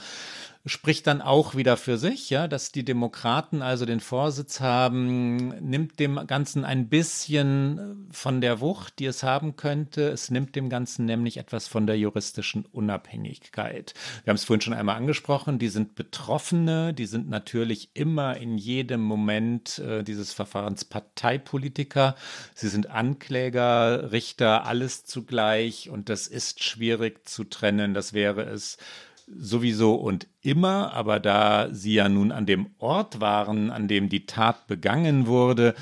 spricht 0.66 1.06
dann 1.06 1.22
auch 1.22 1.54
wieder 1.54 1.76
für 1.76 1.96
sich, 1.96 2.28
ja, 2.28 2.48
dass 2.48 2.72
die 2.72 2.84
Demokraten 2.84 3.62
also 3.62 3.86
den 3.86 4.00
Vorsitz 4.00 4.60
haben, 4.60 5.48
nimmt 5.60 6.00
dem 6.00 6.26
Ganzen 6.26 6.64
ein 6.64 6.88
bisschen 6.88 8.08
von 8.10 8.40
der 8.40 8.60
Wucht, 8.60 8.98
die 8.98 9.06
es 9.06 9.22
haben 9.22 9.54
könnte. 9.54 10.08
Es 10.08 10.28
nimmt 10.28 10.56
dem 10.56 10.68
Ganzen 10.68 11.04
nämlich 11.04 11.36
etwas 11.36 11.68
von 11.68 11.86
der 11.86 11.96
juristischen 11.96 12.66
Unabhängigkeit. 12.66 13.94
Wir 14.24 14.32
haben 14.32 14.36
es 14.36 14.44
vorhin 14.44 14.60
schon 14.60 14.74
einmal 14.74 14.96
angesprochen, 14.96 15.60
die 15.60 15.68
sind 15.68 15.94
Betroffene, 15.94 16.92
die 16.92 17.06
sind 17.06 17.30
natürlich 17.30 17.90
immer 17.94 18.36
in 18.36 18.58
jedem 18.58 19.02
Moment 19.02 19.78
äh, 19.78 20.02
dieses 20.02 20.32
Verfahrens 20.32 20.84
Parteipolitiker. 20.84 22.16
Sie 22.54 22.68
sind 22.68 22.90
Ankläger, 22.90 24.10
Richter, 24.10 24.66
alles 24.66 25.04
zugleich 25.04 25.90
und 25.90 26.08
das 26.08 26.26
ist 26.26 26.64
schwierig 26.64 27.28
zu 27.28 27.44
trennen. 27.44 27.94
Das 27.94 28.12
wäre 28.12 28.42
es 28.42 28.78
sowieso 29.26 29.94
und 29.94 30.28
immer, 30.40 30.92
aber 30.92 31.20
da 31.20 31.68
sie 31.72 31.94
ja 31.94 32.08
nun 32.08 32.32
an 32.32 32.46
dem 32.46 32.68
Ort 32.78 33.20
waren, 33.20 33.70
an 33.70 33.88
dem 33.88 34.08
die 34.08 34.26
Tat 34.26 34.66
begangen 34.66 35.26
wurde, 35.26 35.74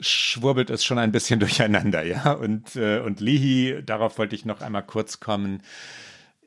schwurbelt 0.00 0.70
es 0.70 0.84
schon 0.84 0.98
ein 0.98 1.12
bisschen 1.12 1.40
durcheinander, 1.40 2.02
ja. 2.04 2.32
Und, 2.32 2.76
äh, 2.76 3.00
und 3.00 3.20
Lihi, 3.20 3.82
darauf 3.84 4.18
wollte 4.18 4.34
ich 4.34 4.44
noch 4.44 4.60
einmal 4.60 4.84
kurz 4.84 5.20
kommen, 5.20 5.62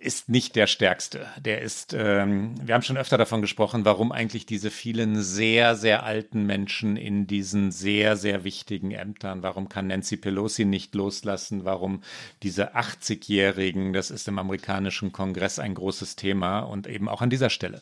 ist 0.04 0.28
nicht 0.28 0.56
der 0.58 0.68
stärkste. 0.68 1.28
Der 1.40 1.62
ist, 1.62 1.96
ähm, 1.98 2.56
wir 2.62 2.76
haben 2.76 2.82
schon 2.82 2.98
öfter 2.98 3.18
davon 3.18 3.42
gesprochen, 3.42 3.86
warum 3.86 4.12
eigentlich 4.12 4.46
diese 4.46 4.70
vielen 4.70 5.22
sehr, 5.22 5.76
sehr 5.76 6.04
alten 6.04 6.46
Menschen 6.46 6.98
in 6.98 7.26
diesen 7.26 7.72
sehr, 7.72 8.18
sehr 8.18 8.44
wichtigen 8.44 8.92
Ämtern, 8.92 9.44
warum 9.44 9.70
kann 9.70 9.88
Nancy 9.88 10.18
Pelosi 10.18 10.66
nicht 10.66 10.94
loslassen, 10.94 11.64
warum 11.64 12.02
diese 12.44 12.76
80-Jährigen, 12.76 13.94
das 13.94 14.12
ist 14.12 14.28
im 14.28 14.40
amerikanischen 14.40 15.14
Kongress 15.14 15.58
ein 15.58 15.74
großes 15.74 16.18
Thema 16.18 16.60
und 16.60 16.86
eben 16.88 17.08
auch 17.08 17.22
an 17.22 17.30
dieser 17.30 17.50
Stelle. 17.50 17.82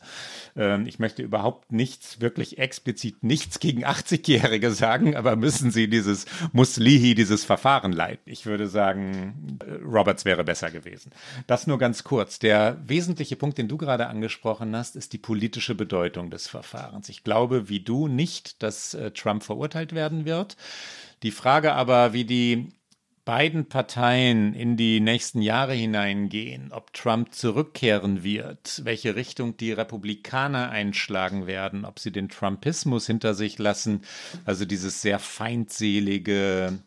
Ähm, 0.56 0.86
ich 0.86 1.00
möchte 1.00 1.24
überhaupt 1.24 1.72
nichts, 1.72 2.22
wirklich 2.22 2.60
explizit 2.60 3.24
nichts 3.24 3.60
gegen 3.60 3.84
80-Jährige 3.84 4.70
sagen, 4.72 5.16
aber 5.16 5.36
müssen 5.36 5.72
sie 5.72 5.90
dieses, 5.90 6.26
muss 6.54 6.78
Lihi 6.78 7.16
dieses 7.16 7.46
Verfahren 7.46 7.94
leiten? 7.94 8.32
Ich 8.32 8.46
würde 8.46 8.68
sagen, 8.68 9.58
Roberts 9.84 10.24
wäre 10.24 10.44
besser 10.44 10.70
gewesen. 10.70 11.12
Das 11.48 11.66
nur 11.66 11.80
ganz 11.80 12.04
kurz 12.04 12.11
kurz. 12.12 12.40
Der 12.40 12.78
wesentliche 12.86 13.38
Punkt, 13.38 13.58
den 13.58 13.70
du 13.70 13.78
gerade 13.78 14.08
angesprochen 14.08 14.76
hast, 14.76 14.98
ist 14.98 15.14
die 15.14 15.18
politische 15.18 15.76
Bedeutung 15.76 16.30
des 16.30 16.50
Verfahrens. 16.50 17.08
Ich 17.08 17.24
glaube, 17.24 17.70
wie 17.70 17.80
du 17.80 18.10
nicht, 18.10 18.62
dass 18.62 18.94
äh, 18.94 19.12
Trump 19.12 19.44
verurteilt 19.44 19.96
werden 19.96 20.26
wird. 20.26 20.58
Die 21.24 21.32
Frage 21.32 21.72
aber, 21.72 22.12
wie 22.12 22.26
die 22.26 22.68
beiden 23.24 23.70
Parteien 23.70 24.54
in 24.54 24.76
die 24.76 25.00
nächsten 25.00 25.42
Jahre 25.42 25.74
hineingehen, 25.74 26.74
ob 26.74 26.92
Trump 26.92 27.34
zurückkehren 27.34 28.26
wird, 28.26 28.82
welche 28.84 29.16
Richtung 29.16 29.56
die 29.56 29.72
Republikaner 29.72 30.70
einschlagen 30.70 31.48
werden, 31.48 31.86
ob 31.86 31.98
sie 31.98 32.12
den 32.12 32.28
Trumpismus 32.28 33.08
hinter 33.08 33.36
sich 33.36 33.58
lassen, 33.58 34.02
also 34.44 34.66
dieses 34.66 35.02
sehr 35.02 35.18
feindselige, 35.18 36.78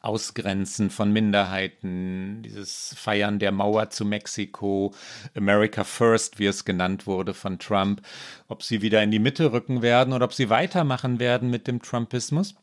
Ausgrenzen 0.00 0.90
von 0.90 1.12
Minderheiten, 1.12 2.42
dieses 2.42 2.94
Feiern 2.96 3.38
der 3.38 3.52
Mauer 3.52 3.90
zu 3.90 4.04
Mexiko, 4.04 4.94
America 5.34 5.84
First, 5.84 6.38
wie 6.38 6.46
es 6.46 6.64
genannt 6.64 7.06
wurde 7.06 7.34
von 7.34 7.58
Trump, 7.58 8.02
ob 8.48 8.62
sie 8.62 8.82
wieder 8.82 9.02
in 9.02 9.10
die 9.10 9.18
Mitte 9.18 9.52
rücken 9.52 9.82
werden 9.82 10.12
oder 10.12 10.24
ob 10.24 10.34
sie 10.34 10.50
weitermachen 10.50 11.18
werden 11.20 11.50
mit 11.50 11.66
dem 11.66 11.82
Trumpismus 11.82 12.54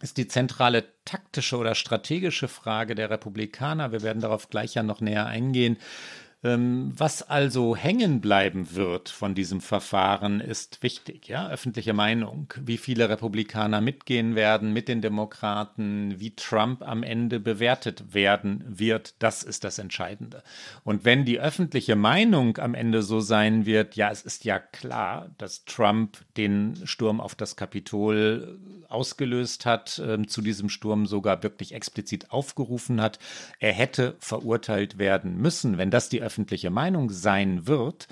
ist 0.00 0.16
die 0.16 0.28
zentrale 0.28 0.84
taktische 1.04 1.56
oder 1.56 1.74
strategische 1.74 2.48
Frage 2.48 2.94
der 2.94 3.10
Republikaner. 3.10 3.92
Wir 3.92 4.02
werden 4.02 4.22
darauf 4.22 4.48
gleich 4.48 4.74
ja 4.74 4.82
noch 4.82 5.00
näher 5.00 5.26
eingehen. 5.26 5.76
Ähm, 6.44 6.92
was 6.96 7.22
also 7.22 7.74
hängen 7.74 8.20
bleiben 8.20 8.76
wird 8.76 9.08
von 9.08 9.34
diesem 9.34 9.60
Verfahren, 9.60 10.40
ist 10.40 10.84
wichtig. 10.84 11.26
Ja? 11.26 11.48
Öffentliche 11.48 11.94
Meinung, 11.94 12.52
wie 12.60 12.78
viele 12.78 13.08
Republikaner 13.08 13.80
mitgehen 13.80 14.36
werden 14.36 14.72
mit 14.72 14.86
den 14.86 15.02
Demokraten, 15.02 16.20
wie 16.20 16.36
Trump 16.36 16.82
am 16.82 17.02
Ende 17.02 17.40
bewertet 17.40 18.14
werden 18.14 18.62
wird, 18.68 19.16
das 19.18 19.42
ist 19.42 19.64
das 19.64 19.78
Entscheidende. 19.80 20.44
Und 20.84 21.04
wenn 21.04 21.24
die 21.24 21.40
öffentliche 21.40 21.96
Meinung 21.96 22.58
am 22.58 22.74
Ende 22.74 23.02
so 23.02 23.18
sein 23.18 23.66
wird, 23.66 23.96
ja, 23.96 24.08
es 24.12 24.22
ist 24.22 24.44
ja 24.44 24.60
klar, 24.60 25.30
dass 25.38 25.64
Trump 25.64 26.18
den 26.36 26.78
Sturm 26.84 27.20
auf 27.20 27.34
das 27.34 27.56
Kapitol 27.56 28.60
ausgelöst 28.88 29.66
hat, 29.66 29.98
äh, 29.98 30.24
zu 30.26 30.40
diesem 30.40 30.68
Sturm 30.68 31.06
sogar 31.06 31.42
wirklich 31.42 31.74
explizit 31.74 32.30
aufgerufen 32.30 33.00
hat, 33.00 33.18
er 33.58 33.72
hätte 33.72 34.14
verurteilt 34.20 34.98
werden 34.98 35.36
müssen. 35.36 35.78
Wenn 35.78 35.90
das 35.90 36.08
die 36.08 36.27
öffentliche 36.28 36.68
Meinung 36.68 37.08
sein 37.10 37.66
wird, 37.66 38.06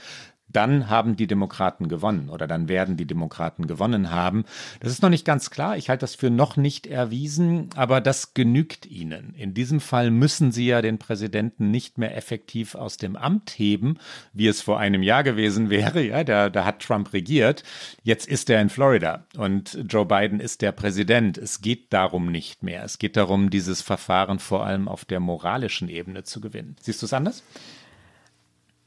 dann 0.48 0.88
haben 0.88 1.16
die 1.16 1.26
Demokraten 1.26 1.86
gewonnen 1.86 2.30
oder 2.30 2.46
dann 2.46 2.66
werden 2.66 2.96
die 2.96 3.04
Demokraten 3.04 3.66
gewonnen 3.66 4.10
haben. 4.10 4.44
Das 4.80 4.90
ist 4.90 5.02
noch 5.02 5.10
nicht 5.10 5.26
ganz 5.26 5.50
klar. 5.50 5.76
Ich 5.76 5.90
halte 5.90 6.02
das 6.02 6.14
für 6.14 6.30
noch 6.30 6.56
nicht 6.56 6.86
erwiesen, 6.86 7.68
aber 7.76 8.00
das 8.00 8.32
genügt 8.32 8.86
ihnen. 8.86 9.34
In 9.36 9.54
diesem 9.54 9.80
Fall 9.80 10.10
müssen 10.10 10.52
sie 10.52 10.66
ja 10.66 10.82
den 10.82 10.98
Präsidenten 10.98 11.70
nicht 11.70 11.98
mehr 11.98 12.16
effektiv 12.16 12.74
aus 12.74 12.96
dem 12.96 13.16
Amt 13.16 13.50
heben, 13.50 13.98
wie 14.32 14.46
es 14.46 14.62
vor 14.62 14.78
einem 14.78 15.02
Jahr 15.02 15.24
gewesen 15.24 15.68
wäre. 15.68 16.02
Ja, 16.06 16.24
da, 16.24 16.48
da 16.48 16.64
hat 16.64 16.80
Trump 16.80 17.12
regiert. 17.12 17.64
Jetzt 18.02 18.28
ist 18.28 18.48
er 18.48 18.62
in 18.62 18.70
Florida 18.70 19.26
und 19.36 19.78
Joe 19.88 20.06
Biden 20.06 20.40
ist 20.40 20.62
der 20.62 20.72
Präsident. 20.72 21.36
Es 21.36 21.60
geht 21.60 21.92
darum 21.92 22.30
nicht 22.30 22.62
mehr. 22.62 22.84
Es 22.84 22.98
geht 22.98 23.16
darum, 23.16 23.50
dieses 23.50 23.82
Verfahren 23.82 24.38
vor 24.38 24.64
allem 24.64 24.88
auf 24.88 25.04
der 25.04 25.20
moralischen 25.20 25.88
Ebene 25.88 26.22
zu 26.22 26.40
gewinnen. 26.40 26.76
Siehst 26.80 27.02
du 27.02 27.06
es 27.06 27.12
anders? 27.12 27.42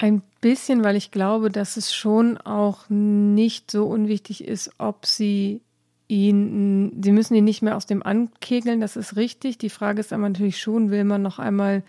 Ein 0.01 0.21
bisschen, 0.39 0.85
weil 0.85 0.95
ich 0.95 1.11
glaube, 1.11 1.49
dass 1.49 1.75
es 1.75 1.93
schon 1.93 2.37
auch 2.37 2.85
nicht 2.87 3.69
so 3.69 3.85
unwichtig 3.85 4.45
ist, 4.45 4.71
ob 4.77 5.05
sie 5.05 5.59
ihn, 6.07 7.01
sie 7.03 7.11
müssen 7.11 7.35
ihn 7.35 7.43
nicht 7.43 7.61
mehr 7.61 7.75
aus 7.75 7.85
dem 7.85 8.01
ankegeln, 8.01 8.79
das 8.79 8.95
ist 8.95 9.17
richtig. 9.17 9.57
Die 9.57 9.69
Frage 9.69 9.99
ist 9.99 10.13
aber 10.13 10.29
natürlich 10.29 10.61
schon, 10.61 10.89
will 10.89 11.03
man 11.03 11.21
noch 11.21 11.37
einmal 11.37 11.83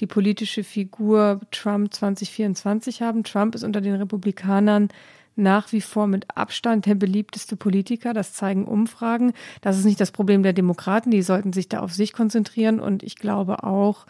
die 0.00 0.06
politische 0.06 0.62
Figur 0.62 1.40
Trump 1.52 1.94
2024 1.94 3.00
haben? 3.00 3.24
Trump 3.24 3.54
ist 3.54 3.64
unter 3.64 3.80
den 3.80 3.94
Republikanern 3.94 4.90
nach 5.34 5.72
wie 5.72 5.80
vor 5.80 6.06
mit 6.06 6.36
Abstand 6.36 6.84
der 6.84 6.96
beliebteste 6.96 7.56
Politiker. 7.56 8.12
Das 8.12 8.34
zeigen 8.34 8.66
Umfragen. 8.66 9.32
Das 9.62 9.78
ist 9.78 9.86
nicht 9.86 10.02
das 10.02 10.12
Problem 10.12 10.42
der 10.42 10.52
Demokraten. 10.52 11.10
Die 11.10 11.22
sollten 11.22 11.54
sich 11.54 11.70
da 11.70 11.80
auf 11.80 11.94
sich 11.94 12.12
konzentrieren. 12.12 12.78
Und 12.78 13.02
ich 13.02 13.16
glaube 13.16 13.64
auch, 13.64 14.04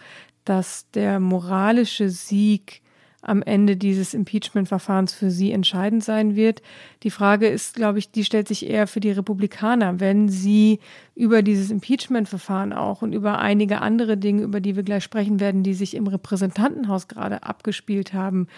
dass 0.45 0.91
der 0.91 1.21
moralische 1.21 2.11
Sieg 2.11 2.83
am 3.25 3.43
Ende 3.43 3.77
dieses 3.77 4.15
Impeachment-Verfahrens 4.15 5.15
für 5.15 5.31
sie 5.31 5.53
entscheidend 5.53 6.05
sein 6.05 6.37
wird. 6.37 6.63
Die 7.03 7.11
Frage 7.11 7.47
ist, 7.49 7.75
glaube 7.75 7.99
ich, 7.99 8.11
die 8.11 8.25
stellt 8.25 8.49
sich 8.49 8.69
eher 8.69 8.87
für 8.87 9.01
die 9.01 9.11
Republikaner, 9.11 9.99
wenn 10.01 10.29
sie 10.29 10.79
über 11.15 11.43
dieses 11.43 11.71
Impeachment-Verfahren 11.71 12.73
auch 12.73 13.03
und 13.03 13.13
über 13.13 13.39
einige 13.39 13.81
andere 13.81 14.17
Dinge, 14.17 14.43
über 14.43 14.61
die 14.61 14.77
wir 14.77 14.83
gleich 14.83 15.05
sprechen 15.05 15.41
werden, 15.41 15.63
die 15.63 15.75
sich 15.75 15.95
im 15.95 16.07
Repräsentantenhaus 16.07 17.09
gerade 17.09 17.45
abgespielt 17.45 18.13
haben, 18.13 18.49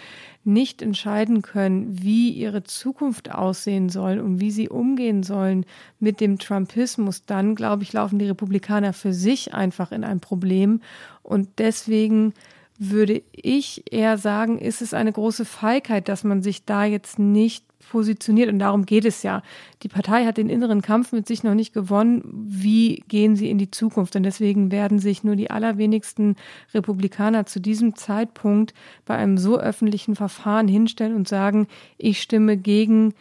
nicht 0.42 0.80
entscheiden 0.80 1.42
können, 1.42 2.02
wie 2.02 2.30
ihre 2.30 2.62
Zukunft 2.62 3.32
aussehen 3.32 3.88
soll 3.88 4.20
und 4.20 4.40
wie 4.40 4.50
sie 4.50 4.68
umgehen 4.68 5.22
sollen 5.22 5.66
mit 6.00 6.20
dem 6.20 6.38
Trumpismus, 6.38 7.24
dann, 7.26 7.54
glaube 7.54 7.82
ich, 7.82 7.92
laufen 7.92 8.18
die 8.18 8.28
Republikaner 8.28 8.92
für 8.92 9.12
sich 9.12 9.54
einfach 9.54 9.92
in 9.92 10.04
ein 10.04 10.20
Problem. 10.20 10.80
Und 11.22 11.48
deswegen 11.58 12.32
würde 12.78 13.22
ich 13.32 13.84
eher 13.90 14.18
sagen, 14.18 14.58
ist 14.58 14.82
es 14.82 14.94
eine 14.94 15.12
große 15.12 15.44
Feigheit, 15.44 16.08
dass 16.08 16.24
man 16.24 16.42
sich 16.42 16.64
da 16.64 16.84
jetzt 16.84 17.18
nicht 17.18 17.64
positioniert. 17.90 18.50
Und 18.50 18.58
darum 18.58 18.86
geht 18.86 19.04
es 19.04 19.22
ja. 19.22 19.42
Die 19.82 19.88
Partei 19.88 20.24
hat 20.24 20.36
den 20.36 20.48
inneren 20.48 20.82
Kampf 20.82 21.12
mit 21.12 21.26
sich 21.26 21.44
noch 21.44 21.54
nicht 21.54 21.72
gewonnen. 21.72 22.22
Wie 22.46 23.04
gehen 23.08 23.36
sie 23.36 23.50
in 23.50 23.58
die 23.58 23.70
Zukunft? 23.70 24.16
Und 24.16 24.24
deswegen 24.24 24.70
werden 24.70 24.98
sich 24.98 25.24
nur 25.24 25.36
die 25.36 25.50
allerwenigsten 25.50 26.36
Republikaner 26.74 27.46
zu 27.46 27.60
diesem 27.60 27.94
Zeitpunkt 27.94 28.74
bei 29.04 29.16
einem 29.16 29.38
so 29.38 29.58
öffentlichen 29.58 30.16
Verfahren 30.16 30.68
hinstellen 30.68 31.14
und 31.14 31.28
sagen, 31.28 31.66
ich 31.98 32.20
stimme 32.20 32.56
gegen 32.56 33.14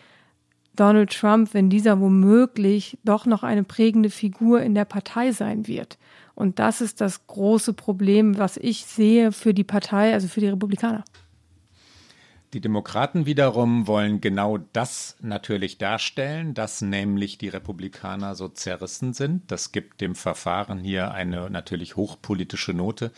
Donald 0.76 1.12
Trump, 1.12 1.53
wenn 1.53 1.70
dieser 1.70 1.99
womöglich 2.01 2.97
doch 3.03 3.26
noch 3.26 3.43
eine 3.43 3.64
prägende 3.64 4.10
Figur 4.10 4.62
in 4.62 4.76
der 4.76 4.86
Partei 4.86 5.32
sein 5.32 5.68
wird. 5.68 5.97
Und 6.36 6.60
das 6.60 6.82
ist 6.82 7.02
das 7.02 7.28
große 7.28 7.74
Problem, 7.74 8.38
was 8.38 8.58
ich 8.58 8.86
sehe 8.86 9.32
für 9.32 9.54
die 9.54 9.64
Partei, 9.64 10.14
also 10.14 10.28
für 10.28 10.42
die 10.42 10.50
Republikaner. 10.50 11.04
Die 12.54 12.62
Demokraten 12.62 13.26
wiederum 13.26 13.86
wollen 13.86 14.22
genau 14.22 14.58
das 14.58 15.18
natürlich 15.20 15.78
darstellen, 15.78 16.54
dass 16.54 16.82
nämlich 16.82 17.38
die 17.38 17.50
Republikaner 17.50 18.34
so 18.36 18.48
zerrissen 18.48 19.14
sind. 19.14 19.52
Das 19.52 19.74
gibt 19.74 20.00
dem 20.00 20.16
Verfahren 20.16 20.80
hier 20.80 21.12
eine 21.12 21.50
natürlich 21.50 21.98
hochpolitische 21.98 22.74
Note. 22.74 23.12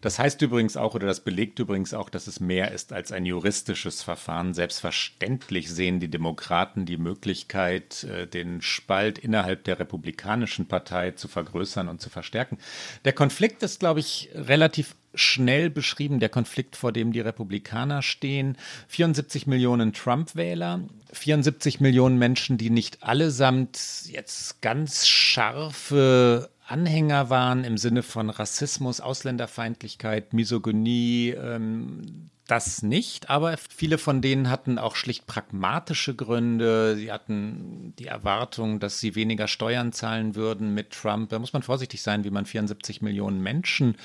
Das 0.00 0.18
heißt 0.18 0.40
übrigens 0.42 0.76
auch 0.76 0.94
oder 0.94 1.06
das 1.08 1.20
belegt 1.20 1.58
übrigens 1.58 1.92
auch, 1.92 2.08
dass 2.08 2.28
es 2.28 2.38
mehr 2.38 2.70
ist 2.70 2.92
als 2.92 3.10
ein 3.10 3.26
juristisches 3.26 4.02
Verfahren. 4.02 4.54
Selbstverständlich 4.54 5.70
sehen 5.70 5.98
die 5.98 6.08
Demokraten 6.08 6.86
die 6.86 6.98
Möglichkeit, 6.98 8.04
äh, 8.04 8.26
den 8.26 8.62
Spalt 8.62 9.18
innerhalb 9.18 9.64
der 9.64 9.80
Republikanischen 9.80 10.66
Partei 10.66 11.12
zu 11.12 11.26
vergrößern 11.26 11.88
und 11.88 12.00
zu 12.00 12.10
verstärken. 12.10 12.58
Der 13.04 13.12
Konflikt 13.12 13.62
ist, 13.64 13.80
glaube 13.80 13.98
ich, 14.00 14.30
relativ 14.34 14.94
schnell 15.14 15.68
beschrieben, 15.68 16.20
der 16.20 16.28
Konflikt, 16.28 16.76
vor 16.76 16.92
dem 16.92 17.12
die 17.12 17.20
Republikaner 17.20 18.02
stehen. 18.02 18.56
74 18.86 19.48
Millionen 19.48 19.92
Trump-Wähler, 19.92 20.80
74 21.12 21.80
Millionen 21.80 22.18
Menschen, 22.18 22.56
die 22.56 22.70
nicht 22.70 23.02
allesamt 23.02 23.78
jetzt 24.06 24.62
ganz 24.62 25.08
scharfe 25.08 26.50
Anhänger 26.68 27.30
waren 27.30 27.64
im 27.64 27.78
Sinne 27.78 28.02
von 28.02 28.30
Rassismus, 28.30 29.00
Ausländerfeindlichkeit, 29.00 30.34
Misogynie, 30.34 31.30
ähm, 31.30 32.30
das 32.46 32.82
nicht, 32.82 33.28
aber 33.28 33.56
viele 33.58 33.98
von 33.98 34.22
denen 34.22 34.48
hatten 34.48 34.78
auch 34.78 34.96
schlicht 34.96 35.26
pragmatische 35.26 36.14
Gründe. 36.14 36.96
Sie 36.96 37.12
hatten 37.12 37.92
die 37.98 38.06
Erwartung, 38.06 38.80
dass 38.80 39.00
sie 39.00 39.14
weniger 39.14 39.48
Steuern 39.48 39.92
zahlen 39.92 40.34
würden 40.34 40.72
mit 40.72 40.92
Trump. 40.92 41.28
Da 41.28 41.38
muss 41.38 41.52
man 41.52 41.62
vorsichtig 41.62 42.00
sein, 42.00 42.24
wie 42.24 42.30
man 42.30 42.46
74 42.46 43.02
Millionen 43.02 43.42
Menschen 43.42 43.96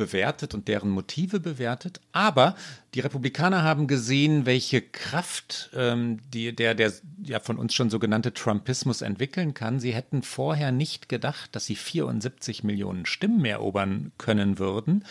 bewertet 0.00 0.54
und 0.54 0.66
deren 0.66 0.88
Motive 0.88 1.40
bewertet. 1.40 2.00
Aber 2.12 2.56
die 2.94 3.00
Republikaner 3.00 3.62
haben 3.62 3.86
gesehen, 3.86 4.46
welche 4.46 4.80
Kraft 4.80 5.68
ähm, 5.74 6.18
die, 6.32 6.56
der, 6.56 6.74
der 6.74 6.90
ja 7.22 7.38
von 7.38 7.58
uns 7.58 7.74
schon 7.74 7.90
sogenannte 7.90 8.32
Trumpismus 8.32 9.02
entwickeln 9.02 9.52
kann. 9.52 9.78
Sie 9.78 9.94
hätten 9.94 10.22
vorher 10.22 10.72
nicht 10.72 11.10
gedacht, 11.10 11.54
dass 11.54 11.66
sie 11.66 11.76
74 11.76 12.64
Millionen 12.64 13.04
Stimmen 13.04 13.44
erobern 13.44 14.12
können 14.16 14.58
würden. 14.58 15.04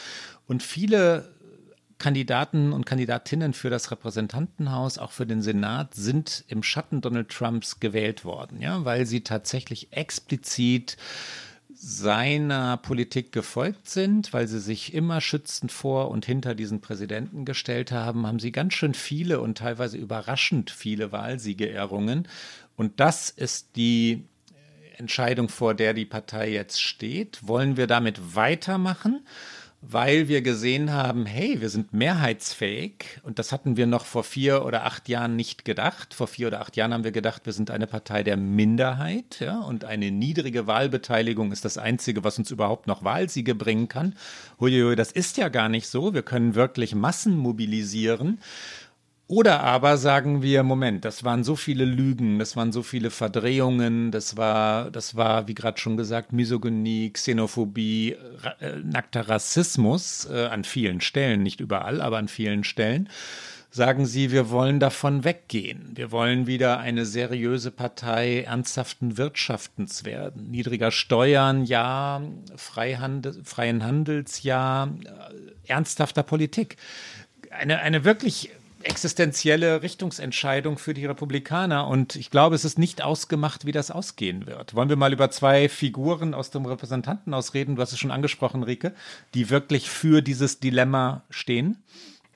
Und 0.47 0.63
viele 0.63 1.29
Kandidaten 1.99 2.73
und 2.73 2.87
Kandidatinnen 2.87 3.53
für 3.53 3.69
das 3.69 3.91
Repräsentantenhaus, 3.91 4.97
auch 4.97 5.11
für 5.11 5.27
den 5.27 5.43
Senat, 5.43 5.93
sind 5.93 6.45
im 6.47 6.63
Schatten 6.63 7.01
Donald 7.01 7.29
Trumps 7.29 7.79
gewählt 7.79 8.25
worden, 8.25 8.59
ja, 8.59 8.83
weil 8.85 9.05
sie 9.05 9.21
tatsächlich 9.21 9.91
explizit 9.91 10.97
seiner 11.81 12.75
Politik 12.75 13.31
gefolgt 13.31 13.89
sind, 13.89 14.33
weil 14.33 14.49
sie 14.49 14.59
sich 14.59 14.93
immer 14.93 15.21
schützend 15.21 15.71
vor 15.71 16.11
und 16.11 16.25
hinter 16.25 16.53
diesen 16.53 16.81
Präsidenten 16.81 17.45
gestellt 17.45 17.93
haben, 17.93 18.27
haben 18.27 18.39
sie 18.39 18.51
ganz 18.51 18.73
schön 18.73 18.93
viele 18.93 19.39
und 19.39 19.57
teilweise 19.57 19.97
überraschend 19.97 20.71
viele 20.71 21.13
Wahlsiege 21.13 21.69
errungen. 21.69 22.27
Und 22.75 22.99
das 22.99 23.29
ist 23.29 23.77
die 23.77 24.25
Entscheidung, 24.97 25.47
vor 25.47 25.73
der 25.73 25.93
die 25.93 26.05
Partei 26.05 26.51
jetzt 26.51 26.81
steht. 26.81 27.47
Wollen 27.47 27.77
wir 27.77 27.87
damit 27.87 28.35
weitermachen? 28.35 29.25
Weil 29.81 30.27
wir 30.27 30.41
gesehen 30.41 30.91
haben, 30.91 31.25
hey, 31.25 31.61
wir 31.61 31.69
sind 31.69 31.93
mehrheitsfähig 31.93 33.19
und 33.23 33.39
das 33.39 33.53
hatten 33.53 33.77
wir 33.77 33.87
noch 33.87 34.05
vor 34.05 34.25
vier 34.25 34.65
oder 34.65 34.85
acht 34.85 35.07
Jahren 35.07 35.37
nicht 35.37 35.63
gedacht. 35.63 36.13
Vor 36.13 36.27
vier 36.27 36.47
oder 36.47 36.59
acht 36.59 36.75
Jahren 36.75 36.93
haben 36.93 37.05
wir 37.05 37.13
gedacht, 37.13 37.45
wir 37.45 37.53
sind 37.53 37.71
eine 37.71 37.87
Partei 37.87 38.23
der 38.23 38.35
Minderheit 38.35 39.39
ja, 39.39 39.59
und 39.59 39.85
eine 39.85 40.11
niedrige 40.11 40.67
Wahlbeteiligung 40.67 41.53
ist 41.53 41.63
das 41.63 41.77
Einzige, 41.77 42.25
was 42.25 42.37
uns 42.37 42.51
überhaupt 42.51 42.87
noch 42.87 43.05
Wahlsiege 43.05 43.55
bringen 43.55 43.87
kann. 43.87 44.15
Huiuiui, 44.59 44.97
das 44.97 45.13
ist 45.13 45.37
ja 45.37 45.47
gar 45.47 45.69
nicht 45.69 45.87
so. 45.87 46.13
Wir 46.13 46.23
können 46.23 46.55
wirklich 46.55 46.93
Massen 46.93 47.37
mobilisieren. 47.37 48.39
Oder 49.29 49.61
aber 49.61 49.97
sagen 49.97 50.41
wir, 50.41 50.63
Moment, 50.63 51.05
das 51.05 51.23
waren 51.23 51.43
so 51.43 51.55
viele 51.55 51.85
Lügen, 51.85 52.39
das 52.39 52.55
waren 52.55 52.71
so 52.71 52.81
viele 52.81 53.11
Verdrehungen, 53.11 54.09
das 54.09 54.37
war, 54.37 54.89
das 54.89 55.15
war, 55.15 55.47
wie 55.47 55.53
gerade 55.53 55.79
schon 55.79 55.97
gesagt, 55.97 56.33
Misogynie, 56.33 57.11
Xenophobie, 57.13 58.17
ra 58.41 58.55
äh, 58.59 58.77
nackter 58.83 59.29
Rassismus 59.29 60.27
äh, 60.31 60.47
an 60.47 60.63
vielen 60.63 60.99
Stellen, 60.99 61.43
nicht 61.43 61.59
überall, 61.59 62.01
aber 62.01 62.17
an 62.17 62.27
vielen 62.27 62.63
Stellen. 62.63 63.07
Sagen 63.69 64.07
Sie, 64.07 64.31
wir 64.31 64.49
wollen 64.49 64.79
davon 64.79 65.23
weggehen. 65.23 65.91
Wir 65.93 66.11
wollen 66.11 66.47
wieder 66.47 66.79
eine 66.79 67.05
seriöse 67.05 67.69
Partei 67.69 68.41
ernsthaften 68.41 69.19
Wirtschaftens 69.19 70.05
werden. 70.05 70.49
Niedriger 70.49 70.89
Steuern, 70.89 71.65
ja, 71.65 72.23
Freihandel, 72.55 73.43
freien 73.43 73.83
Handels, 73.83 74.41
ja, 74.41 74.85
äh, 74.85 75.69
ernsthafter 75.71 76.23
Politik. 76.23 76.77
Eine, 77.51 77.79
eine 77.79 78.05
wirklich 78.05 78.49
existenzielle 78.83 79.81
Richtungsentscheidung 79.81 80.77
für 80.77 80.93
die 80.93 81.05
Republikaner 81.05 81.87
und 81.87 82.15
ich 82.15 82.31
glaube, 82.31 82.55
es 82.55 82.65
ist 82.65 82.79
nicht 82.79 83.03
ausgemacht, 83.03 83.65
wie 83.65 83.71
das 83.71 83.91
ausgehen 83.91 84.47
wird. 84.47 84.75
Wollen 84.75 84.89
wir 84.89 84.95
mal 84.95 85.13
über 85.13 85.29
zwei 85.31 85.69
Figuren 85.69 86.33
aus 86.33 86.51
dem 86.51 86.65
Repräsentantenhaus 86.65 87.53
reden? 87.53 87.75
Du 87.75 87.81
hast 87.81 87.91
es 87.91 87.99
schon 87.99 88.11
angesprochen, 88.11 88.63
Rike, 88.63 88.93
die 89.33 89.49
wirklich 89.49 89.89
für 89.89 90.21
dieses 90.21 90.59
Dilemma 90.59 91.23
stehen. 91.29 91.77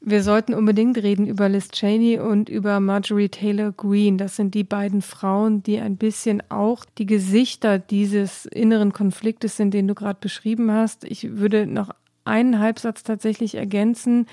Wir 0.05 0.21
sollten 0.21 0.53
unbedingt 0.53 0.97
reden 0.97 1.27
über 1.27 1.47
Liz 1.47 1.69
Cheney 1.69 2.19
und 2.19 2.49
über 2.49 2.81
Marjorie 2.81 3.29
Taylor 3.29 3.71
Greene. 3.71 4.17
Das 4.17 4.35
sind 4.35 4.53
die 4.53 4.65
beiden 4.65 5.01
Frauen, 5.01 5.63
die 5.63 5.79
ein 5.79 5.95
bisschen 5.95 6.43
auch 6.49 6.83
die 6.97 7.05
Gesichter 7.05 7.79
dieses 7.79 8.45
inneren 8.45 8.91
Konfliktes 8.91 9.55
sind, 9.55 9.73
den 9.73 9.87
du 9.87 9.95
gerade 9.95 10.19
beschrieben 10.19 10.73
hast. 10.73 11.05
Ich 11.05 11.37
würde 11.37 11.67
noch 11.67 11.91
einen 12.25 12.59
Halbsatz 12.59 13.03
tatsächlich 13.03 13.55
ergänzen 13.55 14.27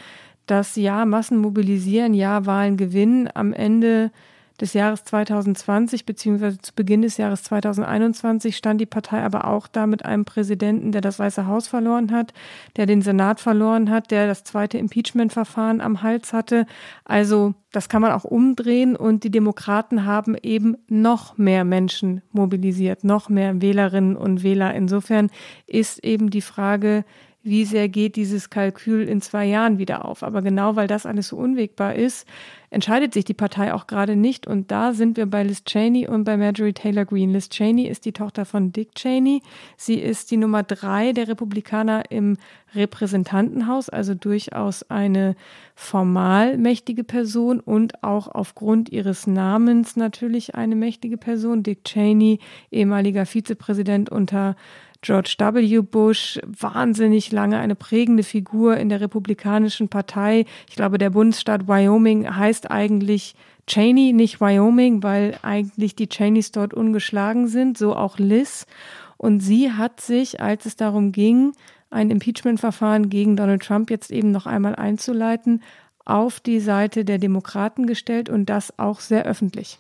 dass 0.51 0.77
ja, 0.77 1.05
Massen 1.05 1.39
mobilisieren, 1.39 2.15
ja, 2.15 2.47
Wahlen 2.47 2.77
gewinnen. 2.77 3.29
Am 3.33 3.53
Ende 3.53 4.11
des 4.61 4.75
Jahres 4.75 5.05
2020 5.05 6.05
beziehungsweise 6.05 6.59
zu 6.59 6.75
Beginn 6.75 7.03
des 7.03 7.17
Jahres 7.17 7.43
2021 7.45 8.57
stand 8.57 8.81
die 8.81 8.87
Partei 8.87 9.23
aber 9.23 9.47
auch 9.47 9.67
da 9.67 9.87
mit 9.87 10.05
einem 10.05 10.25
Präsidenten, 10.25 10.93
der 10.93 11.01
das 11.01 11.19
Weiße 11.19 11.47
Haus 11.47 11.67
verloren 11.67 12.13
hat, 12.13 12.35
der 12.77 12.87
den 12.87 13.01
Senat 13.01 13.41
verloren 13.41 13.91
hat, 13.91 14.11
der 14.11 14.27
das 14.27 14.45
zweite 14.45 14.79
Impeachment-Verfahren 14.79 15.81
am 15.81 16.03
Hals 16.03 16.33
hatte. 16.33 16.67
Also 17.05 17.55
das 17.73 17.89
kann 17.89 18.03
man 18.03 18.13
auch 18.13 18.25
umdrehen 18.25 18.97
und 18.97 19.25
die 19.25 19.31
Demokraten 19.31 20.05
haben 20.05 20.37
eben 20.43 20.77
noch 20.89 21.39
mehr 21.39 21.65
Menschen 21.65 22.21
mobilisiert, 22.33 23.05
noch 23.05 23.29
mehr 23.29 23.63
Wählerinnen 23.63 24.17
und 24.17 24.43
Wähler. 24.43 24.75
Insofern 24.75 25.31
ist 25.67 26.05
eben 26.05 26.31
die 26.31 26.43
Frage, 26.43 27.05
wie 27.43 27.65
sehr 27.65 27.89
geht 27.89 28.17
dieses 28.17 28.51
Kalkül 28.51 29.09
in 29.09 29.23
zwei 29.23 29.47
Jahren 29.47 29.79
wieder 29.79 30.05
auf. 30.05 30.23
Aber 30.23 30.43
genau 30.43 30.77
weil 30.77 30.87
das 30.87 31.07
alles 31.07 31.29
so 31.29 31.37
unwegbar 31.37 31.95
ist, 31.95 32.27
entscheidet 32.69 33.15
sich 33.15 33.25
die 33.25 33.35
Partei 33.35 33.73
auch 33.73 33.87
gerade 33.87 34.15
nicht. 34.15 34.47
Und 34.47 34.71
da 34.71 34.93
sind 34.93 35.17
wir 35.17 35.27
bei 35.27 35.43
Liz 35.43 35.65
Cheney 35.65 36.07
und 36.07 36.25
bei 36.25 36.37
Marjorie 36.37 36.75
Taylor 36.75 37.07
Greene. 37.07 37.33
Liz 37.33 37.49
Cheney 37.49 37.87
ist 37.87 38.05
die 38.05 38.13
Tochter 38.13 38.45
von 38.45 38.73
Dick 38.73 38.95
Cheney. 38.95 39.43
Sie 39.77 39.95
ist 39.95 40.31
die 40.31 40.37
Nummer 40.37 40.63
drei 40.63 41.13
der 41.13 41.29
Republikaner 41.29 42.11
im 42.11 42.37
Repräsentantenhaus, 42.75 43.89
also 43.89 44.15
durchaus 44.15 44.89
eine 44.91 45.35
formal 45.75 46.59
mächtige 46.59 47.05
Person 47.05 47.59
und 47.59 48.05
auch 48.05 48.29
aufgrund 48.29 48.91
ihres 48.91 49.27
Namens 49.27 49.97
natürlich 49.97 50.55
eine 50.55 50.77
mächtige 50.77 51.17
Person. 51.17 51.63
Dick 51.63 51.85
Cheney, 51.85 52.39
ehemaliger 52.71 53.27
Vizepräsident 53.27 54.11
unter 54.11 54.57
George 55.03 55.35
W. 55.39 55.81
Bush 55.81 56.39
wahnsinnig 56.47 57.33
lange 57.33 57.59
eine 57.59 57.75
prägende 57.75 58.23
Figur 58.23 58.77
in 58.77 58.91
der 58.91 59.01
Republikanischen 59.01 59.89
Partei. 59.89 60.45
Ich 60.69 60.77
glaube, 60.77 60.99
der 60.99 61.11
Bundesstaat 61.11 61.69
Wyoming 61.69 62.37
heißt 62.37 62.71
eigentlich 62.71 63.35
Cheney, 63.67 64.13
nicht 64.13 64.41
Wyoming, 64.41 65.03
weil 65.03 65.39
eigentlich 65.43 65.95
die 65.97 66.09
Cheneys 66.09 66.53
dort 66.53 66.75
ungeschlagen 66.75 67.49
sind, 67.49 67.79
so 67.79 67.97
auch 67.97 68.19
Liz. 68.19 68.67
Und 69.17 69.41
sie 69.41 69.73
hat 69.73 70.01
sich, 70.01 70.41
als 70.41 70.67
es 70.67 70.77
darum 70.77 71.13
ging, 71.13 71.53
ein 71.91 72.11
Impeachment-Verfahren 72.11 73.11
gegen 73.11 73.37
Donald 73.37 73.63
Trump 73.63 73.91
jetzt 73.91 74.11
eben 74.11 74.31
noch 74.31 74.47
einmal 74.47 74.77
einzuleiten, 74.77 75.63
auf 76.05 76.41
die 76.41 76.61
Seite 76.61 77.05
der 77.05 77.19
Demokraten 77.19 77.87
gestellt 77.87 78.29
und 78.29 78.47
das 78.47 78.79
auch 78.79 79.01
sehr 79.01 79.25
öffentlich. 79.25 79.79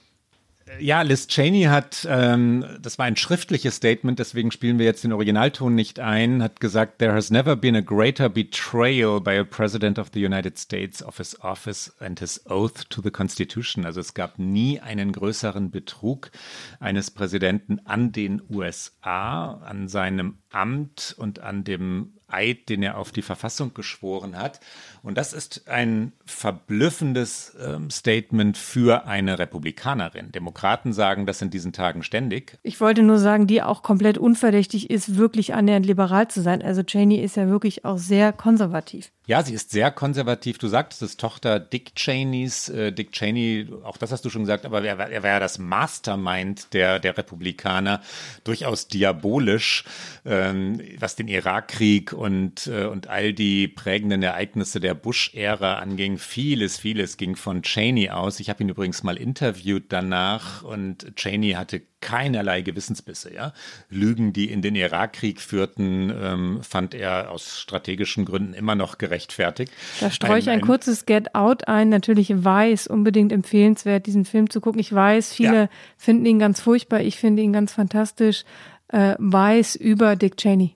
Ja, 0.79 1.03
Liz 1.03 1.27
Cheney 1.27 1.65
hat, 1.65 2.07
ähm, 2.09 2.65
das 2.81 2.99
war 2.99 3.07
ein 3.07 3.17
schriftliches 3.17 3.77
Statement, 3.77 4.19
deswegen 4.19 4.51
spielen 4.51 4.79
wir 4.79 4.87
jetzt 4.87 5.05
den 5.05 5.13
Originalton 5.13 5.75
nicht 5.75 6.01
ein, 6.01 6.43
hat 6.43 6.61
gesagt, 6.61 6.99
there 6.99 7.13
has 7.13 7.31
never 7.31 7.57
been 7.57 7.75
a 7.77 7.81
greater 7.81 8.29
betrayal 8.29 9.21
by 9.21 9.39
a 9.39 9.45
President 9.45 9.99
of 9.99 10.11
the 10.15 10.25
United 10.25 10.59
States 10.59 11.03
of 11.03 11.19
his 11.19 11.39
office 11.41 11.93
and 11.99 12.21
his 12.21 12.47
oath 12.47 12.89
to 12.89 13.03
the 13.03 13.11
Constitution. 13.11 13.85
Also 13.85 14.01
es 14.01 14.15
gab 14.15 14.39
nie 14.39 14.81
einen 14.81 15.13
größeren 15.13 15.71
Betrug 15.71 16.31
eines 16.79 17.11
Präsidenten 17.11 17.81
an 17.85 18.13
den 18.13 18.41
USA, 18.49 19.55
an 19.65 19.89
seinem 19.89 20.39
Amt 20.51 21.15
und 21.19 21.41
an 21.41 21.65
dem 21.65 22.13
Eid, 22.33 22.69
den 22.69 22.83
er 22.83 22.99
auf 22.99 23.13
die 23.13 23.23
Verfassung 23.23 23.75
geschworen 23.75 24.37
hat. 24.37 24.61
Und 25.03 25.17
das 25.17 25.33
ist 25.33 25.69
ein 25.69 26.13
verblüffendes 26.27 27.57
ähm, 27.65 27.91
Statement 27.91 28.59
für 28.59 29.07
eine 29.07 29.39
Republikanerin. 29.39 30.31
Demokraten 30.33 30.93
sagen 30.93 31.27
das 31.27 31.41
in 31.41 31.51
diesen 31.51 31.73
Tagen 31.73 32.03
ständig. 32.03 32.59
Ich 32.63 32.81
wollte 32.81 33.03
nur 33.03 33.19
sagen, 33.19 33.47
die 33.47 33.63
auch 33.63 33.83
komplett 33.83 34.19
unverdächtig 34.19 34.91
ist, 34.91 35.17
wirklich 35.17 35.55
annähernd 35.55 35.87
liberal 35.87 36.29
zu 36.29 36.43
sein. 36.43 36.63
Also 36.63 36.83
Cheney 36.83 37.17
ist 37.17 37.37
ja 37.37 37.49
wirklich 37.49 37.85
auch 37.85 37.99
sehr 37.99 38.33
konservativ. 38.33 39.11
Ja, 39.27 39.45
sie 39.45 39.55
ist 39.55 39.71
sehr 39.71 39.93
konservativ. 39.93 40.59
Du 40.59 40.67
sagtest, 40.67 41.03
es 41.03 41.11
ist 41.11 41.21
Tochter 41.21 41.61
Dick 41.61 41.95
Cheneys. 41.95 42.69
Äh, 42.69 42.93
Dick 42.93 43.13
Cheney, 43.13 43.69
auch 43.85 43.97
das 43.97 44.11
hast 44.11 44.25
du 44.25 44.29
schon 44.29 44.43
gesagt, 44.43 44.67
aber 44.67 44.83
er, 44.83 44.99
er 44.99 45.23
war 45.23 45.31
ja 45.31 45.39
das 45.41 45.59
Mastermind 45.59 46.75
der, 46.75 46.99
der 46.99 47.17
Republikaner, 47.17 48.01
durchaus 48.43 48.89
diabolisch, 48.89 49.85
ähm, 50.25 50.81
was 50.99 51.15
den 51.15 51.29
Irakkrieg 51.29 52.13
und, 52.21 52.67
äh, 52.67 52.85
und 52.85 53.09
all 53.09 53.33
die 53.33 53.67
prägenden 53.67 54.23
Ereignisse 54.23 54.79
der 54.79 54.93
Bush-Ära 54.93 55.79
anging. 55.79 56.19
Vieles, 56.19 56.77
vieles 56.77 57.17
ging 57.17 57.35
von 57.35 57.63
Cheney 57.63 58.11
aus. 58.11 58.41
Ich 58.41 58.51
habe 58.51 58.63
ihn 58.63 58.69
übrigens 58.69 59.03
mal 59.03 59.17
interviewt 59.17 59.85
danach 59.89 60.63
und 60.63 61.17
Cheney 61.17 61.53
hatte 61.53 61.81
keinerlei 62.03 62.61
Gewissensbisse. 62.61 63.33
Ja? 63.33 63.55
Lügen, 63.89 64.35
die 64.35 64.51
in 64.51 64.61
den 64.61 64.75
Irakkrieg 64.75 65.41
führten, 65.41 66.13
ähm, 66.15 66.59
fand 66.63 66.93
er 66.93 67.31
aus 67.31 67.59
strategischen 67.59 68.27
Gründen 68.27 68.53
immer 68.53 68.75
noch 68.75 68.99
gerechtfertigt. 68.99 69.73
Da 70.01 70.11
streue 70.11 70.41
ich 70.41 70.51
ein, 70.51 70.61
ein, 70.61 70.67
kurzes 70.67 71.07
Get 71.07 71.35
Out 71.35 71.69
ein. 71.69 71.89
Natürlich 71.89 72.35
weiß, 72.37 72.87
unbedingt 72.89 73.33
empfehlenswert, 73.33 74.05
diesen 74.05 74.27
Film 74.27 74.51
zu 74.51 74.61
gucken. 74.61 74.79
Ich 74.79 74.93
weiß, 74.93 75.33
viele 75.33 75.57
ja. 75.57 75.69
finden 75.97 76.27
ihn 76.27 76.39
ganz 76.39 76.61
furchtbar. 76.61 77.01
Ich 77.01 77.17
finde 77.17 77.41
ihn 77.43 77.55
ganz 77.55 77.73
fantastisch. 77.73 78.45
Äh, 78.89 79.15
weiß 79.19 79.77
über 79.77 80.17
Dick 80.17 80.37
Cheney. 80.37 80.75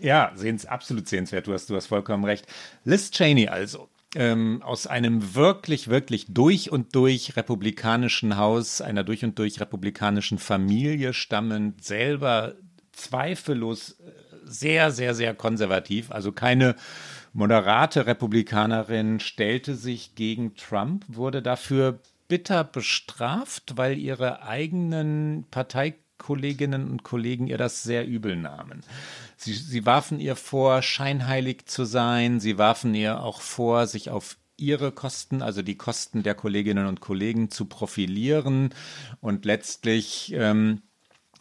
Ja, 0.00 0.32
sehens, 0.34 0.66
absolut 0.66 1.08
sehenswert. 1.08 1.46
Du 1.46 1.52
hast, 1.52 1.70
du 1.70 1.76
hast 1.76 1.86
vollkommen 1.86 2.24
recht. 2.24 2.46
Liz 2.84 3.10
Cheney 3.10 3.48
also 3.48 3.88
ähm, 4.14 4.62
aus 4.62 4.86
einem 4.86 5.34
wirklich, 5.34 5.88
wirklich 5.88 6.26
durch 6.28 6.70
und 6.70 6.94
durch 6.94 7.36
republikanischen 7.36 8.36
Haus, 8.36 8.80
einer 8.80 9.04
durch 9.04 9.24
und 9.24 9.38
durch 9.38 9.60
republikanischen 9.60 10.38
Familie 10.38 11.12
stammend, 11.12 11.84
selber 11.84 12.54
zweifellos 12.92 13.92
äh, 14.00 14.12
sehr, 14.44 14.90
sehr, 14.90 15.14
sehr 15.14 15.34
konservativ, 15.34 16.10
also 16.10 16.32
keine 16.32 16.76
moderate 17.32 18.06
Republikanerin, 18.06 19.20
stellte 19.20 19.74
sich 19.74 20.14
gegen 20.14 20.54
Trump, 20.54 21.04
wurde 21.08 21.42
dafür 21.42 21.98
bitter 22.28 22.64
bestraft, 22.64 23.76
weil 23.76 23.98
ihre 23.98 24.42
eigenen 24.42 25.44
Parteikolleginnen 26.16 26.90
und 26.90 27.02
Kollegen 27.02 27.46
ihr 27.46 27.58
das 27.58 27.82
sehr 27.82 28.06
übel 28.06 28.36
nahmen. 28.36 28.82
Sie, 29.36 29.54
sie 29.54 29.86
warfen 29.86 30.20
ihr 30.20 30.36
vor, 30.36 30.82
scheinheilig 30.82 31.66
zu 31.66 31.84
sein. 31.84 32.40
Sie 32.40 32.58
warfen 32.58 32.94
ihr 32.94 33.22
auch 33.22 33.40
vor, 33.40 33.86
sich 33.86 34.10
auf 34.10 34.36
ihre 34.56 34.90
Kosten, 34.92 35.42
also 35.42 35.62
die 35.62 35.76
Kosten 35.76 36.22
der 36.22 36.34
Kolleginnen 36.34 36.86
und 36.86 37.00
Kollegen 37.00 37.50
zu 37.50 37.66
profilieren 37.66 38.70
und 39.20 39.44
letztlich 39.44 40.32
ähm, 40.34 40.82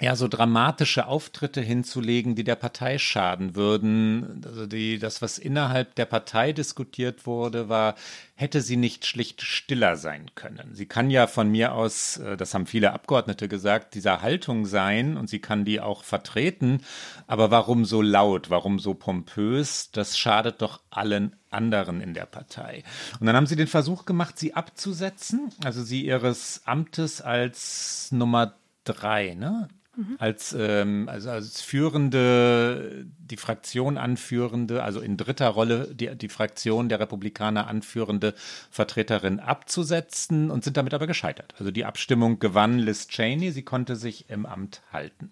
ja, 0.01 0.17
so 0.17 0.27
dramatische 0.27 1.07
Auftritte 1.07 1.61
hinzulegen, 1.61 2.35
die 2.35 2.43
der 2.43 2.57
Partei 2.57 2.97
schaden 2.97 3.55
würden. 3.55 4.41
Also 4.45 4.65
die, 4.65 4.99
das, 4.99 5.21
was 5.21 5.37
innerhalb 5.37 5.95
der 5.95 6.03
Partei 6.03 6.51
diskutiert 6.51 7.25
wurde, 7.25 7.69
war, 7.69 7.95
hätte 8.35 8.59
sie 8.59 8.75
nicht 8.75 9.05
schlicht 9.05 9.41
stiller 9.41 9.95
sein 9.95 10.31
können. 10.35 10.75
Sie 10.75 10.85
kann 10.85 11.09
ja 11.09 11.27
von 11.27 11.49
mir 11.49 11.73
aus, 11.73 12.17
äh, 12.17 12.35
das 12.35 12.53
haben 12.53 12.65
viele 12.65 12.91
Abgeordnete 12.91 13.47
gesagt, 13.47 13.95
dieser 13.95 14.21
Haltung 14.21 14.65
sein 14.65 15.15
und 15.15 15.29
sie 15.29 15.39
kann 15.39 15.63
die 15.63 15.79
auch 15.79 16.03
vertreten. 16.03 16.81
Aber 17.25 17.49
warum 17.49 17.85
so 17.85 18.01
laut? 18.01 18.49
Warum 18.49 18.79
so 18.79 18.95
pompös? 18.95 19.91
Das 19.91 20.17
schadet 20.17 20.61
doch 20.61 20.81
allen 20.89 21.37
anderen 21.51 22.01
in 22.01 22.13
der 22.13 22.25
Partei. 22.25 22.83
Und 23.21 23.27
dann 23.27 23.35
haben 23.37 23.47
sie 23.47 23.55
den 23.55 23.67
Versuch 23.67 24.03
gemacht, 24.03 24.37
sie 24.37 24.55
abzusetzen, 24.55 25.51
also 25.63 25.81
sie 25.83 26.05
ihres 26.05 26.63
Amtes 26.65 27.21
als 27.21 28.09
Nummer 28.11 28.55
drei, 28.83 29.35
ne? 29.35 29.69
Mhm. 29.95 30.15
Als, 30.19 30.55
ähm, 30.57 31.07
also 31.09 31.29
als 31.29 31.61
führende, 31.61 33.05
die 33.17 33.37
Fraktion 33.37 33.97
anführende, 33.97 34.83
also 34.83 34.99
in 34.99 35.17
dritter 35.17 35.47
Rolle 35.49 35.93
die, 35.93 36.15
die 36.15 36.29
Fraktion 36.29 36.89
der 36.89 36.99
Republikaner 36.99 37.67
anführende 37.67 38.33
Vertreterin 38.69 39.39
abzusetzen 39.39 40.51
und 40.51 40.63
sind 40.63 40.77
damit 40.77 40.93
aber 40.93 41.07
gescheitert. 41.07 41.53
Also 41.59 41.71
die 41.71 41.85
Abstimmung 41.85 42.39
gewann 42.39 42.79
Liz 42.79 43.07
Cheney, 43.07 43.51
sie 43.51 43.63
konnte 43.63 43.95
sich 43.95 44.29
im 44.29 44.45
Amt 44.45 44.81
halten. 44.91 45.29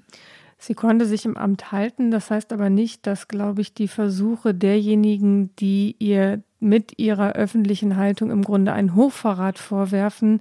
Sie 0.57 0.75
konnte 0.75 1.05
sich 1.05 1.25
im 1.25 1.35
Amt 1.35 1.73
halten, 1.73 2.09
das 2.09 2.31
heißt 2.31 2.53
aber 2.53 2.69
nicht, 2.69 3.05
dass, 3.05 3.27
glaube 3.27 3.59
ich, 3.59 3.73
die 3.73 3.89
Versuche 3.89 4.53
derjenigen, 4.53 5.53
die 5.57 5.97
ihr 5.99 6.41
mit 6.61 6.97
ihrer 6.99 7.33
öffentlichen 7.33 7.97
Haltung 7.97 8.31
im 8.31 8.43
Grunde 8.43 8.71
einen 8.71 8.95
Hochverrat 8.95 9.59
vorwerfen, 9.59 10.39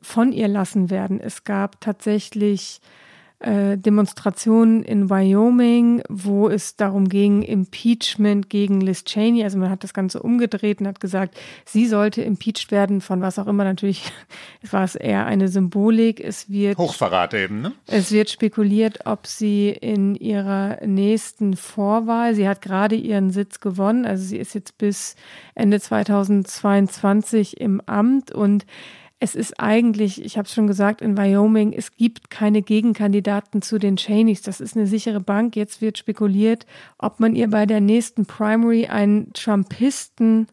von 0.00 0.32
ihr 0.32 0.46
lassen 0.46 0.88
werden. 0.88 1.20
Es 1.20 1.42
gab 1.42 1.80
tatsächlich 1.80 2.80
äh, 3.40 3.78
Demonstrationen 3.78 4.82
in 4.82 5.08
Wyoming, 5.08 6.02
wo 6.08 6.48
es 6.48 6.76
darum 6.76 7.08
ging, 7.08 7.42
Impeachment 7.42 8.50
gegen 8.50 8.82
Liz 8.82 9.04
Cheney. 9.04 9.42
Also 9.42 9.56
man 9.58 9.70
hat 9.70 9.82
das 9.82 9.94
Ganze 9.94 10.22
umgedreht 10.22 10.80
und 10.80 10.86
hat 10.86 11.00
gesagt, 11.00 11.38
sie 11.64 11.86
sollte 11.86 12.20
impeached 12.20 12.70
werden 12.70 13.00
von 13.00 13.22
was 13.22 13.38
auch 13.38 13.46
immer. 13.46 13.64
Natürlich 13.64 14.12
war 14.70 14.84
es 14.84 14.94
eher 14.94 15.24
eine 15.24 15.48
Symbolik. 15.48 16.20
Es 16.20 16.50
wird 16.50 16.76
Hochverrat 16.76 17.32
eben. 17.32 17.62
Ne? 17.62 17.72
Es 17.86 18.12
wird 18.12 18.28
spekuliert, 18.28 19.06
ob 19.06 19.26
sie 19.26 19.70
in 19.70 20.14
ihrer 20.16 20.84
nächsten 20.84 21.56
Vorwahl, 21.56 22.34
sie 22.34 22.46
hat 22.46 22.60
gerade 22.60 22.94
ihren 22.94 23.30
Sitz 23.30 23.60
gewonnen, 23.60 24.04
also 24.04 24.22
sie 24.22 24.36
ist 24.36 24.54
jetzt 24.54 24.76
bis 24.76 25.16
Ende 25.54 25.80
2022 25.80 27.60
im 27.60 27.80
Amt 27.86 28.32
und 28.32 28.66
es 29.22 29.34
ist 29.34 29.60
eigentlich, 29.60 30.24
ich 30.24 30.38
habe 30.38 30.46
es 30.46 30.54
schon 30.54 30.66
gesagt, 30.66 31.02
in 31.02 31.16
Wyoming, 31.16 31.74
es 31.74 31.94
gibt 31.94 32.30
keine 32.30 32.62
Gegenkandidaten 32.62 33.60
zu 33.60 33.78
den 33.78 33.96
Cheneys. 33.96 34.40
Das 34.40 34.62
ist 34.62 34.76
eine 34.76 34.86
sichere 34.86 35.20
Bank. 35.20 35.56
Jetzt 35.56 35.82
wird 35.82 35.98
spekuliert, 35.98 36.64
ob 36.98 37.20
man 37.20 37.36
ihr 37.36 37.50
bei 37.50 37.66
der 37.66 37.82
nächsten 37.82 38.24
Primary 38.24 38.86
einen 38.86 39.30
Trumpisten 39.34 40.48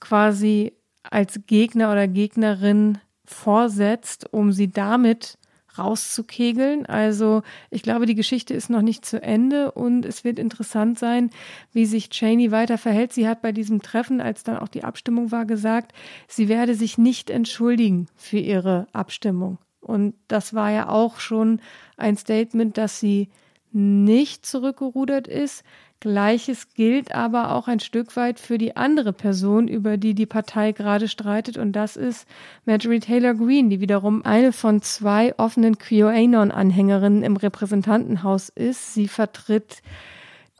quasi 0.00 0.72
als 1.02 1.40
Gegner 1.46 1.92
oder 1.92 2.08
Gegnerin 2.08 2.98
vorsetzt, 3.26 4.32
um 4.32 4.50
sie 4.50 4.70
damit 4.70 5.36
rauszukegeln. 5.78 6.86
Also 6.86 7.42
ich 7.70 7.82
glaube, 7.82 8.06
die 8.06 8.14
Geschichte 8.14 8.54
ist 8.54 8.70
noch 8.70 8.82
nicht 8.82 9.04
zu 9.04 9.22
Ende 9.22 9.72
und 9.72 10.04
es 10.04 10.24
wird 10.24 10.38
interessant 10.38 10.98
sein, 10.98 11.30
wie 11.72 11.86
sich 11.86 12.10
Cheney 12.10 12.50
weiter 12.50 12.78
verhält. 12.78 13.12
Sie 13.12 13.28
hat 13.28 13.42
bei 13.42 13.52
diesem 13.52 13.82
Treffen, 13.82 14.20
als 14.20 14.44
dann 14.44 14.58
auch 14.58 14.68
die 14.68 14.84
Abstimmung 14.84 15.32
war, 15.32 15.44
gesagt, 15.44 15.92
sie 16.28 16.48
werde 16.48 16.74
sich 16.74 16.98
nicht 16.98 17.30
entschuldigen 17.30 18.08
für 18.16 18.38
ihre 18.38 18.86
Abstimmung. 18.92 19.58
Und 19.80 20.14
das 20.26 20.52
war 20.52 20.70
ja 20.70 20.88
auch 20.88 21.20
schon 21.20 21.60
ein 21.96 22.16
Statement, 22.16 22.76
dass 22.76 22.98
sie 22.98 23.28
nicht 23.72 24.46
zurückgerudert 24.46 25.28
ist. 25.28 25.62
Gleiches 26.00 26.74
gilt 26.74 27.14
aber 27.14 27.54
auch 27.54 27.68
ein 27.68 27.80
Stück 27.80 28.16
weit 28.16 28.38
für 28.38 28.58
die 28.58 28.76
andere 28.76 29.12
Person, 29.12 29.66
über 29.66 29.96
die 29.96 30.14
die 30.14 30.26
Partei 30.26 30.72
gerade 30.72 31.08
streitet, 31.08 31.56
und 31.56 31.72
das 31.72 31.96
ist 31.96 32.28
Marjorie 32.66 33.00
Taylor 33.00 33.34
Greene, 33.34 33.70
die 33.70 33.80
wiederum 33.80 34.24
eine 34.24 34.52
von 34.52 34.82
zwei 34.82 35.34
offenen 35.38 35.78
QAnon-Anhängerinnen 35.78 37.22
im 37.22 37.36
Repräsentantenhaus 37.36 38.50
ist. 38.50 38.92
Sie 38.92 39.08
vertritt 39.08 39.82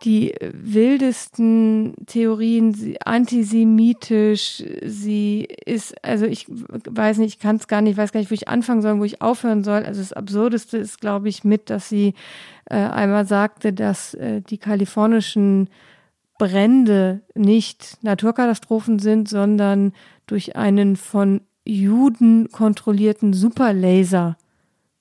die 0.04 0.34
wildesten 0.40 1.94
Theorien, 2.06 2.74
sie, 2.74 3.00
antisemitisch, 3.00 4.62
sie 4.84 5.48
ist, 5.64 6.04
also 6.04 6.26
ich 6.26 6.46
weiß 6.48 7.18
nicht, 7.18 7.36
ich 7.36 7.40
kann 7.40 7.56
es 7.56 7.66
gar 7.66 7.80
nicht, 7.80 7.96
weiß 7.96 8.12
gar 8.12 8.20
nicht, 8.20 8.30
wo 8.30 8.34
ich 8.34 8.48
anfangen 8.48 8.82
soll, 8.82 8.98
wo 8.98 9.04
ich 9.04 9.22
aufhören 9.22 9.64
soll. 9.64 9.84
Also 9.84 10.00
das 10.00 10.12
Absurdeste 10.12 10.76
ist, 10.76 11.00
glaube 11.00 11.28
ich, 11.28 11.44
mit, 11.44 11.70
dass 11.70 11.88
sie 11.88 12.14
äh, 12.66 12.76
einmal 12.76 13.26
sagte, 13.26 13.72
dass 13.72 14.12
äh, 14.14 14.42
die 14.42 14.58
kalifornischen 14.58 15.70
Brände 16.38 17.22
nicht 17.34 17.96
Naturkatastrophen 18.02 18.98
sind, 18.98 19.28
sondern 19.28 19.92
durch 20.26 20.56
einen 20.56 20.96
von 20.96 21.40
Juden 21.64 22.50
kontrollierten 22.50 23.32
Superlaser 23.32 24.36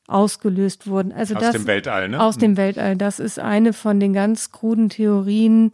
ausgelöst 0.07 0.87
wurden. 0.87 1.11
Also 1.11 1.35
aus 1.35 1.41
das, 1.41 1.51
dem 1.53 1.67
Weltall, 1.67 2.09
ne? 2.09 2.21
Aus 2.21 2.37
dem 2.37 2.51
mhm. 2.51 2.57
Weltall. 2.57 2.95
Das 2.95 3.19
ist 3.19 3.39
eine 3.39 3.73
von 3.73 3.99
den 3.99 4.13
ganz 4.13 4.51
kruden 4.51 4.89
Theorien, 4.89 5.71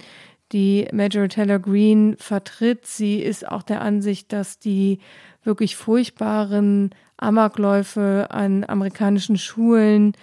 die 0.52 0.88
Major 0.92 1.28
Taylor 1.28 1.60
Greene 1.60 2.16
vertritt. 2.18 2.86
Sie 2.86 3.20
ist 3.20 3.48
auch 3.48 3.64
der 3.64 3.82
Ansicht, 3.82 4.32
dass 4.34 4.60
die 4.60 5.00
wirklich 5.44 5.76
furchtbaren 5.76 6.92
Amokläufe 7.18 8.28
an 8.30 8.64
amerikanischen 8.64 9.38
Schulen 9.38 10.14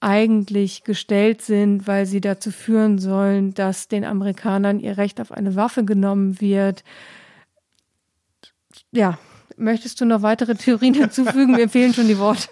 eigentlich 0.00 0.84
gestellt 0.84 1.42
sind, 1.42 1.86
weil 1.86 2.06
sie 2.06 2.20
dazu 2.20 2.50
führen 2.50 2.98
sollen, 2.98 3.54
dass 3.54 3.88
den 3.88 4.04
Amerikanern 4.04 4.78
ihr 4.78 4.98
Recht 4.98 5.20
auf 5.20 5.32
eine 5.32 5.56
Waffe 5.56 5.84
genommen 5.84 6.40
wird. 6.40 6.84
Ja, 8.92 9.18
möchtest 9.56 10.00
du 10.00 10.04
noch 10.04 10.22
weitere 10.22 10.54
Theorien 10.54 10.94
hinzufügen? 10.94 11.52
Mir 11.52 11.68
fehlen 11.68 11.94
schon 11.94 12.08
die 12.08 12.18
Worte. 12.18 12.48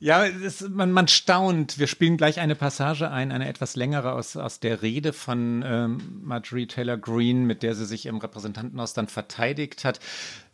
Ja, 0.00 0.24
es, 0.24 0.60
man, 0.60 0.92
man 0.92 1.08
staunt. 1.08 1.80
Wir 1.80 1.88
spielen 1.88 2.16
gleich 2.16 2.38
eine 2.38 2.54
Passage 2.54 3.10
ein, 3.10 3.32
eine 3.32 3.48
etwas 3.48 3.74
längere 3.74 4.12
aus, 4.12 4.36
aus 4.36 4.60
der 4.60 4.80
Rede 4.80 5.12
von 5.12 5.64
ähm, 5.66 6.20
Marjorie 6.22 6.68
Taylor 6.68 6.96
Greene, 6.96 7.40
mit 7.40 7.64
der 7.64 7.74
sie 7.74 7.84
sich 7.84 8.06
im 8.06 8.18
Repräsentantenhaus 8.18 8.94
dann 8.94 9.08
verteidigt 9.08 9.84
hat. 9.84 9.98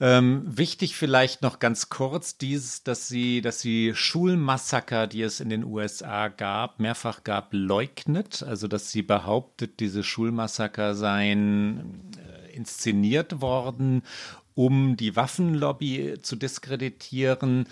Ähm, 0.00 0.44
wichtig 0.46 0.96
vielleicht 0.96 1.42
noch 1.42 1.58
ganz 1.58 1.90
kurz 1.90 2.38
dies, 2.38 2.84
dass 2.84 3.06
sie, 3.06 3.42
dass 3.42 3.60
sie 3.60 3.92
Schulmassaker, 3.94 5.06
die 5.06 5.20
es 5.20 5.40
in 5.40 5.50
den 5.50 5.64
USA 5.64 6.28
gab, 6.28 6.80
mehrfach 6.80 7.22
gab, 7.22 7.48
leugnet. 7.52 8.42
Also 8.42 8.66
dass 8.66 8.92
sie 8.92 9.02
behauptet, 9.02 9.78
diese 9.78 10.04
Schulmassaker 10.04 10.94
seien 10.94 12.00
äh, 12.16 12.56
inszeniert 12.56 13.42
worden, 13.42 14.04
um 14.54 14.96
die 14.96 15.16
Waffenlobby 15.16 16.14
zu 16.22 16.36
diskreditieren 16.36 17.66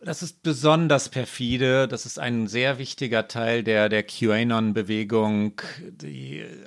Das 0.00 0.22
ist 0.22 0.42
besonders 0.42 1.08
perfide. 1.08 1.88
Das 1.88 2.06
ist 2.06 2.18
ein 2.18 2.46
sehr 2.46 2.78
wichtiger 2.78 3.28
Teil 3.28 3.62
der, 3.62 3.88
der 3.88 4.02
QAnon-Bewegung. 4.02 5.60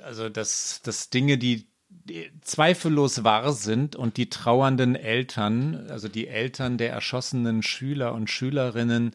Also, 0.04 0.28
dass, 0.28 0.82
dass 0.82 1.10
Dinge, 1.10 1.38
die 1.38 1.66
zweifellos 2.40 3.24
wahr 3.24 3.52
sind 3.52 3.96
und 3.96 4.16
die 4.16 4.30
trauernden 4.30 4.96
Eltern, 4.96 5.86
also 5.90 6.08
die 6.08 6.28
Eltern 6.28 6.78
der 6.78 6.90
erschossenen 6.90 7.62
Schüler 7.62 8.14
und 8.14 8.30
Schülerinnen, 8.30 9.14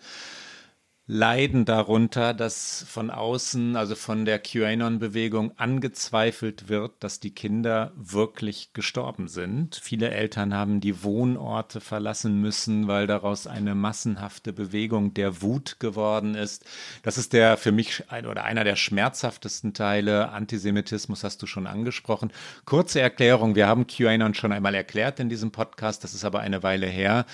leiden 1.08 1.66
darunter, 1.66 2.34
dass 2.34 2.84
von 2.88 3.12
außen, 3.12 3.76
also 3.76 3.94
von 3.94 4.26
der 4.26 4.40
QAnon-Bewegung 4.40 5.52
angezweifelt 5.56 6.68
wird, 6.68 6.94
dass 7.02 7.20
die 7.20 7.30
Kinder 7.30 7.92
wirklich 7.96 8.74
gestorben 8.74 9.28
sind. 9.28 9.76
Viele 9.76 10.10
Eltern 10.10 10.56
haben 10.56 10.82
die 10.82 11.04
Wohnorte 11.04 11.80
verlassen 11.80 12.42
müssen, 12.42 12.88
weil 12.88 13.06
daraus 13.06 13.46
eine 13.46 13.76
massenhafte 13.76 14.52
Bewegung 14.52 15.14
der 15.14 15.44
Wut 15.44 15.80
geworden 15.80 16.34
ist. 16.34 16.66
Das 17.04 17.20
ist 17.20 17.34
der 17.34 17.58
für 17.58 17.72
mich 17.72 18.10
ein, 18.10 18.26
oder 18.26 18.44
einer 18.44 18.64
der 18.64 18.76
schmerzhaftesten 18.76 19.76
Teile. 19.76 20.30
Antisemitismus 20.30 21.24
hast 21.24 21.40
du 21.40 21.46
schon 21.46 21.68
angesprochen. 21.68 22.32
Kurze 22.66 23.00
Erklärung. 23.00 23.54
Wir 23.54 23.68
haben 23.68 23.86
QAnon 23.86 24.34
schon 24.34 24.52
einmal 24.52 24.74
erklärt 24.74 25.20
in 25.20 25.30
diesem 25.30 25.52
Podcast. 25.52 26.04
Das 26.04 26.16
ist 26.16 26.26
aber 26.26 26.40
eine 26.40 26.64
Weile 26.64 26.88
her. 26.88 27.28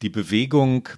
Die 0.00 0.08
Bewegung 0.08 0.88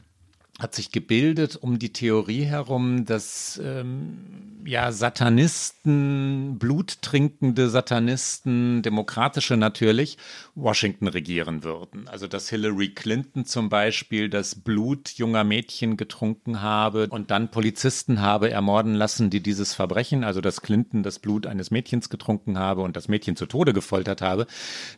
hat 0.61 0.74
sich 0.74 0.92
gebildet 0.92 1.56
um 1.56 1.78
die 1.78 1.92
Theorie 1.92 2.44
herum, 2.44 3.06
dass 3.06 3.61
ähm, 3.62 4.49
ja 4.64 4.92
Satanisten, 4.92 6.58
bluttrinkende 6.58 7.68
Satanisten, 7.68 8.82
demokratische 8.82 9.56
natürlich, 9.56 10.18
Washington 10.54 11.08
regieren 11.08 11.64
würden. 11.64 12.08
Also 12.08 12.26
dass 12.26 12.48
Hillary 12.48 12.90
Clinton 12.90 13.44
zum 13.44 13.68
Beispiel 13.68 14.28
das 14.28 14.54
Blut 14.54 15.11
junger 15.11 15.44
Mädchen 15.44 15.96
getrunken 15.96 16.62
habe 16.62 17.08
und 17.11 17.30
dann 17.30 17.50
Polizisten 17.50 18.20
habe 18.20 18.50
ermorden 18.50 18.94
lassen, 18.94 19.30
die 19.30 19.42
dieses 19.42 19.74
Verbrechen, 19.74 20.24
also 20.24 20.40
dass 20.40 20.62
Clinton 20.62 21.02
das 21.02 21.18
Blut 21.18 21.46
eines 21.46 21.70
Mädchens 21.70 22.08
getrunken 22.08 22.58
habe 22.58 22.82
und 22.82 22.96
das 22.96 23.08
Mädchen 23.08 23.36
zu 23.36 23.46
Tode 23.46 23.72
gefoltert 23.72 24.22
habe, 24.22 24.46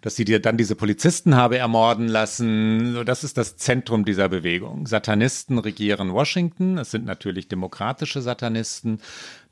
dass 0.00 0.16
sie 0.16 0.24
dann 0.24 0.56
diese 0.56 0.76
Polizisten 0.76 1.36
habe 1.36 1.58
ermorden 1.58 2.08
lassen. 2.08 3.04
Das 3.04 3.24
ist 3.24 3.38
das 3.38 3.56
Zentrum 3.56 4.04
dieser 4.04 4.28
Bewegung. 4.28 4.86
Satanisten 4.86 5.58
regieren 5.58 6.12
Washington. 6.12 6.78
Es 6.78 6.90
sind 6.90 7.04
natürlich 7.04 7.48
demokratische 7.48 8.20
Satanisten. 8.22 8.98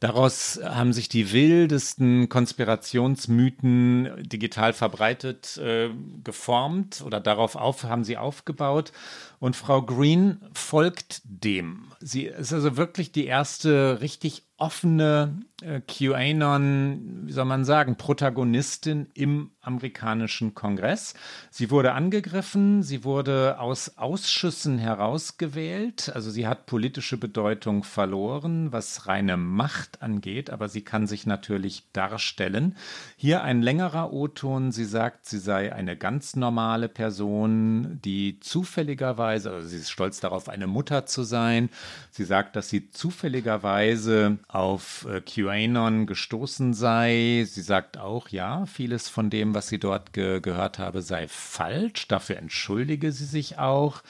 Daraus 0.00 0.58
haben 0.64 0.94
sich 0.94 1.10
die 1.10 1.30
wildesten 1.30 2.30
Konspirationsmythen 2.30 4.26
digital 4.26 4.72
verbreitet 4.72 5.58
äh, 5.58 5.90
geformt 6.24 7.02
oder 7.04 7.20
darauf 7.20 7.54
auf, 7.54 7.84
haben 7.84 8.04
sie 8.04 8.16
aufgebaut. 8.16 8.92
Und 9.40 9.56
Frau 9.56 9.82
Green 9.82 10.40
folgt 10.54 11.20
dem. 11.24 11.89
Sie 12.02 12.24
ist 12.24 12.52
also 12.52 12.78
wirklich 12.78 13.12
die 13.12 13.26
erste 13.26 14.00
richtig 14.00 14.44
offene 14.60 15.40
äh, 15.62 15.80
QAnon, 15.80 17.22
wie 17.24 17.32
soll 17.32 17.46
man 17.46 17.64
sagen, 17.64 17.96
Protagonistin 17.96 19.08
im 19.14 19.50
amerikanischen 19.62 20.54
Kongress. 20.54 21.14
Sie 21.50 21.70
wurde 21.70 21.92
angegriffen, 21.92 22.82
sie 22.82 23.04
wurde 23.04 23.58
aus 23.58 23.96
Ausschüssen 23.96 24.78
herausgewählt, 24.78 26.12
also 26.14 26.30
sie 26.30 26.46
hat 26.46 26.66
politische 26.66 27.16
Bedeutung 27.16 27.84
verloren, 27.84 28.70
was 28.72 29.06
reine 29.06 29.36
Macht 29.36 30.02
angeht, 30.02 30.50
aber 30.50 30.68
sie 30.68 30.82
kann 30.82 31.06
sich 31.06 31.26
natürlich 31.26 31.84
darstellen. 31.92 32.76
Hier 33.16 33.42
ein 33.42 33.62
längerer 33.62 34.12
O-Ton, 34.12 34.72
sie 34.72 34.84
sagt, 34.84 35.26
sie 35.26 35.38
sei 35.38 35.72
eine 35.74 35.96
ganz 35.96 36.36
normale 36.36 36.88
Person, 36.88 37.98
die 38.04 38.40
zufälligerweise, 38.40 39.50
also 39.50 39.68
sie 39.68 39.78
ist 39.78 39.90
stolz 39.90 40.20
darauf, 40.20 40.48
eine 40.50 40.66
Mutter 40.66 41.06
zu 41.06 41.22
sein. 41.22 41.70
Sie 42.10 42.24
sagt, 42.24 42.56
dass 42.56 42.68
sie 42.68 42.90
zufälligerweise 42.90 44.38
auf 44.48 45.06
äh, 45.08 45.20
QAnon 45.20 46.06
gestoßen 46.06 46.74
sei. 46.74 47.44
Sie 47.48 47.62
sagt 47.62 47.98
auch, 47.98 48.28
ja, 48.28 48.66
vieles 48.66 49.08
von 49.08 49.30
dem, 49.30 49.54
was 49.54 49.68
sie 49.68 49.78
dort 49.78 50.12
ge 50.12 50.40
gehört 50.40 50.78
habe, 50.78 51.02
sei 51.02 51.28
falsch. 51.28 52.08
Dafür 52.08 52.36
entschuldige 52.36 53.12
sie 53.12 53.26
sich 53.26 53.58
auch. 53.58 54.02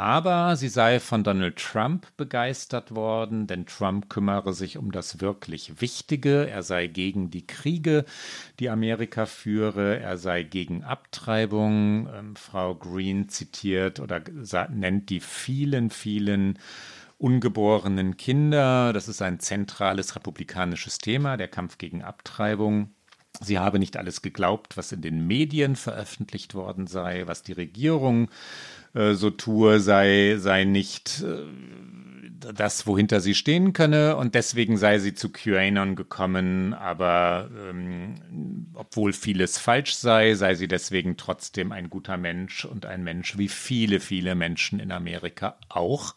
Aber 0.00 0.56
sie 0.56 0.68
sei 0.68 1.00
von 1.00 1.24
Donald 1.24 1.56
Trump 1.56 2.06
begeistert 2.16 2.94
worden, 2.94 3.46
denn 3.46 3.66
Trump 3.66 4.08
kümmere 4.08 4.54
sich 4.54 4.78
um 4.78 4.92
das 4.92 5.20
wirklich 5.20 5.80
Wichtige. 5.80 6.48
Er 6.48 6.62
sei 6.62 6.86
gegen 6.86 7.30
die 7.30 7.46
Kriege, 7.46 8.04
die 8.60 8.70
Amerika 8.70 9.26
führe. 9.26 9.98
Er 9.98 10.16
sei 10.16 10.44
gegen 10.44 10.84
Abtreibung. 10.84 12.08
Ähm, 12.14 12.36
Frau 12.36 12.76
Green 12.76 13.28
zitiert 13.28 14.00
oder 14.00 14.22
nennt 14.70 15.10
die 15.10 15.20
vielen, 15.20 15.90
vielen 15.90 16.58
ungeborenen 17.20 18.16
Kinder. 18.16 18.92
Das 18.92 19.06
ist 19.06 19.22
ein 19.22 19.40
zentrales 19.40 20.16
republikanisches 20.16 20.98
Thema, 20.98 21.36
der 21.36 21.48
Kampf 21.48 21.78
gegen 21.78 22.02
Abtreibung. 22.02 22.94
Sie 23.40 23.58
habe 23.58 23.78
nicht 23.78 23.96
alles 23.96 24.22
geglaubt, 24.22 24.76
was 24.76 24.90
in 24.92 25.02
den 25.02 25.26
Medien 25.26 25.76
veröffentlicht 25.76 26.54
worden 26.54 26.86
sei, 26.86 27.26
was 27.26 27.42
die 27.42 27.52
Regierung 27.52 28.30
äh, 28.94 29.14
so 29.14 29.30
tue, 29.30 29.80
sei, 29.80 30.36
sei 30.38 30.64
nicht 30.64 31.22
äh, 31.22 31.44
das, 32.40 32.86
wohinter 32.86 33.20
sie 33.20 33.34
stehen 33.34 33.72
könne. 33.72 34.16
Und 34.16 34.34
deswegen 34.34 34.76
sei 34.76 34.98
sie 34.98 35.14
zu 35.14 35.30
QAnon 35.30 35.96
gekommen. 35.96 36.74
Aber 36.74 37.50
ähm, 37.70 38.70
obwohl 38.74 39.12
vieles 39.12 39.58
falsch 39.58 39.94
sei, 39.94 40.34
sei 40.34 40.54
sie 40.54 40.68
deswegen 40.68 41.16
trotzdem 41.16 41.72
ein 41.72 41.90
guter 41.90 42.16
Mensch 42.16 42.64
und 42.64 42.86
ein 42.86 43.04
Mensch 43.04 43.38
wie 43.38 43.48
viele, 43.48 44.00
viele 44.00 44.34
Menschen 44.34 44.80
in 44.80 44.92
Amerika 44.92 45.56
auch. 45.68 46.14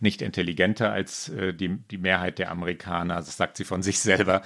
Nicht 0.00 0.22
intelligenter 0.22 0.92
als 0.92 1.28
äh, 1.30 1.52
die, 1.52 1.78
die 1.90 1.98
Mehrheit 1.98 2.38
der 2.38 2.50
Amerikaner, 2.50 3.16
das 3.16 3.36
sagt 3.36 3.56
sie 3.56 3.64
von 3.64 3.82
sich 3.82 3.98
selber. 3.98 4.42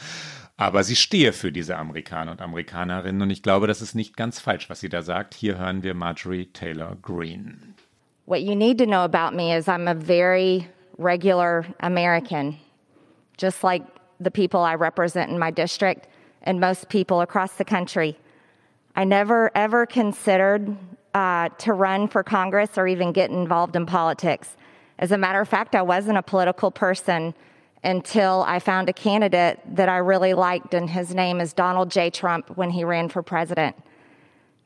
Aber 0.57 0.83
sie 0.83 0.97
stehe 0.97 1.33
für 1.33 1.53
diese 1.53 1.77
Amerikaner 1.77 2.33
und 2.33 2.41
Amerikanerinnen 2.41 3.23
und 3.23 3.31
ich 3.31 3.45
glaube, 3.45 3.69
das 3.69 3.81
ist 3.81 3.95
nicht 3.95 4.17
ganz 4.17 4.41
falsch, 4.41 4.69
was 4.69 4.81
sie 4.81 4.89
da 4.89 5.03
sagt. 5.03 5.35
Hier 5.35 5.57
hören 5.57 5.85
wir 5.85 5.95
Marjorie 5.95 6.47
Taylor 6.47 6.97
Greene. 7.01 7.59
What 8.27 8.41
you 8.41 8.57
need 8.57 8.79
to 8.79 8.85
know 8.85 9.05
about 9.05 9.37
me 9.37 9.57
is 9.57 9.69
I'm 9.69 9.89
a 9.89 9.95
very 9.95 10.67
regular 10.99 11.67
American, 11.81 12.59
just 13.37 13.65
like 13.65 13.83
the 14.21 14.31
people 14.31 14.61
I 14.61 14.75
represent 14.75 15.31
in 15.31 15.39
my 15.39 15.51
district 15.51 16.09
and 16.43 16.61
most 16.61 16.89
people 16.89 17.21
across 17.21 17.55
the 17.55 17.65
country. 17.65 18.19
I 18.97 19.05
never 19.05 19.51
ever 19.55 19.87
considered 19.87 20.77
uh, 21.15 21.49
to 21.59 21.73
run 21.73 22.09
for 22.09 22.23
Congress 22.23 22.77
or 22.77 22.87
even 22.87 23.13
get 23.13 23.31
involved 23.31 23.77
in 23.77 23.87
politics. 23.87 24.57
As 24.99 25.13
a 25.13 25.19
matter 25.19 25.41
of 25.41 25.49
fact, 25.49 25.75
I 25.75 25.83
wasn't 25.83 26.19
a 26.19 26.23
political 26.23 26.71
person 26.71 27.35
until 27.85 28.45
I 28.47 28.59
found 28.59 28.89
a 28.89 28.93
candidate 28.93 29.61
that 29.77 29.89
I 29.89 29.99
really 29.99 30.35
liked, 30.35 30.75
and 30.75 30.91
his 30.91 31.15
name 31.15 31.41
is 31.41 31.53
Donald 31.53 31.91
J. 31.91 32.11
Trump 32.11 32.57
when 32.57 32.71
he 32.71 32.83
ran 32.83 33.09
for 33.09 33.23
president. 33.23 33.77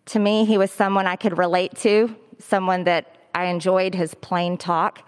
To 0.07 0.19
me, 0.19 0.47
he 0.47 0.57
was 0.57 0.71
someone 0.71 1.07
I 1.07 1.17
could 1.17 1.37
relate 1.37 1.77
to, 1.79 2.15
someone 2.39 2.85
that 2.85 3.17
I 3.35 3.45
enjoyed 3.47 3.95
his 3.95 4.15
plain 4.15 4.57
talk, 4.57 5.07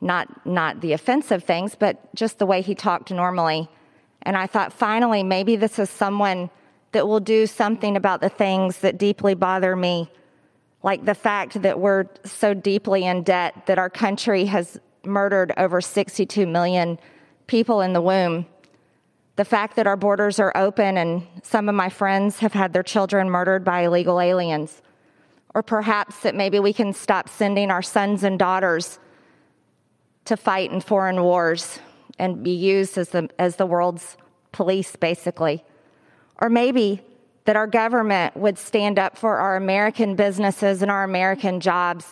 not, 0.00 0.46
not 0.46 0.80
the 0.80 0.92
offensive 0.92 1.44
things, 1.44 1.74
but 1.74 2.14
just 2.14 2.38
the 2.38 2.46
way 2.46 2.62
he 2.62 2.74
talked 2.74 3.10
normally. 3.10 3.68
And 4.22 4.36
I 4.36 4.46
thought, 4.46 4.72
finally, 4.72 5.22
maybe 5.22 5.56
this 5.56 5.78
is 5.78 5.90
someone 5.90 6.50
that 6.92 7.06
will 7.06 7.20
do 7.20 7.46
something 7.46 7.96
about 7.96 8.20
the 8.20 8.28
things 8.28 8.78
that 8.78 8.98
deeply 8.98 9.34
bother 9.34 9.76
me, 9.76 10.10
like 10.82 11.04
the 11.04 11.14
fact 11.14 11.62
that 11.62 11.78
we're 11.78 12.06
so 12.24 12.54
deeply 12.54 13.04
in 13.04 13.22
debt 13.22 13.66
that 13.66 13.78
our 13.78 13.90
country 13.90 14.46
has 14.46 14.78
murdered 15.04 15.52
over 15.56 15.80
62 15.80 16.46
million 16.46 16.98
people 17.46 17.80
in 17.80 17.92
the 17.92 18.02
womb. 18.02 18.46
The 19.36 19.44
fact 19.44 19.76
that 19.76 19.86
our 19.86 19.96
borders 19.96 20.38
are 20.38 20.52
open 20.56 20.98
and 20.98 21.26
some 21.42 21.68
of 21.68 21.74
my 21.74 21.88
friends 21.88 22.40
have 22.40 22.52
had 22.52 22.72
their 22.72 22.82
children 22.82 23.30
murdered 23.30 23.64
by 23.64 23.82
illegal 23.82 24.20
aliens. 24.20 24.82
Or 25.54 25.62
perhaps 25.62 26.20
that 26.20 26.34
maybe 26.34 26.60
we 26.60 26.72
can 26.72 26.92
stop 26.92 27.28
sending 27.28 27.70
our 27.70 27.82
sons 27.82 28.22
and 28.22 28.38
daughters 28.38 28.98
to 30.30 30.36
fight 30.36 30.70
in 30.70 30.80
foreign 30.80 31.20
wars 31.24 31.80
and 32.16 32.44
be 32.44 32.52
used 32.52 32.96
as 32.96 33.08
the, 33.08 33.28
as 33.36 33.56
the 33.56 33.66
world's 33.66 34.16
police, 34.52 34.94
basically. 34.94 35.64
Or 36.40 36.48
maybe 36.48 37.02
that 37.46 37.56
our 37.56 37.66
government 37.66 38.36
would 38.36 38.56
stand 38.56 38.96
up 38.96 39.18
for 39.18 39.38
our 39.38 39.56
American 39.56 40.14
businesses 40.14 40.82
and 40.82 40.90
our 40.90 41.02
American 41.02 41.58
jobs 41.58 42.06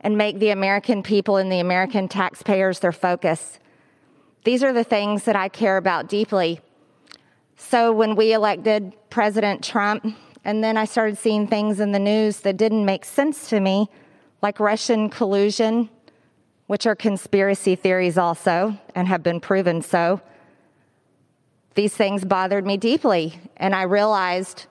and 0.00 0.16
make 0.16 0.38
the 0.38 0.50
American 0.50 1.02
people 1.02 1.38
and 1.38 1.50
the 1.50 1.58
American 1.58 2.06
taxpayers 2.06 2.78
their 2.78 2.92
focus. 2.92 3.58
These 4.44 4.62
are 4.62 4.72
the 4.72 4.84
things 4.84 5.24
that 5.24 5.34
I 5.34 5.48
care 5.48 5.76
about 5.76 6.08
deeply. 6.08 6.60
So 7.56 7.90
when 7.90 8.14
we 8.14 8.32
elected 8.32 8.92
President 9.10 9.64
Trump, 9.64 10.06
and 10.44 10.62
then 10.62 10.76
I 10.76 10.84
started 10.84 11.18
seeing 11.18 11.48
things 11.48 11.80
in 11.80 11.90
the 11.90 11.98
news 11.98 12.42
that 12.42 12.56
didn't 12.56 12.84
make 12.84 13.04
sense 13.04 13.48
to 13.50 13.58
me, 13.58 13.88
like 14.40 14.60
Russian 14.60 15.10
collusion, 15.10 15.90
which 16.66 16.86
are 16.86 16.94
conspiracy 16.94 17.76
theories 17.76 18.18
also 18.18 18.78
and 18.94 19.08
have 19.08 19.22
been 19.22 19.40
proven 19.40 19.82
so. 19.82 20.20
These 21.74 21.94
things 21.94 22.24
bothered 22.24 22.66
me 22.66 22.76
deeply, 22.76 23.38
and 23.56 23.74
I 23.74 23.82
realized 23.82 24.66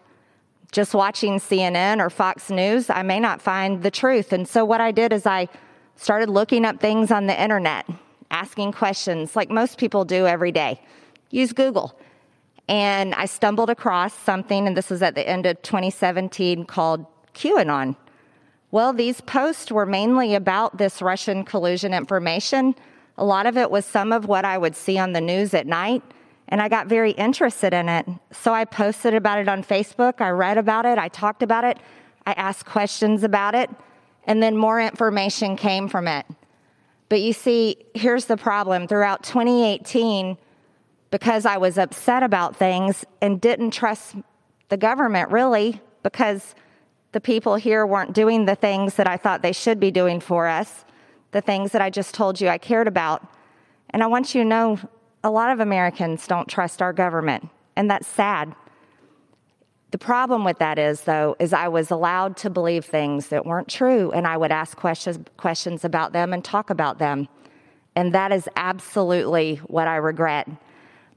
just 0.72 0.94
watching 0.94 1.40
CNN 1.40 2.02
or 2.02 2.10
Fox 2.10 2.50
News, 2.50 2.90
I 2.90 3.02
may 3.02 3.20
not 3.20 3.42
find 3.42 3.82
the 3.82 3.92
truth. 3.92 4.34
And 4.34 4.48
so 4.48 4.66
what 4.66 4.82
I 4.82 4.92
did 4.92 5.14
is 5.14 5.26
I 5.26 5.48
started 5.96 6.30
looking 6.30 6.66
up 6.66 6.82
things 6.82 7.12
on 7.12 7.28
the 7.28 7.42
internet, 7.42 7.88
asking 8.30 8.74
questions 8.74 9.36
like 9.36 9.50
most 9.50 9.78
people 9.78 10.04
do 10.04 10.28
every 10.28 10.52
day. 10.52 10.82
Use 11.30 11.54
Google. 11.54 11.98
And 12.68 13.14
I 13.16 13.26
stumbled 13.26 13.70
across 13.70 14.14
something, 14.14 14.68
and 14.68 14.76
this 14.76 14.90
was 14.90 15.02
at 15.02 15.16
the 15.16 15.28
end 15.28 15.46
of 15.46 15.62
2017, 15.62 16.66
called 16.66 17.06
QAnon. 17.34 17.96
Well, 18.76 18.92
these 18.92 19.22
posts 19.22 19.72
were 19.72 19.86
mainly 19.86 20.36
about 20.36 20.80
this 20.80 21.02
Russian 21.02 21.46
collusion 21.46 21.94
information. 21.94 22.76
A 23.18 23.24
lot 23.24 23.46
of 23.46 23.56
it 23.56 23.72
was 23.72 23.86
some 23.86 24.12
of 24.12 24.26
what 24.26 24.44
I 24.44 24.58
would 24.58 24.76
see 24.76 24.98
on 24.98 25.14
the 25.14 25.22
news 25.22 25.54
at 25.54 25.66
night, 25.66 26.04
and 26.50 26.62
I 26.62 26.68
got 26.68 26.88
very 26.88 27.12
interested 27.12 27.74
in 27.74 27.88
it. 27.88 28.06
So 28.34 28.54
I 28.54 28.66
posted 28.66 29.14
about 29.14 29.40
it 29.40 29.48
on 29.48 29.64
Facebook, 29.64 30.20
I 30.20 30.28
read 30.32 30.58
about 30.58 30.86
it, 30.86 30.98
I 30.98 31.08
talked 31.08 31.42
about 31.42 31.64
it, 31.64 31.78
I 32.26 32.34
asked 32.34 32.66
questions 32.66 33.24
about 33.24 33.56
it, 33.56 33.70
and 34.26 34.44
then 34.44 34.58
more 34.58 34.82
information 34.82 35.56
came 35.56 35.88
from 35.88 36.06
it. 36.10 36.26
But 37.08 37.22
you 37.22 37.32
see, 37.32 37.78
here's 37.94 38.26
the 38.26 38.36
problem. 38.36 38.90
Throughout 38.90 39.24
2018, 39.24 40.38
because 41.12 41.46
I 41.46 41.56
was 41.56 41.78
upset 41.78 42.24
about 42.24 42.58
things 42.58 43.06
and 43.22 43.40
didn't 43.40 43.72
trust 43.72 44.18
the 44.68 44.76
government 44.76 45.32
really, 45.32 45.80
because 46.04 46.56
the 47.16 47.22
people 47.22 47.56
here 47.56 47.86
weren't 47.86 48.12
doing 48.12 48.44
the 48.44 48.56
things 48.56 48.96
that 48.96 49.08
I 49.08 49.16
thought 49.16 49.42
they 49.42 49.54
should 49.54 49.80
be 49.80 49.90
doing 49.90 50.20
for 50.20 50.48
us, 50.48 50.84
the 51.32 51.40
things 51.40 51.72
that 51.72 51.82
I 51.82 51.90
just 51.90 52.14
told 52.14 52.42
you 52.42 52.50
I 52.50 52.58
cared 52.58 52.90
about. 52.90 53.26
And 53.92 54.04
I 54.04 54.08
want 54.08 54.36
you 54.36 54.44
to 54.44 54.50
know 54.50 54.78
a 55.24 55.30
lot 55.30 55.50
of 55.50 55.62
Americans 55.62 56.28
don't 56.28 56.50
trust 56.50 56.82
our 56.82 56.92
government, 56.92 57.48
and 57.78 57.90
that's 57.90 58.06
sad. 58.06 58.54
The 59.92 59.98
problem 59.98 60.44
with 60.44 60.60
that 60.60 60.78
is, 60.78 61.04
though, 61.04 61.38
is 61.40 61.54
I 61.54 61.70
was 61.70 61.90
allowed 61.90 62.36
to 62.36 62.50
believe 62.50 62.84
things 62.84 63.30
that 63.30 63.46
weren't 63.46 63.70
true, 63.70 64.12
and 64.12 64.28
I 64.28 64.36
would 64.36 64.52
ask 64.52 64.76
questions, 64.76 65.18
questions 65.38 65.86
about 65.86 66.12
them 66.12 66.34
and 66.34 66.44
talk 66.44 66.70
about 66.70 67.00
them. 67.00 67.30
And 67.96 68.14
that 68.14 68.34
is 68.34 68.50
absolutely 68.58 69.56
what 69.68 69.88
I 69.88 69.96
regret. 69.96 70.50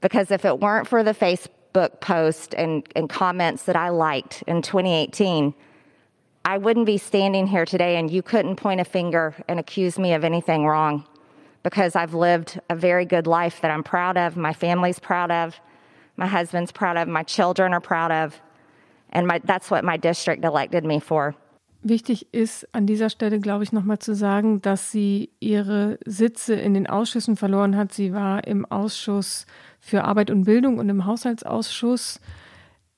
Because 0.01 0.31
if 0.31 0.45
it 0.45 0.61
weren't 0.61 0.87
for 0.87 1.03
the 1.03 1.11
Facebook 1.11 2.01
post 2.01 2.55
and, 2.55 2.87
and 2.95 3.11
comments 3.11 3.65
that 3.65 3.75
I 3.75 3.89
liked 3.89 4.45
in 4.47 4.63
2018, 4.63 5.55
I 6.49 6.57
wouldn't 6.57 6.87
be 6.87 6.97
standing 6.97 7.47
here 7.47 7.67
today 7.67 7.97
and 7.99 8.11
you 8.11 8.23
couldn't 8.23 8.57
point 8.57 8.81
a 8.81 8.85
finger 8.85 9.35
and 9.49 9.61
accuse 9.61 9.99
me 9.99 10.15
of 10.15 10.25
anything 10.25 10.65
wrong 10.65 11.05
because 11.63 11.95
I've 11.95 12.15
lived 12.15 12.59
a 12.71 12.75
very 12.75 13.05
good 13.05 13.27
life 13.27 13.61
that 13.61 13.71
I'm 13.71 13.83
proud 13.83 14.17
of, 14.17 14.35
my 14.35 14.55
family's 14.55 14.99
proud 14.99 15.31
of, 15.31 15.61
my 16.17 16.27
husband's 16.27 16.73
proud 16.73 16.97
of, 16.97 17.07
my 17.07 17.23
children 17.23 17.75
are 17.75 17.83
proud 17.83 18.13
of. 18.13 18.41
And 19.11 19.27
my, 19.27 19.41
that's 19.45 19.71
what 19.71 19.85
my 19.85 19.99
district 19.99 20.43
elected 20.43 20.87
me 20.87 21.01
for. 21.01 21.35
Wichtig 21.83 22.27
ist 22.33 22.65
an 22.73 22.87
dieser 22.87 23.11
Stelle, 23.11 23.41
glaube 23.41 23.65
ich, 23.65 23.73
nochmal 23.75 23.99
zu 23.99 24.15
sagen, 24.15 24.63
dass 24.63 24.91
sie 24.91 25.29
ihre 25.41 25.99
Sitze 26.07 26.55
in 26.55 26.73
den 26.73 26.87
Ausschüssen 26.87 27.37
verloren 27.37 27.77
hat. 27.77 27.93
Sie 27.93 28.15
war 28.15 28.47
im 28.47 28.65
Ausschuss 28.65 29.45
für 29.81 30.05
Arbeit 30.05 30.31
und 30.31 30.45
Bildung 30.45 30.79
und 30.79 30.89
im 30.89 31.05
Haushaltsausschuss. 31.05 32.21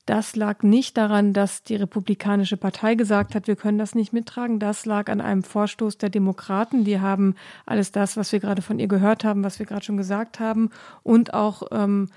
Das 0.07 0.35
lag 0.35 0.63
nicht 0.63 0.97
daran, 0.97 1.33
dass 1.33 1.63
die 1.63 1.77
Republikanische 1.77 2.57
Partei 2.57 2.95
gesagt 2.95 3.35
hat, 3.35 3.47
wir 3.47 3.57
können 3.57 3.79
das 3.79 3.95
nicht 3.95 4.13
mittragen. 4.13 4.59
Das 4.59 4.87
lag 4.87 5.09
an 5.09 5.21
einem 5.21 5.43
Vorstoß 5.43 5.99
der 5.99 6.09
Demokraten. 6.09 6.85
Die 6.85 7.01
haben 7.01 7.35
alles 7.67 7.93
das, 7.93 8.17
was 8.17 8.33
wir 8.33 8.41
gerade 8.41 8.63
von 8.63 8.79
ihr 8.79 8.89
gehört 8.89 9.25
haben, 9.25 9.45
was 9.45 9.59
wir 9.59 9.67
gerade 9.67 9.85
schon 9.85 9.97
gesagt 9.97 10.41
haben 10.41 10.71
und 11.03 11.35
auch 11.35 11.63
ähm, 11.71 12.09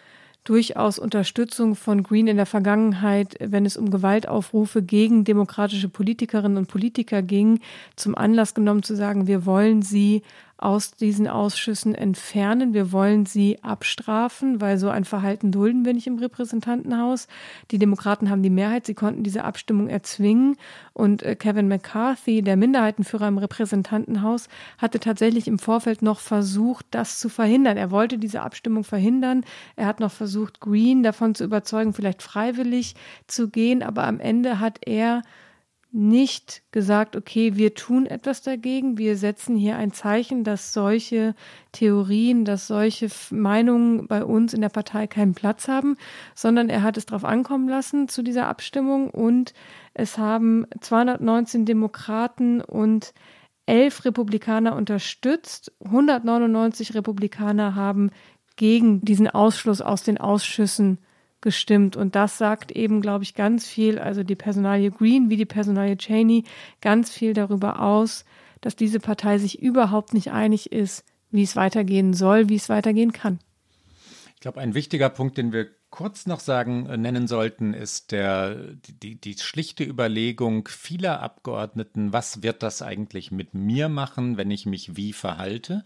durchaus 0.43 0.99
Unterstützung 0.99 1.75
von 1.75 2.03
Green 2.03 2.27
in 2.27 2.37
der 2.37 2.45
Vergangenheit, 2.45 3.35
wenn 3.39 3.65
es 3.65 3.77
um 3.77 3.89
Gewaltaufrufe 3.89 4.81
gegen 4.81 5.23
demokratische 5.23 5.89
Politikerinnen 5.89 6.57
und 6.57 6.67
Politiker 6.67 7.21
ging, 7.21 7.59
zum 7.95 8.15
Anlass 8.15 8.53
genommen 8.53 8.83
zu 8.83 8.95
sagen, 8.95 9.27
wir 9.27 9.45
wollen 9.45 9.81
sie 9.81 10.21
aus 10.63 10.91
diesen 10.91 11.27
Ausschüssen 11.27 11.93
entfernen. 11.93 12.73
Wir 12.73 12.93
wollen 12.93 13.25
sie 13.25 13.61
abstrafen, 13.63 14.61
weil 14.61 14.77
so 14.77 14.89
ein 14.89 15.03
Verhalten 15.03 15.51
dulden 15.51 15.83
wir 15.83 15.93
nicht 15.93 16.07
im 16.07 16.17
Repräsentantenhaus. 16.17 17.27
Die 17.71 17.77
Demokraten 17.77 18.29
haben 18.29 18.41
die 18.43 18.49
Mehrheit, 18.49 18.85
sie 18.85 18.93
konnten 18.93 19.23
diese 19.23 19.43
Abstimmung 19.43 19.89
erzwingen. 19.89 20.55
Und 20.93 21.21
äh, 21.21 21.35
Kevin 21.35 21.67
McCarthy, 21.67 22.41
der 22.41 22.55
Minderheitenführer 22.55 23.27
im 23.27 23.39
Repräsentantenhaus, 23.39 24.47
hatte 24.77 25.01
tatsächlich 25.01 25.49
im 25.49 25.59
Vorfeld 25.59 26.01
noch 26.01 26.21
versucht, 26.21 26.85
das 26.91 27.19
zu 27.19 27.27
verhindern. 27.27 27.75
Er 27.75 27.91
wollte 27.91 28.17
diese 28.17 28.41
Abstimmung 28.41 28.85
verhindern. 28.85 29.43
Er 29.75 29.87
hat 29.87 29.99
noch 29.99 30.11
versucht, 30.11 30.61
Green 30.61 31.03
davon 31.03 31.35
zu 31.35 31.43
überzeugen, 31.43 31.91
vielleicht 31.91 32.23
freiwillig 32.23 32.95
zu 33.27 33.49
gehen. 33.49 33.83
Aber 33.83 34.05
am 34.05 34.21
Ende 34.21 34.61
hat 34.61 34.79
er 34.85 35.23
nicht 35.93 36.63
gesagt, 36.71 37.15
okay, 37.15 37.55
wir 37.55 37.75
tun 37.75 38.07
etwas 38.07 38.41
dagegen, 38.41 38.97
wir 38.97 39.15
setzen 39.15 39.55
hier 39.55 39.77
ein 39.77 39.93
Zeichen, 39.93 40.43
dass 40.43 40.73
solche 40.73 41.35
Theorien, 41.71 42.45
dass 42.45 42.65
solche 42.65 43.09
Meinungen 43.29 44.07
bei 44.07 44.25
uns 44.25 44.55
in 44.55 44.61
der 44.61 44.69
Partei 44.69 45.05
keinen 45.05 45.35
Platz 45.35 45.67
haben, 45.67 45.95
sondern 46.33 46.69
er 46.69 46.81
hat 46.81 46.97
es 46.97 47.05
darauf 47.05 47.23
ankommen 47.23 47.69
lassen 47.69 48.07
zu 48.07 48.23
dieser 48.23 48.47
Abstimmung 48.47 49.11
und 49.11 49.53
es 49.93 50.17
haben 50.17 50.65
219 50.81 51.65
Demokraten 51.65 52.61
und 52.61 53.13
elf 53.67 54.03
Republikaner 54.03 54.75
unterstützt, 54.75 55.71
199 55.85 56.95
Republikaner 56.95 57.75
haben 57.75 58.09
gegen 58.55 59.01
diesen 59.01 59.29
Ausschluss 59.29 59.81
aus 59.81 60.01
den 60.01 60.17
Ausschüssen 60.17 60.97
gestimmt. 61.43 61.95
Und 61.95 62.15
das 62.15 62.39
sagt 62.39 62.71
eben, 62.71 63.01
glaube 63.01 63.23
ich, 63.23 63.35
ganz 63.35 63.67
viel, 63.67 63.99
also 63.99 64.23
die 64.23 64.35
Personalie 64.35 64.89
Green 64.89 65.29
wie 65.29 65.37
die 65.37 65.45
Personalie 65.45 65.97
Cheney, 65.97 66.45
ganz 66.81 67.11
viel 67.11 67.33
darüber 67.33 67.79
aus, 67.79 68.25
dass 68.61 68.75
diese 68.75 68.99
Partei 68.99 69.37
sich 69.37 69.61
überhaupt 69.61 70.15
nicht 70.15 70.31
einig 70.31 70.71
ist, 70.71 71.05
wie 71.29 71.43
es 71.43 71.55
weitergehen 71.55 72.13
soll, 72.13 72.49
wie 72.49 72.55
es 72.55 72.69
weitergehen 72.69 73.13
kann. 73.13 73.39
Ich 74.33 74.41
glaube, 74.41 74.59
ein 74.59 74.73
wichtiger 74.73 75.09
Punkt, 75.09 75.37
den 75.37 75.53
wir 75.53 75.67
kurz 75.93 76.25
noch 76.25 76.39
sagen, 76.39 76.87
äh, 76.87 76.97
nennen 76.97 77.27
sollten, 77.27 77.75
ist 77.75 78.11
der, 78.11 78.55
die, 79.03 79.13
die 79.13 79.37
schlichte 79.37 79.83
Überlegung 79.83 80.67
vieler 80.67 81.21
Abgeordneten, 81.21 82.11
was 82.11 82.41
wird 82.41 82.63
das 82.63 82.81
eigentlich 82.81 83.29
mit 83.29 83.53
mir 83.53 83.89
machen, 83.89 84.35
wenn 84.35 84.49
ich 84.49 84.65
mich 84.65 84.97
wie 84.97 85.13
verhalte? 85.13 85.83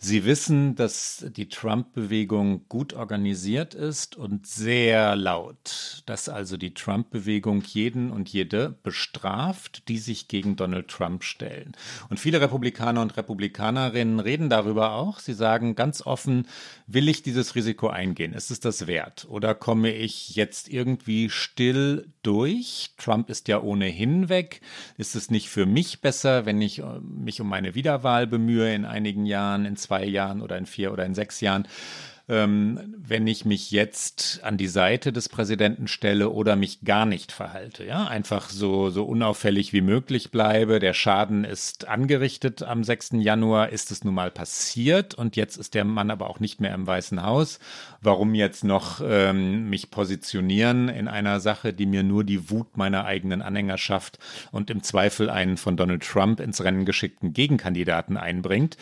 Sie 0.00 0.24
wissen, 0.24 0.76
dass 0.76 1.26
die 1.36 1.48
Trump-Bewegung 1.48 2.68
gut 2.68 2.92
organisiert 2.92 3.74
ist 3.74 4.14
und 4.14 4.46
sehr 4.46 5.16
laut, 5.16 6.04
dass 6.06 6.28
also 6.28 6.56
die 6.56 6.72
Trump-Bewegung 6.72 7.62
jeden 7.62 8.12
und 8.12 8.28
jede 8.28 8.76
bestraft, 8.84 9.88
die 9.88 9.98
sich 9.98 10.28
gegen 10.28 10.54
Donald 10.54 10.86
Trump 10.86 11.24
stellen. 11.24 11.72
Und 12.10 12.20
viele 12.20 12.40
Republikaner 12.40 13.02
und 13.02 13.16
Republikanerinnen 13.16 14.20
reden 14.20 14.50
darüber 14.50 14.92
auch. 14.92 15.18
Sie 15.18 15.34
sagen 15.34 15.74
ganz 15.74 16.06
offen, 16.06 16.46
will 16.86 17.08
ich 17.08 17.24
dieses 17.24 17.56
Risiko 17.56 17.88
eingehen? 17.88 18.34
Ist 18.34 18.52
es 18.52 18.60
das 18.60 18.86
wert? 18.86 19.26
Oder 19.28 19.37
komme 19.54 19.92
ich 19.92 20.34
jetzt 20.36 20.68
irgendwie 20.68 21.30
still 21.30 22.12
durch? 22.22 22.90
Trump 22.96 23.30
ist 23.30 23.48
ja 23.48 23.60
ohnehin 23.60 24.28
weg. 24.28 24.60
Ist 24.96 25.14
es 25.14 25.30
nicht 25.30 25.48
für 25.48 25.66
mich 25.66 26.00
besser, 26.00 26.46
wenn 26.46 26.60
ich 26.60 26.80
äh, 26.80 27.00
mich 27.00 27.40
um 27.40 27.48
meine 27.48 27.74
Wiederwahl 27.74 28.26
bemühe 28.26 28.74
in 28.74 28.84
einigen 28.84 29.26
Jahren, 29.26 29.64
in 29.64 29.76
zwei 29.76 30.04
Jahren 30.04 30.42
oder 30.42 30.58
in 30.58 30.66
vier 30.66 30.92
oder 30.92 31.04
in 31.04 31.14
sechs 31.14 31.40
Jahren 31.40 31.66
ähm, 32.28 32.94
wenn 32.98 33.26
ich 33.26 33.44
mich 33.44 33.70
jetzt 33.70 34.40
an 34.42 34.58
die 34.58 34.68
Seite 34.68 35.12
des 35.12 35.28
Präsidenten 35.30 35.88
stelle 35.88 36.28
oder 36.28 36.56
mich 36.56 36.82
gar 36.82 37.06
nicht 37.06 37.32
verhalte. 37.32 37.84
Ja, 37.84 38.06
einfach 38.06 38.50
so, 38.50 38.90
so 38.90 39.04
unauffällig 39.04 39.72
wie 39.72 39.80
möglich 39.80 40.30
bleibe. 40.30 40.78
Der 40.78 40.92
Schaden 40.92 41.44
ist 41.44 41.88
angerichtet 41.88 42.62
am 42.62 42.84
6. 42.84 43.12
Januar, 43.14 43.70
ist 43.70 43.90
es 43.90 44.04
nun 44.04 44.14
mal 44.14 44.30
passiert 44.30 45.14
und 45.14 45.36
jetzt 45.36 45.56
ist 45.56 45.74
der 45.74 45.84
Mann 45.84 46.10
aber 46.10 46.28
auch 46.28 46.38
nicht 46.38 46.60
mehr 46.60 46.74
im 46.74 46.86
Weißen 46.86 47.22
Haus. 47.22 47.60
Warum 48.02 48.34
jetzt 48.34 48.62
noch 48.62 49.00
ähm, 49.02 49.70
mich 49.70 49.90
positionieren 49.90 50.88
in 50.88 51.08
einer 51.08 51.40
Sache, 51.40 51.72
die 51.72 51.86
mir 51.86 52.02
nur 52.02 52.24
die 52.24 52.50
Wut 52.50 52.76
meiner 52.76 53.06
eigenen 53.06 53.40
Anhängerschaft 53.40 54.18
und 54.52 54.68
im 54.70 54.82
Zweifel 54.82 55.30
einen 55.30 55.56
von 55.56 55.76
Donald 55.78 56.02
Trump 56.02 56.40
ins 56.40 56.62
Rennen 56.62 56.84
geschickten 56.84 57.32
Gegenkandidaten 57.32 58.18
einbringt? 58.18 58.76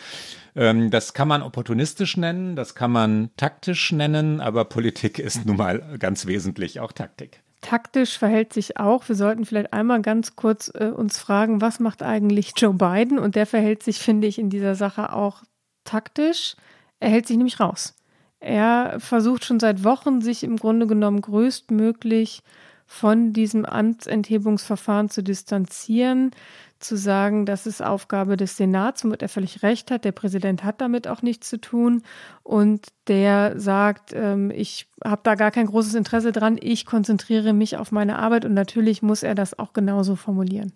Ähm, 0.57 0.89
das 0.89 1.13
kann 1.13 1.27
man 1.27 1.43
opportunistisch 1.43 2.17
nennen, 2.17 2.55
das 2.55 2.73
kann 2.73 2.91
man 2.91 3.29
taktisch 3.37 3.91
nennen, 3.91 4.41
aber 4.41 4.65
Politik 4.65 5.19
ist 5.19 5.45
nun 5.45 5.57
mal 5.57 5.97
ganz 5.99 6.25
wesentlich 6.25 6.79
auch 6.79 6.91
Taktik. 6.91 7.41
Taktisch 7.61 8.17
verhält 8.17 8.53
sich 8.53 8.77
auch. 8.77 9.07
Wir 9.07 9.15
sollten 9.15 9.45
vielleicht 9.45 9.73
einmal 9.73 10.01
ganz 10.01 10.35
kurz 10.35 10.71
äh, 10.73 10.85
uns 10.85 11.17
fragen, 11.17 11.59
was 11.59 11.79
macht 11.79 12.03
eigentlich 12.03 12.53
Joe 12.55 12.73
Biden? 12.73 13.17
Und 13.17 13.35
der 13.35 13.45
verhält 13.45 13.83
sich, 13.83 13.99
finde 13.99 14.27
ich, 14.27 14.37
in 14.37 14.49
dieser 14.49 14.75
Sache 14.75 15.11
auch 15.11 15.43
taktisch. 15.83 16.55
Er 16.99 17.09
hält 17.09 17.27
sich 17.27 17.37
nämlich 17.37 17.59
raus. 17.59 17.95
Er 18.39 18.99
versucht 18.99 19.43
schon 19.43 19.59
seit 19.59 19.83
Wochen, 19.83 20.21
sich 20.21 20.43
im 20.43 20.57
Grunde 20.57 20.85
genommen 20.85 21.21
größtmöglich 21.21 22.43
von 22.85 23.33
diesem 23.33 23.65
Amtsenthebungsverfahren 23.65 25.09
zu 25.09 25.21
distanzieren, 25.21 26.31
zu 26.79 26.97
sagen, 26.97 27.45
das 27.45 27.65
ist 27.65 27.83
Aufgabe 27.83 28.37
des 28.37 28.57
Senats, 28.57 29.03
womit 29.03 29.21
er 29.21 29.29
völlig 29.29 29.63
recht 29.63 29.91
hat. 29.91 30.05
Der 30.05 30.11
Präsident 30.11 30.63
hat 30.63 30.81
damit 30.81 31.07
auch 31.07 31.21
nichts 31.21 31.49
zu 31.49 31.59
tun. 31.59 32.03
Und 32.43 32.87
der 33.07 33.59
sagt, 33.59 34.13
ähm, 34.13 34.51
ich 34.51 34.87
habe 35.03 35.21
da 35.23 35.35
gar 35.35 35.51
kein 35.51 35.67
großes 35.67 35.95
Interesse 35.95 36.31
dran, 36.31 36.57
ich 36.59 36.85
konzentriere 36.85 37.53
mich 37.53 37.77
auf 37.77 37.91
meine 37.91 38.19
Arbeit 38.19 38.45
und 38.45 38.53
natürlich 38.53 39.01
muss 39.01 39.23
er 39.23 39.35
das 39.35 39.57
auch 39.57 39.73
genauso 39.73 40.15
formulieren. 40.15 40.73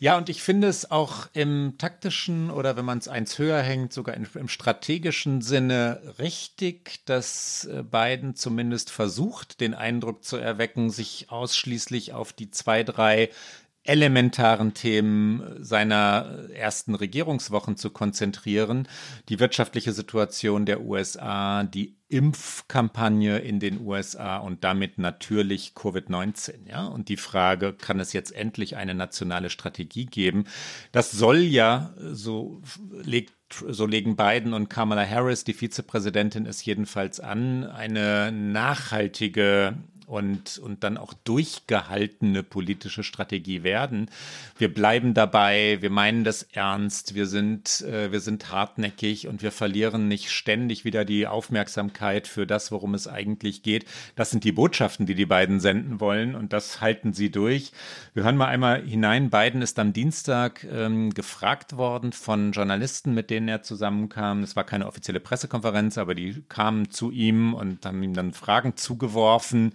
Ja, 0.00 0.18
und 0.18 0.28
ich 0.28 0.42
finde 0.42 0.68
es 0.68 0.90
auch 0.90 1.28
im 1.32 1.76
taktischen 1.78 2.50
oder 2.50 2.76
wenn 2.76 2.84
man 2.84 2.98
es 2.98 3.08
eins 3.08 3.38
höher 3.38 3.62
hängt, 3.62 3.92
sogar 3.92 4.14
im, 4.14 4.26
im 4.34 4.48
strategischen 4.48 5.40
Sinne 5.40 6.14
richtig, 6.18 7.04
dass 7.06 7.64
äh, 7.64 7.82
Biden 7.82 8.34
zumindest 8.34 8.90
versucht, 8.90 9.60
den 9.60 9.72
Eindruck 9.72 10.24
zu 10.24 10.36
erwecken, 10.36 10.90
sich 10.90 11.30
ausschließlich 11.30 12.12
auf 12.12 12.32
die 12.32 12.50
zwei, 12.50 12.82
drei 12.82 13.30
elementaren 13.84 14.72
Themen 14.74 15.62
seiner 15.62 16.48
ersten 16.54 16.94
Regierungswochen 16.94 17.76
zu 17.76 17.90
konzentrieren. 17.90 18.88
Die 19.28 19.38
wirtschaftliche 19.40 19.92
Situation 19.92 20.66
der 20.66 20.80
USA, 20.80 21.64
die 21.64 21.98
Impfkampagne 22.08 23.38
in 23.38 23.60
den 23.60 23.80
USA 23.80 24.38
und 24.38 24.64
damit 24.64 24.98
natürlich 24.98 25.72
Covid-19, 25.74 26.68
ja. 26.68 26.86
Und 26.86 27.08
die 27.08 27.16
Frage, 27.16 27.72
kann 27.72 28.00
es 28.00 28.12
jetzt 28.12 28.34
endlich 28.34 28.76
eine 28.76 28.94
nationale 28.94 29.50
Strategie 29.50 30.06
geben? 30.06 30.44
Das 30.92 31.10
soll 31.10 31.38
ja, 31.38 31.94
so 31.98 32.62
legt 32.90 33.32
so 33.68 33.86
legen 33.86 34.16
Biden 34.16 34.52
und 34.52 34.68
Kamala 34.68 35.06
Harris, 35.08 35.44
die 35.44 35.54
Vizepräsidentin, 35.54 36.46
es 36.46 36.64
jedenfalls 36.64 37.20
an, 37.20 37.64
eine 37.64 38.32
nachhaltige 38.32 39.76
und, 40.06 40.58
und 40.58 40.84
dann 40.84 40.96
auch 40.96 41.12
durchgehaltene 41.12 42.42
politische 42.42 43.02
Strategie 43.02 43.62
werden. 43.62 44.10
Wir 44.58 44.72
bleiben 44.72 45.14
dabei, 45.14 45.78
wir 45.80 45.90
meinen 45.90 46.24
das 46.24 46.42
ernst, 46.42 47.14
wir 47.14 47.26
sind, 47.26 47.80
äh, 47.82 48.12
wir 48.12 48.20
sind 48.20 48.50
hartnäckig 48.50 49.26
und 49.28 49.42
wir 49.42 49.52
verlieren 49.52 50.08
nicht 50.08 50.30
ständig 50.30 50.84
wieder 50.84 51.04
die 51.04 51.26
Aufmerksamkeit 51.26 52.26
für 52.28 52.46
das, 52.46 52.70
worum 52.72 52.94
es 52.94 53.08
eigentlich 53.08 53.62
geht. 53.62 53.86
Das 54.16 54.30
sind 54.30 54.44
die 54.44 54.52
Botschaften, 54.52 55.06
die 55.06 55.14
die 55.14 55.26
beiden 55.26 55.60
senden 55.60 56.00
wollen 56.00 56.34
und 56.34 56.52
das 56.52 56.80
halten 56.80 57.12
sie 57.12 57.30
durch. 57.30 57.72
Wir 58.12 58.24
hören 58.24 58.36
mal 58.36 58.48
einmal 58.48 58.82
hinein. 58.82 59.30
Biden 59.30 59.62
ist 59.62 59.78
am 59.78 59.92
Dienstag 59.92 60.64
ähm, 60.64 61.12
gefragt 61.14 61.76
worden 61.76 62.12
von 62.12 62.52
Journalisten, 62.52 63.14
mit 63.14 63.30
denen 63.30 63.48
er 63.48 63.62
zusammenkam. 63.62 64.42
Es 64.42 64.56
war 64.56 64.64
keine 64.64 64.86
offizielle 64.86 65.20
Pressekonferenz, 65.20 65.98
aber 65.98 66.14
die 66.14 66.42
kamen 66.48 66.90
zu 66.90 67.10
ihm 67.10 67.54
und 67.54 67.84
haben 67.86 68.02
ihm 68.02 68.14
dann 68.14 68.32
Fragen 68.32 68.76
zugeworfen 68.76 69.74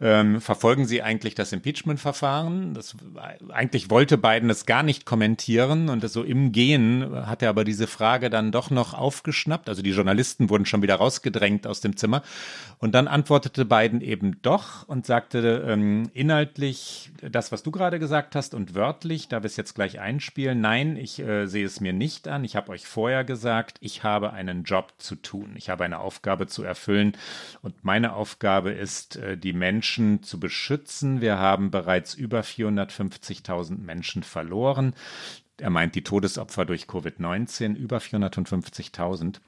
ähm, 0.00 0.40
verfolgen 0.40 0.86
Sie 0.86 1.02
eigentlich 1.02 1.34
das 1.34 1.52
Impeachment-Verfahren? 1.52 2.78
Eigentlich 3.48 3.88
wollte 3.88 4.18
Biden 4.18 4.50
es 4.50 4.66
gar 4.66 4.82
nicht 4.82 5.06
kommentieren 5.06 5.88
und 5.88 6.06
so 6.08 6.22
im 6.22 6.52
Gehen 6.52 7.26
hat 7.26 7.42
er 7.42 7.48
aber 7.48 7.64
diese 7.64 7.86
Frage 7.86 8.28
dann 8.28 8.52
doch 8.52 8.70
noch 8.70 8.92
aufgeschnappt. 8.92 9.68
Also 9.68 9.82
die 9.82 9.92
Journalisten 9.92 10.50
wurden 10.50 10.66
schon 10.66 10.82
wieder 10.82 10.96
rausgedrängt 10.96 11.66
aus 11.66 11.80
dem 11.80 11.96
Zimmer. 11.96 12.22
Und 12.78 12.94
dann 12.94 13.08
antwortete 13.08 13.64
Biden 13.64 14.02
eben 14.02 14.42
doch 14.42 14.86
und 14.86 15.06
sagte 15.06 15.64
ähm, 15.66 16.10
inhaltlich 16.12 17.10
das, 17.22 17.50
was 17.50 17.62
du 17.62 17.70
gerade 17.70 17.98
gesagt 17.98 18.36
hast 18.36 18.54
und 18.54 18.74
wörtlich, 18.74 19.28
da 19.28 19.42
wir 19.42 19.46
es 19.46 19.56
jetzt 19.56 19.74
gleich 19.74 19.98
einspielen, 19.98 20.60
nein, 20.60 20.96
ich 20.96 21.18
äh, 21.20 21.46
sehe 21.46 21.64
es 21.64 21.80
mir 21.80 21.94
nicht 21.94 22.28
an. 22.28 22.44
Ich 22.44 22.54
habe 22.54 22.72
euch 22.72 22.86
vorher 22.86 23.24
gesagt, 23.24 23.78
ich 23.80 24.04
habe 24.04 24.34
einen 24.34 24.64
Job 24.64 24.92
zu 24.98 25.16
tun. 25.16 25.54
Ich 25.56 25.70
habe 25.70 25.84
eine 25.84 26.00
Aufgabe 26.00 26.46
zu 26.46 26.62
erfüllen 26.62 27.16
und 27.62 27.82
meine 27.82 28.12
Aufgabe 28.12 28.72
ist, 28.72 29.16
äh, 29.16 29.38
die 29.38 29.54
Menschen 29.54 29.85
zu 30.22 30.40
beschützen. 30.40 31.20
Wir 31.20 31.38
haben 31.38 31.70
bereits 31.70 32.14
über 32.14 32.40
450.000 32.40 33.78
Menschen 33.78 34.22
verloren. 34.22 34.94
Er 35.58 35.70
meint 35.70 35.94
die 35.94 36.02
Todesopfer 36.02 36.64
durch 36.64 36.84
Covid-19, 36.84 37.74
über 37.74 37.98
450.000. 37.98 39.40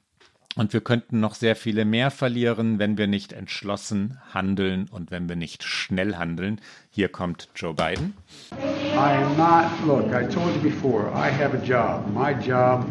Und 0.55 0.73
wir 0.73 0.81
könnten 0.81 1.19
noch 1.19 1.35
sehr 1.35 1.55
viele 1.55 1.85
mehr 1.85 2.09
verlieren, 2.09 2.79
wenn 2.79 2.97
wir 2.97 3.07
nicht 3.07 3.33
entschlossen 3.33 4.17
handeln 4.33 4.87
und 4.89 5.11
wenn 5.11 5.29
wir 5.29 5.35
nicht 5.35 5.63
schnell 5.63 6.15
handeln. 6.15 6.59
Hier 6.89 7.09
kommt 7.09 7.49
Joe 7.55 7.73
Biden. 7.73 8.15
I 8.51 8.97
am 8.97 9.37
not, 9.37 9.65
look, 9.85 10.07
I 10.07 10.25
told 10.27 10.55
you 10.55 10.61
before, 10.61 11.11
I 11.13 11.31
have 11.31 11.55
a 11.55 11.63
job. 11.63 12.03
My 12.13 12.31
job 12.31 12.83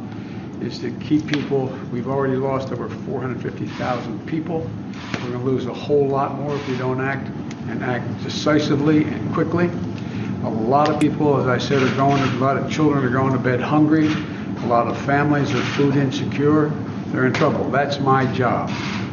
is 0.62 0.78
to 0.80 0.90
keep 1.00 1.26
people, 1.26 1.66
we've 1.92 2.08
already 2.08 2.36
lost 2.36 2.72
over 2.72 2.88
450,000 2.88 4.26
people. 4.26 4.68
We're 5.14 5.30
going 5.30 5.32
to 5.32 5.38
lose 5.38 5.66
a 5.66 5.74
whole 5.74 6.06
lot 6.06 6.34
more 6.34 6.54
if 6.54 6.68
we 6.68 6.76
don't 6.76 7.00
act 7.00 7.28
and 7.68 7.82
act 7.82 8.22
decisively 8.22 9.04
and 9.04 9.32
quickly. 9.34 9.70
A 10.44 10.48
lot 10.48 10.88
of 10.88 11.00
people, 11.00 11.40
as 11.40 11.46
I 11.46 11.58
said, 11.58 11.82
are 11.82 11.96
going, 11.96 12.22
a 12.22 12.36
lot 12.36 12.56
of 12.56 12.70
children 12.70 13.04
are 13.04 13.10
going 13.10 13.32
to 13.32 13.38
bed 13.38 13.60
hungry. 13.60 14.06
A 14.08 14.66
lot 14.66 14.86
of 14.88 14.96
families 15.04 15.52
are 15.52 15.62
food 15.74 15.96
insecure. 15.96 16.70
They're 17.08 17.26
in 17.26 17.32
trouble. 17.32 17.70
That's 17.70 17.98
my 18.00 18.30
job. 18.32 18.70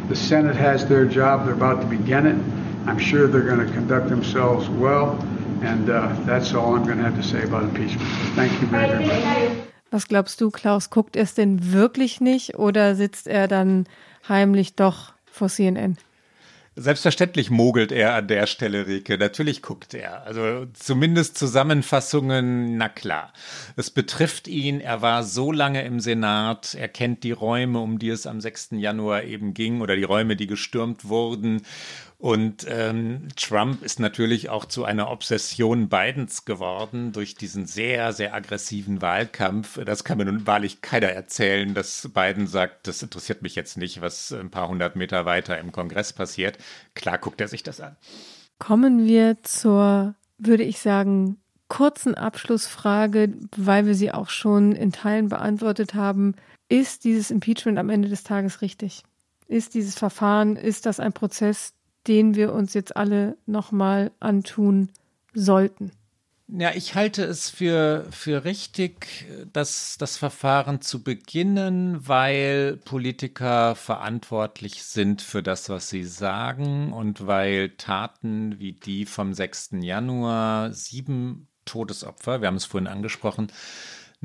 The 0.08 0.16
Senate 0.16 0.56
has 0.56 0.86
their 0.88 1.06
job. 1.06 1.46
They're 1.46 1.56
about 1.56 1.82
to 1.82 1.88
begin 1.88 2.28
it. 2.28 2.88
I'm 2.88 3.00
sure 3.00 3.28
they're 3.28 3.41
going 3.41 3.66
to 3.66 3.74
conduct 3.74 4.10
themselves 4.10 4.70
well. 4.70 5.20
And 5.62 5.89
uh, 5.89 6.14
that's 6.26 6.54
all 6.54 6.76
I'm 6.76 6.84
going 6.84 6.98
to 6.98 7.04
have 7.04 7.16
to 7.16 7.24
say 7.24 7.43
about 7.43 7.64
impeachment. 7.64 8.08
Thank 8.36 8.62
you 8.62 8.68
much. 8.68 9.66
Was 9.91 10.07
glaubst 10.07 10.41
du, 10.41 10.51
Klaus? 10.51 10.89
Guckt 10.89 11.15
er 11.15 11.23
es 11.23 11.33
denn 11.36 11.71
wirklich 11.71 12.21
nicht 12.21 12.55
oder 12.55 12.95
sitzt 12.95 13.27
er 13.27 13.47
dann 13.47 13.86
heimlich 14.27 14.75
doch 14.75 15.13
vor 15.25 15.49
CNN? 15.49 15.97
Selbstverständlich 16.77 17.49
mogelt 17.49 17.93
er 17.93 18.15
an 18.15 18.27
der 18.27 18.47
Stelle, 18.47 18.86
Rike. 18.86 19.17
Natürlich 19.17 19.61
guckt 19.61 19.93
er. 19.93 20.23
Also 20.23 20.65
zumindest 20.73 21.38
Zusammenfassungen, 21.38 22.77
na 22.77 22.89
klar. 22.89 23.31
Es 23.77 23.89
betrifft 23.89 24.49
ihn. 24.49 24.81
Er 24.81 25.01
war 25.01 25.23
so 25.23 25.53
lange 25.53 25.86
im 25.86 26.01
Senat. 26.01 26.73
Er 26.73 26.89
kennt 26.89 27.23
die 27.23 27.31
Räume, 27.31 27.79
um 27.79 27.97
die 27.97 28.09
es 28.09 28.27
am 28.27 28.41
6. 28.41 28.71
Januar 28.71 29.23
eben 29.23 29.53
ging 29.53 29.79
oder 29.79 29.95
die 29.95 30.03
Räume, 30.03 30.36
die 30.36 30.47
gestürmt 30.47 31.07
wurden. 31.07 31.61
Und 32.26 32.65
ähm, 32.67 33.28
Trump 33.36 33.84
ist 33.84 33.99
natürlich 33.99 34.49
auch 34.49 34.65
zu 34.65 34.84
einer 34.84 35.11
Obsession 35.11 35.89
Bidens 35.89 36.43
geworden 36.43 37.11
durch 37.11 37.36
diesen 37.36 37.67
sehr, 37.67 38.13
sehr 38.13 38.34
aggressiven 38.34 38.99
Wahlkampf. 39.03 39.80
Das 39.86 40.03
kann 40.03 40.17
mir 40.17 40.26
nun 40.26 40.47
wahrlich 40.47 40.82
keiner 40.82 41.09
erzählen, 41.09 41.76
dass 41.76 42.09
Biden 42.15 42.47
sagt, 42.47 42.88
das 42.88 43.03
interessiert 43.03 43.43
mich 43.43 43.53
jetzt 43.53 43.78
nicht, 43.78 44.01
was 44.01 44.32
ein 44.32 44.49
paar 44.49 44.69
hundert 44.69 44.95
Meter 44.95 45.28
weiter 45.28 45.59
im 45.59 45.71
Kongress 45.71 46.13
passiert. 46.13 46.57
Klar 46.95 47.19
guckt 47.19 47.41
er 47.41 47.47
sich 47.47 47.61
das 47.61 47.80
an. 47.80 47.95
Kommen 48.57 49.05
wir 49.05 49.43
zur, 49.43 50.15
würde 50.39 50.63
ich 50.63 50.80
sagen, 50.80 51.38
kurzen 51.67 52.15
Abschlussfrage, 52.15 53.36
weil 53.55 53.86
wir 53.86 53.93
sie 53.93 54.11
auch 54.11 54.30
schon 54.30 54.71
in 54.71 54.91
Teilen 54.91 55.30
beantwortet 55.30 55.93
haben. 55.93 56.34
Ist 56.69 57.03
dieses 57.03 57.30
Impeachment 57.30 57.78
am 57.78 57.91
Ende 57.91 58.09
des 58.09 58.23
Tages 58.23 58.63
richtig? 58.63 59.03
Ist 59.47 59.76
dieses 59.76 59.93
Verfahren, 59.93 60.55
ist 60.55 60.88
das 60.88 60.99
ein 60.99 61.13
Prozess, 61.13 61.76
den 62.08 62.36
wir 62.36 62.53
uns 62.53 62.74
jetzt 62.74 62.95
alle 62.95 63.38
nochmal 63.45 64.12
antun 64.20 64.89
sollten. 65.34 65.91
Ja, 66.47 66.72
ich 66.76 66.93
halte 66.93 67.24
es 67.24 67.49
für, 67.49 68.06
für 68.12 68.45
richtig, 68.45 69.26
dass 69.51 69.97
das 69.97 70.16
Verfahren 70.16 70.80
zu 70.80 71.01
beginnen, 71.01 72.08
weil 72.08 72.78
Politiker 72.86 73.74
verantwortlich 73.74 74.84
sind 74.84 75.24
für 75.24 75.41
das, 75.41 75.70
was 75.70 75.89
sie 75.89 76.03
sagen 76.03 76.93
und 76.93 77.26
weil 77.26 77.70
Taten 77.72 78.60
wie 78.60 78.74
die 78.74 79.08
vom 79.08 79.34
6. 79.34 79.72
Januar 79.82 80.72
sieben 80.72 81.47
Todesopfer, 81.66 82.41
wir 82.41 82.47
haben 82.47 82.58
es 82.58 82.66
vorhin 82.66 82.88
angesprochen, 82.88 83.47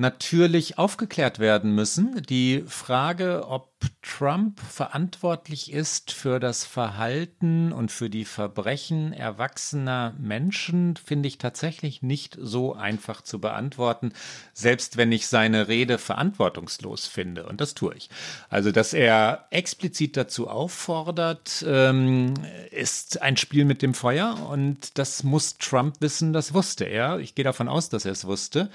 natürlich 0.01 0.79
aufgeklärt 0.79 1.39
werden 1.39 1.75
müssen. 1.75 2.23
Die 2.29 2.65
Frage, 2.67 3.47
ob 3.47 3.71
Trump 4.03 4.61
verantwortlich 4.61 5.73
ist 5.73 6.13
für 6.13 6.41
das 6.41 6.65
Verhalten 6.65 7.73
und 7.73 7.93
für 7.93 8.09
die 8.09 8.25
Verbrechen 8.25 9.13
erwachsener 9.13 10.15
Menschen, 10.19 10.97
finde 10.97 11.29
ich 11.29 11.39
tatsächlich 11.39 12.03
nicht 12.03 12.37
so 12.41 12.75
einfach 12.75 13.21
zu 13.21 13.41
beantworten, 13.41 14.13
selbst 14.55 14.97
wenn 14.97 15.13
ich 15.13 15.27
seine 15.27 15.69
Rede 15.69 15.99
verantwortungslos 15.99 17.07
finde. 17.07 17.47
Und 17.47 17.61
das 17.61 17.75
tue 17.75 17.95
ich. 17.95 18.09
Also, 18.49 18.73
dass 18.73 18.95
er 18.95 19.47
explizit 19.51 20.17
dazu 20.17 20.49
auffordert, 20.49 21.65
ähm, 21.67 22.35
ist 22.71 23.21
ein 23.21 23.37
Spiel 23.37 23.65
mit 23.67 23.83
dem 23.83 23.93
Feuer 23.95 24.49
und 24.51 24.99
das 24.99 25.25
muss 25.25 25.59
Trump 25.59 25.97
wissen, 26.01 26.33
das 26.33 26.55
wusste 26.55 26.85
er. 26.85 27.19
Ich 27.19 27.35
gehe 27.35 27.45
davon 27.45 27.69
aus, 27.69 27.91
dass 27.91 28.07
er 28.07 28.13
es 28.13 28.27
wusste. 28.27 28.71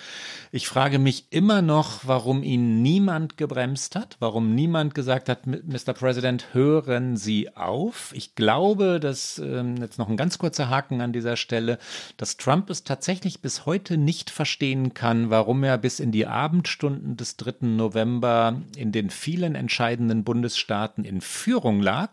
Ich 0.52 0.68
frage 0.68 1.00
mich 1.00 1.15
immer 1.30 1.62
noch, 1.62 2.02
warum 2.04 2.44
ihn 2.44 2.82
niemand 2.82 3.38
gebremst 3.38 3.96
hat, 3.96 4.18
warum 4.20 4.56
niemand 4.56 4.96
gesagt 4.96 5.30
hat, 5.30 5.46
Mr. 5.46 5.94
President, 5.94 6.54
hören 6.54 7.18
Sie 7.18 7.56
auf. 7.56 8.12
Ich 8.14 8.36
glaube, 8.36 9.00
dass 9.00 9.40
ähm, 9.40 9.78
jetzt 9.78 9.98
noch 10.00 10.10
ein 10.10 10.18
ganz 10.18 10.38
kurzer 10.38 10.70
Haken 10.70 11.02
an 11.02 11.14
dieser 11.14 11.38
Stelle, 11.38 11.80
dass 12.18 12.38
Trump 12.38 12.70
es 12.70 12.84
tatsächlich 12.84 13.42
bis 13.42 13.66
heute 13.66 13.98
nicht 13.98 14.30
verstehen 14.30 14.94
kann, 14.94 15.30
warum 15.30 15.64
er 15.64 15.78
bis 15.78 16.00
in 16.00 16.12
die 16.12 16.28
Abendstunden 16.28 17.18
des 17.18 17.38
3. 17.38 17.68
November 17.68 18.62
in 18.76 18.92
den 18.92 19.10
vielen 19.10 19.56
entscheidenden 19.56 20.24
Bundesstaaten 20.24 21.04
in 21.04 21.22
Führung 21.22 21.82
lag 21.82 22.12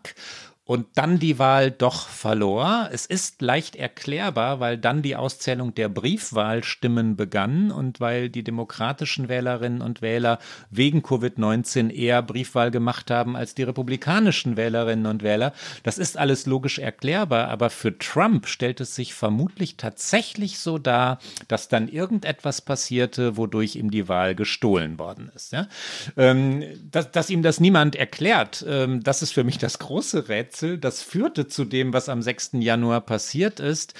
und 0.65 0.87
dann 0.95 1.19
die 1.19 1.39
Wahl 1.39 1.71
doch 1.71 2.07
verlor. 2.07 2.89
Es 2.93 3.05
ist 3.05 3.41
leicht 3.41 3.75
erklärbar, 3.75 4.61
weil 4.61 4.77
dann 4.77 5.01
die 5.01 5.17
Auszählung 5.17 5.75
der 5.75 5.89
Briefwahlstimmen 5.89 7.17
begann 7.17 7.69
und 7.69 7.99
weil 7.99 8.29
die 8.29 8.43
demokratischen 8.43 9.27
Wählerinnen 9.27 9.81
und 9.81 10.01
Wähler 10.01 10.39
wegen 10.69 11.01
Covid-19 11.01 11.89
eher 11.89 12.21
Briefwahl 12.21 12.71
gemacht 12.71 13.11
haben 13.11 13.35
als 13.35 13.55
die 13.55 13.63
republikanischen 13.63 14.55
Wählerinnen 14.55 15.05
und 15.05 15.21
Wähler. 15.21 15.51
Das 15.83 15.97
ist 15.97 16.17
alles 16.17 16.45
logisch 16.45 16.79
erklärbar, 16.79 17.49
aber 17.49 17.69
für 17.69 17.97
Trump 17.97 18.47
stellt 18.47 18.79
es 18.79 18.95
sich 18.95 19.13
vermutlich 19.13 19.75
tatsächlich 19.75 20.59
so 20.59 20.77
dar, 20.77 21.19
dass 21.49 21.67
dann 21.67 21.89
irgendetwas 21.89 22.61
passierte, 22.61 23.35
wodurch 23.35 23.75
ihm 23.75 23.91
die 23.91 24.07
Wahl 24.07 24.33
gestohlen 24.33 24.97
worden 24.97 25.29
ist. 25.35 25.51
Ja? 25.51 25.67
Ähm, 26.15 26.63
dass, 26.89 27.11
dass 27.11 27.29
ihm 27.29 27.41
das 27.41 27.59
niemand 27.59 27.97
erklärt, 27.97 28.63
ähm, 28.65 29.03
das 29.03 29.21
ist 29.21 29.33
für 29.33 29.43
mich 29.43 29.57
das 29.57 29.79
große 29.79 30.29
Rätsel. 30.29 30.52
Rätsel. 30.53 30.77
Das 30.77 31.01
führte 31.01 31.47
zu 31.47 31.65
dem, 31.65 31.93
was 31.93 32.09
am 32.09 32.21
6. 32.21 32.51
Januar 32.53 33.01
passiert 33.01 33.59
ist. 33.59 33.93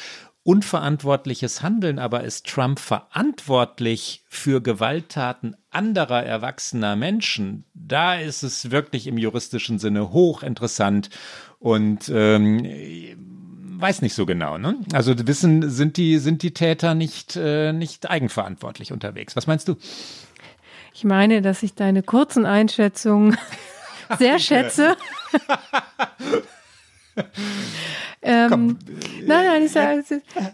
Unverantwortliches 0.43 1.61
Handeln 1.61 1.99
aber 1.99 2.23
ist 2.25 2.47
Trump 2.47 2.77
verantwortlich 2.79 4.23
für 4.27 4.61
Gewalttaten 4.61 5.55
anderer 5.71 6.23
erwachsener 6.23 6.97
Menschen. 6.97 7.63
Da 7.73 8.15
ist 8.15 8.43
es 8.43 8.69
wirklich 8.69 9.07
im 9.07 9.17
juristischen 9.17 9.79
Sinne 9.79 10.11
hochinteressant 10.11 11.09
und 11.59 12.11
ähm, 12.13 12.67
weiß 13.79 14.01
nicht 14.01 14.15
so 14.15 14.25
genau. 14.25 14.57
Ne? 14.57 14.75
Also 14.91 15.13
wissen 15.17 15.69
sind 15.69 15.95
die 15.95 16.17
sind 16.17 16.43
die 16.43 16.53
Täter 16.53 16.93
nicht 16.93 17.37
äh, 17.37 17.71
nicht 17.71 18.09
eigenverantwortlich 18.09 18.91
unterwegs. 18.91 19.37
Was 19.37 19.47
meinst 19.47 19.69
du? 19.69 19.75
Ich 20.93 21.05
meine, 21.05 21.41
dass 21.41 21.63
ich 21.63 21.73
deine 21.73 22.03
kurzen 22.03 22.45
Einschätzungen 22.45 23.37
sehr 24.17 24.39
schätze. 24.39 24.95
ähm, 28.21 28.77
nein, 29.25 29.45
nein, 29.45 29.63
ich 29.63 29.71
sage, 29.71 30.03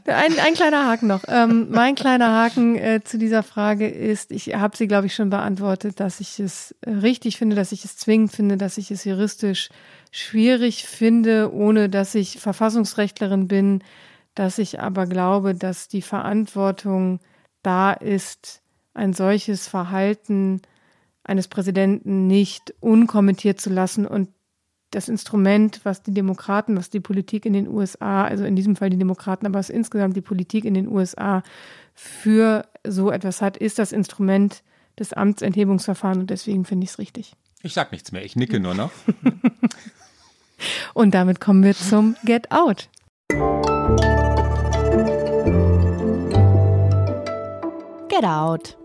ein, 0.06 0.40
ein 0.40 0.54
kleiner 0.54 0.86
Haken 0.86 1.08
noch. 1.08 1.24
Ähm, 1.28 1.68
mein 1.70 1.96
kleiner 1.96 2.34
Haken 2.34 2.76
äh, 2.76 3.02
zu 3.04 3.18
dieser 3.18 3.44
Frage 3.44 3.88
ist, 3.88 4.32
ich 4.32 4.56
habe 4.56 4.76
sie, 4.76 4.88
glaube 4.88 5.08
ich, 5.08 5.16
schon 5.16 5.30
beantwortet, 5.30 6.00
dass 6.00 6.20
ich 6.20 6.40
es 6.40 6.76
richtig 6.86 7.38
finde, 7.38 7.56
dass 7.56 7.72
ich 7.72 7.86
es 7.86 7.98
zwingend 7.98 8.32
finde, 8.32 8.58
dass 8.58 8.78
ich 8.78 8.92
es 8.92 9.04
juristisch 9.06 9.70
schwierig 10.12 10.86
finde, 10.86 11.54
ohne 11.54 11.90
dass 11.90 12.16
ich 12.16 12.40
Verfassungsrechtlerin 12.40 13.48
bin, 13.48 13.84
dass 14.36 14.58
ich 14.58 14.80
aber 14.80 15.06
glaube, 15.06 15.56
dass 15.56 15.88
die 15.88 16.02
Verantwortung 16.02 17.20
da 17.62 17.94
ist, 17.94 18.62
ein 18.94 19.14
solches 19.14 19.68
Verhalten 19.68 20.62
eines 21.30 21.48
Präsidenten 21.48 22.28
nicht 22.28 22.74
unkommentiert 22.80 23.62
zu 23.62 23.70
lassen 23.70 24.06
und 24.06 24.30
das 24.92 25.08
Instrument, 25.08 25.82
was 25.84 26.02
die 26.02 26.14
Demokraten, 26.14 26.76
was 26.76 26.90
die 26.90 27.00
Politik 27.00 27.46
in 27.46 27.54
den 27.54 27.68
USA, 27.68 28.26
also 28.26 28.44
in 28.44 28.56
diesem 28.56 28.76
Fall 28.76 28.90
die 28.90 28.98
Demokraten, 28.98 29.46
aber 29.46 29.60
was 29.60 29.70
insgesamt 29.70 30.18
die 30.18 30.22
Politik 30.22 30.66
in 30.66 30.74
den 30.74 30.88
USA 30.88 31.44
für 31.94 32.66
so 32.86 33.12
etwas 33.12 33.42
hat, 33.42 33.56
ist 33.56 33.78
das 33.78 33.92
Instrument 33.92 34.64
des 34.98 35.14
Amtsenthebungsverfahrens 35.14 36.22
und 36.22 36.30
deswegen 36.32 36.66
finde 36.66 36.86
ich 36.86 36.92
es 36.92 37.00
richtig. 37.00 37.36
Ich 37.62 37.74
sage 37.74 37.90
nichts 37.92 38.12
mehr, 38.12 38.26
ich 38.26 38.36
nicke 38.36 38.60
nur 38.60 38.74
noch. 38.74 38.92
und 40.96 41.14
damit 41.14 41.40
kommen 41.40 41.64
wir 41.64 41.76
zum 41.76 42.16
Get 42.24 42.52
Out. 42.52 42.90
Get 48.10 48.24
Out. 48.24 48.79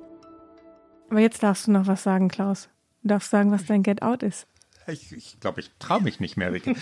Aber 1.15 1.21
jetzt 1.21 1.45
darfst 1.45 1.69
du 1.69 1.71
noch 1.71 1.87
was 1.87 2.03
sagen, 2.03 2.27
Klaus. 2.27 2.69
Du 3.03 3.11
darfst 3.11 3.31
sagen, 3.31 3.53
was 3.53 3.65
dein 3.67 3.85
Get 3.85 4.03
Out 4.03 4.25
ist. 4.25 4.49
Ich 4.89 5.07
glaube, 5.09 5.17
ich, 5.17 5.37
glaub, 5.39 5.59
ich 5.59 5.71
traue 5.79 6.03
mich 6.03 6.19
nicht 6.19 6.37
mehr, 6.37 6.53
Ricky. 6.53 6.75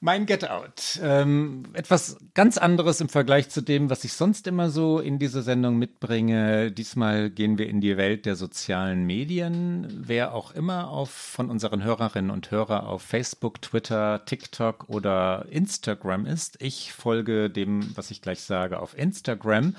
Mein 0.00 0.24
Get 0.24 0.48
Out. 0.48 0.98
Ähm, 1.02 1.64
etwas 1.74 2.16
ganz 2.32 2.56
anderes 2.56 3.02
im 3.02 3.10
Vergleich 3.10 3.50
zu 3.50 3.60
dem, 3.60 3.90
was 3.90 4.04
ich 4.04 4.14
sonst 4.14 4.46
immer 4.46 4.70
so 4.70 5.00
in 5.00 5.18
diese 5.18 5.42
Sendung 5.42 5.76
mitbringe. 5.76 6.72
Diesmal 6.72 7.28
gehen 7.28 7.58
wir 7.58 7.68
in 7.68 7.82
die 7.82 7.98
Welt 7.98 8.24
der 8.24 8.36
sozialen 8.36 9.04
Medien. 9.04 9.86
Wer 10.02 10.32
auch 10.32 10.52
immer 10.52 10.88
auf, 10.88 11.10
von 11.10 11.50
unseren 11.50 11.84
Hörerinnen 11.84 12.30
und 12.30 12.50
Hörern 12.50 12.86
auf 12.86 13.02
Facebook, 13.02 13.60
Twitter, 13.60 14.24
TikTok 14.24 14.88
oder 14.88 15.44
Instagram 15.50 16.24
ist. 16.24 16.56
Ich 16.62 16.94
folge 16.94 17.50
dem, 17.50 17.94
was 17.98 18.10
ich 18.10 18.22
gleich 18.22 18.40
sage, 18.40 18.80
auf 18.80 18.96
Instagram 18.96 19.76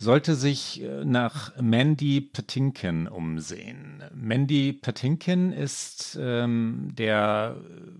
sollte 0.00 0.34
sich 0.34 0.82
äh, 0.82 1.04
nach 1.04 1.52
Mandy 1.60 2.22
Patinkin 2.22 3.06
umsehen. 3.06 4.02
Mandy 4.14 4.72
Patinkin 4.72 5.52
ist 5.52 6.18
ähm, 6.18 6.88
der 6.92 7.56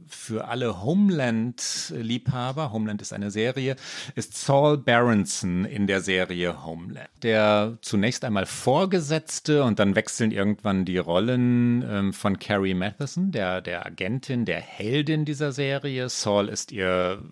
für 0.09 0.49
alle 0.49 0.83
Homeland-Liebhaber, 0.83 2.73
Homeland 2.73 3.03
ist 3.03 3.13
eine 3.13 3.31
Serie, 3.31 3.77
ist 4.15 4.35
Saul 4.35 4.79
Berenson 4.79 5.67
in 5.67 5.87
der 5.87 6.01
Serie 6.01 6.65
Homeland. 6.65 7.11
Der 7.23 7.77
zunächst 7.83 8.25
einmal 8.25 8.47
Vorgesetzte 8.47 9.63
und 9.63 9.79
dann 9.79 9.95
wechseln 9.95 10.33
irgendwann 10.33 10.87
die 10.87 10.99
Rollen 10.99 11.85
ähm, 11.87 12.13
von 12.15 12.39
Carrie 12.39 12.75
Matheson, 12.75 13.31
der, 13.31 13.61
der 13.61 13.85
Agentin, 13.85 14.47
der 14.47 14.61
Heldin 14.61 15.27
dieser 15.27 15.53
Serie. 15.53 16.09
Saul 16.09 16.49
ist 16.49 16.73
ihr 16.73 17.23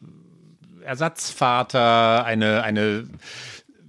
Ersatzvater, 0.83 2.25
eine, 2.25 2.63
eine 2.63 3.09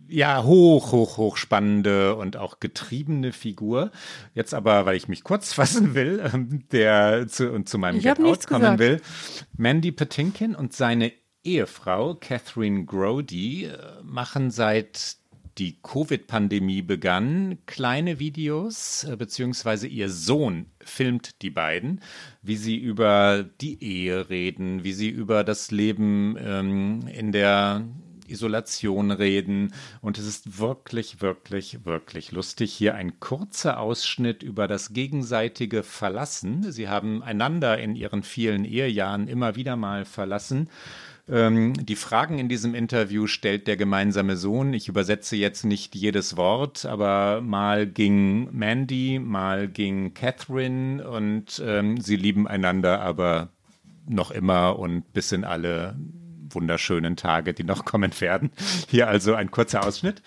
ja, 0.10 0.44
hoch, 0.44 0.92
hoch, 0.92 1.18
hoch 1.18 1.38
spannende 1.38 2.16
und 2.16 2.38
auch 2.38 2.60
getriebene 2.60 3.32
Figur. 3.32 3.92
Jetzt 4.34 4.54
aber, 4.54 4.86
weil 4.86 4.96
ich 4.96 5.08
mich 5.08 5.24
kurz 5.24 5.54
fassen 5.54 5.96
will, 5.96 6.22
ähm, 6.34 6.64
der 6.72 7.28
zu, 7.28 7.52
und 7.52 7.70
zu 7.70 7.78
meinem 7.78 7.98
ich 7.98 8.04
Get 8.04 8.20
Out 8.20 8.48
kommen 8.48 8.62
gesagt. 8.62 8.80
will. 8.80 9.02
Mandy 9.58 9.92
Patinkin 9.92 10.56
und 10.56 10.74
seine 10.74 11.12
Ehefrau 11.44 12.16
Catherine 12.16 12.86
Grody 12.86 13.66
äh, 13.66 13.78
machen 14.04 14.52
seit 14.52 15.18
die 15.58 15.78
Covid-Pandemie 15.82 16.82
begann, 16.82 17.58
kleine 17.66 18.20
Videos, 18.20 19.04
äh, 19.04 19.16
beziehungsweise 19.18 19.88
ihr 19.88 20.10
Sohn 20.10 20.68
filmt 20.80 21.42
die 21.42 21.50
beiden, 21.50 22.02
wie 22.42 22.56
sie 22.56 22.78
über 22.78 23.44
die 23.62 23.84
Ehe 23.84 24.30
reden, 24.30 24.84
wie 24.84 24.94
sie 24.94 25.10
über 25.10 25.44
das 25.44 25.72
Leben 25.72 26.38
ähm, 26.40 27.08
in 27.08 27.32
der 27.32 27.86
Isolation 28.30 29.12
reden. 29.12 29.74
Und 30.02 30.18
es 30.18 30.26
ist 30.26 30.60
wirklich, 30.60 31.22
wirklich, 31.22 31.86
wirklich 31.86 32.32
lustig. 32.32 32.74
Hier 32.74 32.96
ein 32.96 33.20
kurzer 33.20 33.80
Ausschnitt 33.80 34.44
über 34.44 34.68
das 34.68 34.94
gegenseitige 34.94 35.84
Verlassen. 35.84 36.72
Sie 36.72 36.90
haben 36.90 37.24
einander 37.24 37.78
in 37.78 37.96
ihren 37.96 38.24
vielen 38.24 38.66
Ehejahren 38.66 39.28
immer 39.28 39.56
wieder 39.56 39.76
mal 39.76 40.06
verlassen. 40.06 40.70
Ähm, 41.30 41.74
die 41.74 41.96
Fragen 41.96 42.40
in 42.40 42.50
diesem 42.50 42.74
Interview 42.74 43.28
stellt 43.28 43.68
der 43.68 43.78
gemeinsame 43.78 44.36
Sohn. 44.36 44.74
Ich 44.74 44.88
übersetze 44.88 45.36
jetzt 45.36 45.64
nicht 45.64 45.96
jedes 45.96 46.38
Wort, 46.38 46.86
aber 46.86 47.42
mal 47.42 47.86
ging 47.86 48.50
Mandy, 48.52 49.20
mal 49.20 49.68
ging 49.68 50.14
Catherine 50.14 51.08
und 51.08 51.62
ähm, 51.64 52.02
sie 52.02 52.16
lieben 52.16 52.48
einander 52.48 53.02
aber 53.02 53.50
noch 54.08 54.32
immer 54.32 54.80
und 54.80 55.14
bis 55.14 55.32
in 55.32 55.44
alle 55.44 55.96
wunderschönen 56.50 57.16
Tage, 57.16 57.54
die 57.54 57.64
noch 57.64 57.86
kommen 57.86 58.12
werden. 58.22 58.52
Hier 58.90 59.08
also 59.08 59.34
ein 59.36 59.52
kurzer 59.52 59.86
Ausschnitt. 59.86 60.22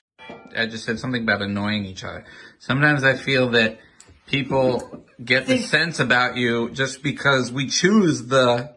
I 0.56 0.64
just 0.66 0.84
said 0.84 0.98
something 0.98 1.28
about 1.28 1.42
annoying 1.42 1.84
each 1.84 2.04
other. 2.04 2.24
Sometimes 2.58 3.02
I 3.04 3.14
feel 3.14 3.50
that 3.52 3.78
people 4.26 5.04
get 5.18 5.46
the 5.46 5.58
sense 5.58 6.00
about 6.00 6.36
you 6.36 6.68
just 6.70 7.02
because 7.02 7.52
we 7.52 7.66
choose 7.68 8.28
the 8.28 8.76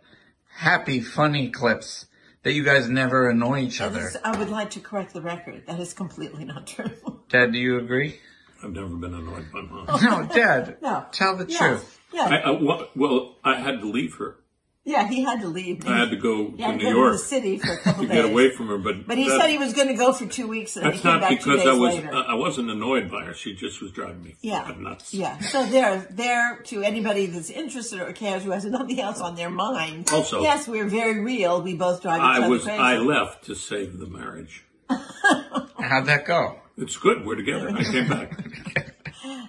happy, 0.58 1.02
funny 1.02 1.52
clips 1.52 2.08
that 2.44 2.54
you 2.54 2.64
guys 2.64 2.88
never 2.90 3.30
annoy 3.30 3.60
each 3.62 3.82
other. 3.82 4.00
is- 4.08 4.18
I 4.24 4.38
would 4.38 4.50
like 4.50 4.70
to 4.72 4.80
correct 4.80 5.14
the 5.14 5.22
record. 5.22 5.64
That 5.68 5.80
is 5.80 5.94
completely 5.94 6.46
not 6.46 6.66
true. 6.68 6.92
Dad, 7.30 7.52
do 7.52 7.60
you 7.60 7.78
agree? 7.78 8.20
I've 8.64 8.72
never 8.72 8.88
been 8.96 9.14
annoyed 9.14 9.52
by 9.52 9.62
mom. 9.62 9.86
No, 10.02 10.28
Dad. 10.34 10.78
No. 10.82 11.06
Tell 11.12 11.36
the 11.36 11.46
Yes. 11.48 11.58
truth. 11.60 12.00
Yeah. 12.14 12.24
I, 12.24 12.36
I, 12.38 12.52
well, 12.52 12.88
well, 12.96 13.36
I 13.44 13.56
had 13.60 13.82
to 13.82 13.88
leave 13.88 14.16
her. 14.16 14.38
Yeah, 14.86 15.08
he 15.08 15.24
had 15.24 15.42
to 15.42 15.48
leave. 15.48 15.86
I 15.88 15.98
had 15.98 16.12
to 16.12 16.16
go 16.16 16.52
He 16.52 16.62
had 16.62 16.74
to 16.74 16.78
to 16.78 16.84
New 16.86 16.94
go 16.94 16.98
York 17.00 17.14
to 17.14 17.18
the 17.18 17.24
city 17.24 17.58
for 17.58 17.74
a 17.74 17.78
couple 17.84 18.04
to 18.04 18.08
days. 18.08 18.16
get 18.22 18.26
away 18.32 18.52
from 18.56 18.68
her. 18.68 18.78
But 18.78 19.08
But 19.08 19.18
he 19.18 19.28
that- 19.28 19.42
said 19.42 19.50
he 19.50 19.58
was 19.58 19.74
going 19.74 19.88
to 19.88 19.96
go 19.96 20.14
for 20.14 20.26
two 20.28 20.48
weeks, 20.48 20.76
and 20.78 20.86
then 20.86 20.92
he 20.94 20.98
That's 21.00 21.04
came 21.04 21.12
not 21.14 21.22
back 21.22 21.30
two 21.32 21.36
because 21.52 21.60
days 21.64 21.68
I 21.68 21.74
was 21.74 21.96
later. 21.96 22.14
I 22.14 22.34
wasn't 22.36 22.70
annoyed 22.70 23.10
by 23.12 23.24
her. 23.26 23.34
She 23.34 23.56
just 23.56 23.82
was 23.82 23.92
driving 23.92 24.24
me 24.24 24.36
Yeah. 24.42 24.72
nuts. 24.80 25.14
Yeah. 25.14 25.40
So 25.40 25.66
there, 25.66 26.08
there 26.12 26.58
to 26.66 26.84
anybody 26.84 27.26
that's 27.26 27.50
interested 27.50 28.00
or 28.00 28.14
cares 28.14 28.44
who 28.44 28.52
has 28.52 28.64
nothing 28.66 29.00
else 29.02 29.20
on 29.20 29.36
their 29.36 29.50
mind. 29.50 30.10
Also- 30.14 30.42
yes, 30.44 30.68
we're 30.68 30.86
very 30.88 31.20
real. 31.20 31.62
We 31.62 31.74
both 31.76 32.02
drive 32.04 32.20
each 32.20 32.24
I 32.24 32.38
other 32.38 32.50
was 32.50 32.64
crazy. 32.64 32.80
I 32.80 32.98
left 32.98 33.46
to 33.46 33.56
save 33.56 33.98
the 34.00 34.08
marriage. 34.08 34.64
How'd 34.90 36.06
that 36.06 36.26
go? 36.26 36.60
It's 36.78 36.98
good. 36.98 37.26
We're 37.26 37.36
together. 37.36 37.70
I 37.76 37.84
came 37.84 38.08
back. 38.08 38.38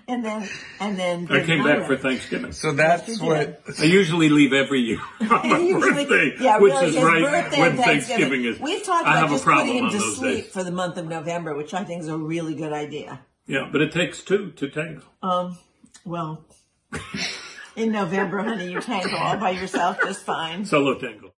and 0.09 0.25
then, 0.25 0.49
and 0.81 0.99
then. 0.99 1.27
I 1.31 1.45
came 1.45 1.63
then 1.63 1.79
back 1.81 1.87
for. 1.87 1.97
Thanksgiving. 1.97 2.53
So 2.53 2.73
that's 2.73 3.21
what. 3.21 3.61
I 3.79 3.85
usually 3.85 4.29
leave 4.29 4.53
every 4.53 4.81
year 4.81 4.99
on 5.21 5.29
my 5.49 5.59
Usually- 5.61 6.05
birthday, 6.05 6.37
yeah, 6.41 6.59
which 6.59 6.73
really, 6.73 6.97
is 6.97 7.03
right 7.05 7.23
birthday 7.23 7.61
when 7.61 7.71
and 7.73 7.79
Thanksgiving 7.81 8.45
is. 8.45 8.59
We've 8.61 8.83
talked 8.85 9.07
I 9.07 9.13
about 9.13 9.21
have 9.23 9.31
just 9.31 9.43
a 9.43 9.47
problem 9.47 9.67
putting 9.67 9.85
him 9.85 9.91
to 9.91 10.01
sleep 10.01 10.45
days. 10.45 10.53
for 10.53 10.65
the 10.65 10.71
month 10.73 10.97
of 10.97 11.07
November, 11.07 11.55
which 11.57 11.75
I 11.75 11.85
think 11.85 12.03
is 12.03 12.09
a 12.09 12.17
really 12.17 12.55
good 12.55 12.73
idea. 12.73 13.21
Yeah, 13.47 13.69
but 13.71 13.81
it 13.81 13.93
takes 13.93 14.23
two 14.23 14.51
to 14.53 14.69
tango. 14.69 15.03
Um, 15.23 15.59
well, 16.05 16.45
in 17.77 17.93
November, 17.93 18.39
honey, 18.43 18.73
you 18.73 18.81
tango 18.81 19.17
all 19.17 19.37
by 19.37 19.51
yourself 19.51 19.99
just 20.03 20.23
fine. 20.25 20.65
Solo 20.65 20.99
tango. 20.99 21.33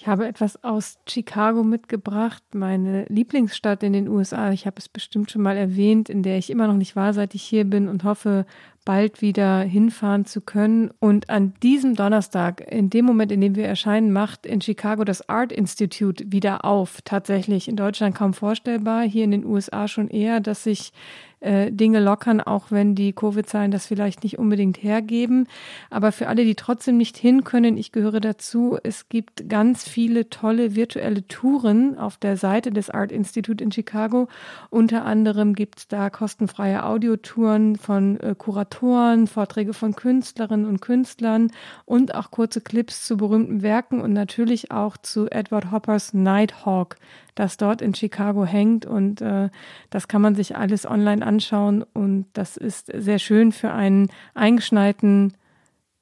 Ich 0.00 0.06
habe 0.06 0.28
etwas 0.28 0.62
aus 0.62 1.00
Chicago 1.08 1.64
mitgebracht, 1.64 2.44
meine 2.54 3.04
Lieblingsstadt 3.06 3.82
in 3.82 3.92
den 3.92 4.06
USA. 4.06 4.52
Ich 4.52 4.64
habe 4.64 4.76
es 4.78 4.88
bestimmt 4.88 5.28
schon 5.28 5.42
mal 5.42 5.56
erwähnt, 5.56 6.08
in 6.08 6.22
der 6.22 6.38
ich 6.38 6.50
immer 6.50 6.68
noch 6.68 6.76
nicht 6.76 6.94
war, 6.94 7.12
seit 7.12 7.34
ich 7.34 7.42
hier 7.42 7.64
bin 7.64 7.88
und 7.88 8.04
hoffe, 8.04 8.46
bald 8.84 9.22
wieder 9.22 9.58
hinfahren 9.58 10.24
zu 10.24 10.40
können. 10.40 10.92
Und 11.00 11.30
an 11.30 11.52
diesem 11.64 11.96
Donnerstag, 11.96 12.60
in 12.70 12.90
dem 12.90 13.06
Moment, 13.06 13.32
in 13.32 13.40
dem 13.40 13.56
wir 13.56 13.66
erscheinen, 13.66 14.12
macht 14.12 14.46
in 14.46 14.60
Chicago 14.60 15.02
das 15.02 15.28
Art 15.28 15.50
Institute 15.50 16.24
wieder 16.28 16.64
auf. 16.64 17.02
Tatsächlich 17.02 17.66
in 17.66 17.74
Deutschland 17.74 18.14
kaum 18.14 18.34
vorstellbar, 18.34 19.02
hier 19.02 19.24
in 19.24 19.32
den 19.32 19.44
USA 19.44 19.88
schon 19.88 20.06
eher, 20.06 20.38
dass 20.38 20.62
sich 20.62 20.92
äh, 21.40 21.70
Dinge 21.70 22.00
lockern, 22.00 22.40
auch 22.40 22.70
wenn 22.70 22.94
die 22.94 23.12
Covid-Zahlen 23.12 23.70
das 23.70 23.86
vielleicht 23.86 24.22
nicht 24.22 24.38
unbedingt 24.38 24.82
hergeben. 24.82 25.46
Aber 25.90 26.12
für 26.12 26.28
alle, 26.28 26.44
die 26.44 26.54
trotzdem 26.54 26.96
nicht 26.96 27.16
hin 27.16 27.44
können, 27.44 27.76
ich 27.76 27.92
gehöre 27.92 28.20
dazu, 28.20 28.78
es 28.82 29.08
gibt 29.08 29.48
ganz 29.48 29.88
viele 29.88 30.30
tolle 30.30 30.74
virtuelle 30.74 31.26
Touren 31.26 31.98
auf 31.98 32.16
der 32.16 32.36
Seite 32.36 32.70
des 32.70 32.90
Art 32.90 33.12
Institute 33.12 33.62
in 33.62 33.72
Chicago. 33.72 34.28
Unter 34.70 35.04
anderem 35.04 35.54
gibt 35.54 35.78
es 35.78 35.88
da 35.88 36.10
kostenfreie 36.10 36.84
Audiotouren 36.84 37.76
von 37.76 38.18
äh, 38.20 38.34
Kuratoren, 38.36 39.26
Vorträge 39.26 39.74
von 39.74 39.94
Künstlerinnen 39.94 40.66
und 40.66 40.80
Künstlern 40.80 41.52
und 41.84 42.14
auch 42.14 42.30
kurze 42.30 42.60
Clips 42.60 43.06
zu 43.06 43.16
berühmten 43.16 43.62
Werken 43.62 44.00
und 44.00 44.12
natürlich 44.12 44.70
auch 44.70 44.96
zu 44.96 45.28
Edward 45.30 45.70
Hoppers 45.70 46.14
Nighthawk, 46.14 46.96
das 47.38 47.56
dort 47.56 47.82
in 47.82 47.94
Chicago 47.94 48.44
hängt. 48.44 48.86
Und 48.86 49.20
äh, 49.20 49.50
das 49.90 50.08
kann 50.08 50.22
man 50.22 50.34
sich 50.34 50.56
alles 50.56 50.86
online 50.86 51.24
anschauen. 51.24 51.82
Und 51.82 52.26
das 52.32 52.56
ist 52.56 52.92
sehr 52.94 53.18
schön 53.18 53.52
für 53.52 53.72
einen 53.72 54.08
eingeschneiten 54.34 55.34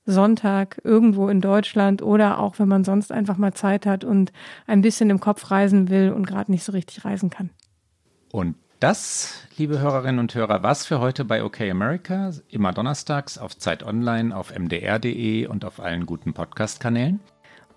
Sonntag 0.07 0.81
irgendwo 0.85 1.29
in 1.29 1.41
Deutschland 1.41 2.01
oder 2.01 2.39
auch 2.39 2.59
wenn 2.59 2.69
man 2.69 2.85
sonst 2.85 3.11
einfach 3.11 3.37
mal 3.37 3.53
Zeit 3.55 3.87
hat 3.87 4.05
und 4.05 4.33
ein 4.67 4.81
bisschen 4.81 5.11
im 5.11 5.19
Kopf 5.21 5.51
reisen 5.51 5.91
will 5.91 6.13
und 6.13 6.27
gerade 6.27 6.51
nicht 6.51 6.63
so 6.63 6.73
richtig 6.73 7.05
reisen 7.05 7.29
kann. 7.29 7.51
Und 8.31 8.55
das, 8.79 9.43
liebe 9.57 9.81
Hörerinnen 9.81 10.21
und 10.21 10.35
Hörer, 10.35 10.63
was 10.63 10.87
für 10.87 11.01
heute 11.01 11.25
bei 11.25 11.43
OK 11.43 11.63
America, 11.63 12.31
immer 12.49 12.73
donnerstags 12.73 13.39
auf 13.39 13.57
Zeit 13.57 13.83
Online, 13.83 14.37
auf 14.37 14.57
mdr.de 14.57 15.47
und 15.47 15.65
auf 15.65 15.81
allen 15.81 16.07
guten 16.07 16.35
Podcast-Kanälen. 16.35 17.21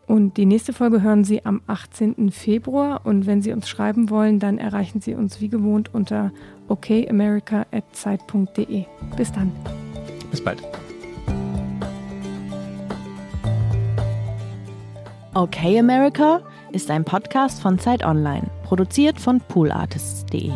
Und 0.09 0.35
die 0.37 0.45
nächste 0.47 0.73
Folge 0.73 1.03
hören 1.03 1.23
Sie 1.23 1.45
am 1.45 1.61
18. 1.67 2.31
Februar. 2.31 3.01
Und 3.03 3.27
wenn 3.27 3.43
Sie 3.43 3.53
uns 3.53 3.69
schreiben 3.69 4.09
wollen, 4.09 4.39
dann 4.39 4.57
erreichen 4.57 5.01
Sie 5.01 5.13
uns 5.13 5.39
wie 5.39 5.49
gewohnt 5.49 5.93
unter 5.93 6.31
okamerica.zeit.de. 6.67 8.85
Bis 9.15 9.31
dann. 9.31 9.51
Bis 10.31 10.43
bald. 10.43 10.63
Okay 15.35 15.77
America 15.77 16.41
ist 16.71 16.89
ein 16.89 17.05
Podcast 17.05 17.61
von 17.61 17.77
Zeit 17.77 18.03
Online, 18.03 18.49
produziert 18.63 19.19
von 19.19 19.39
poolartists.de. 19.41 20.53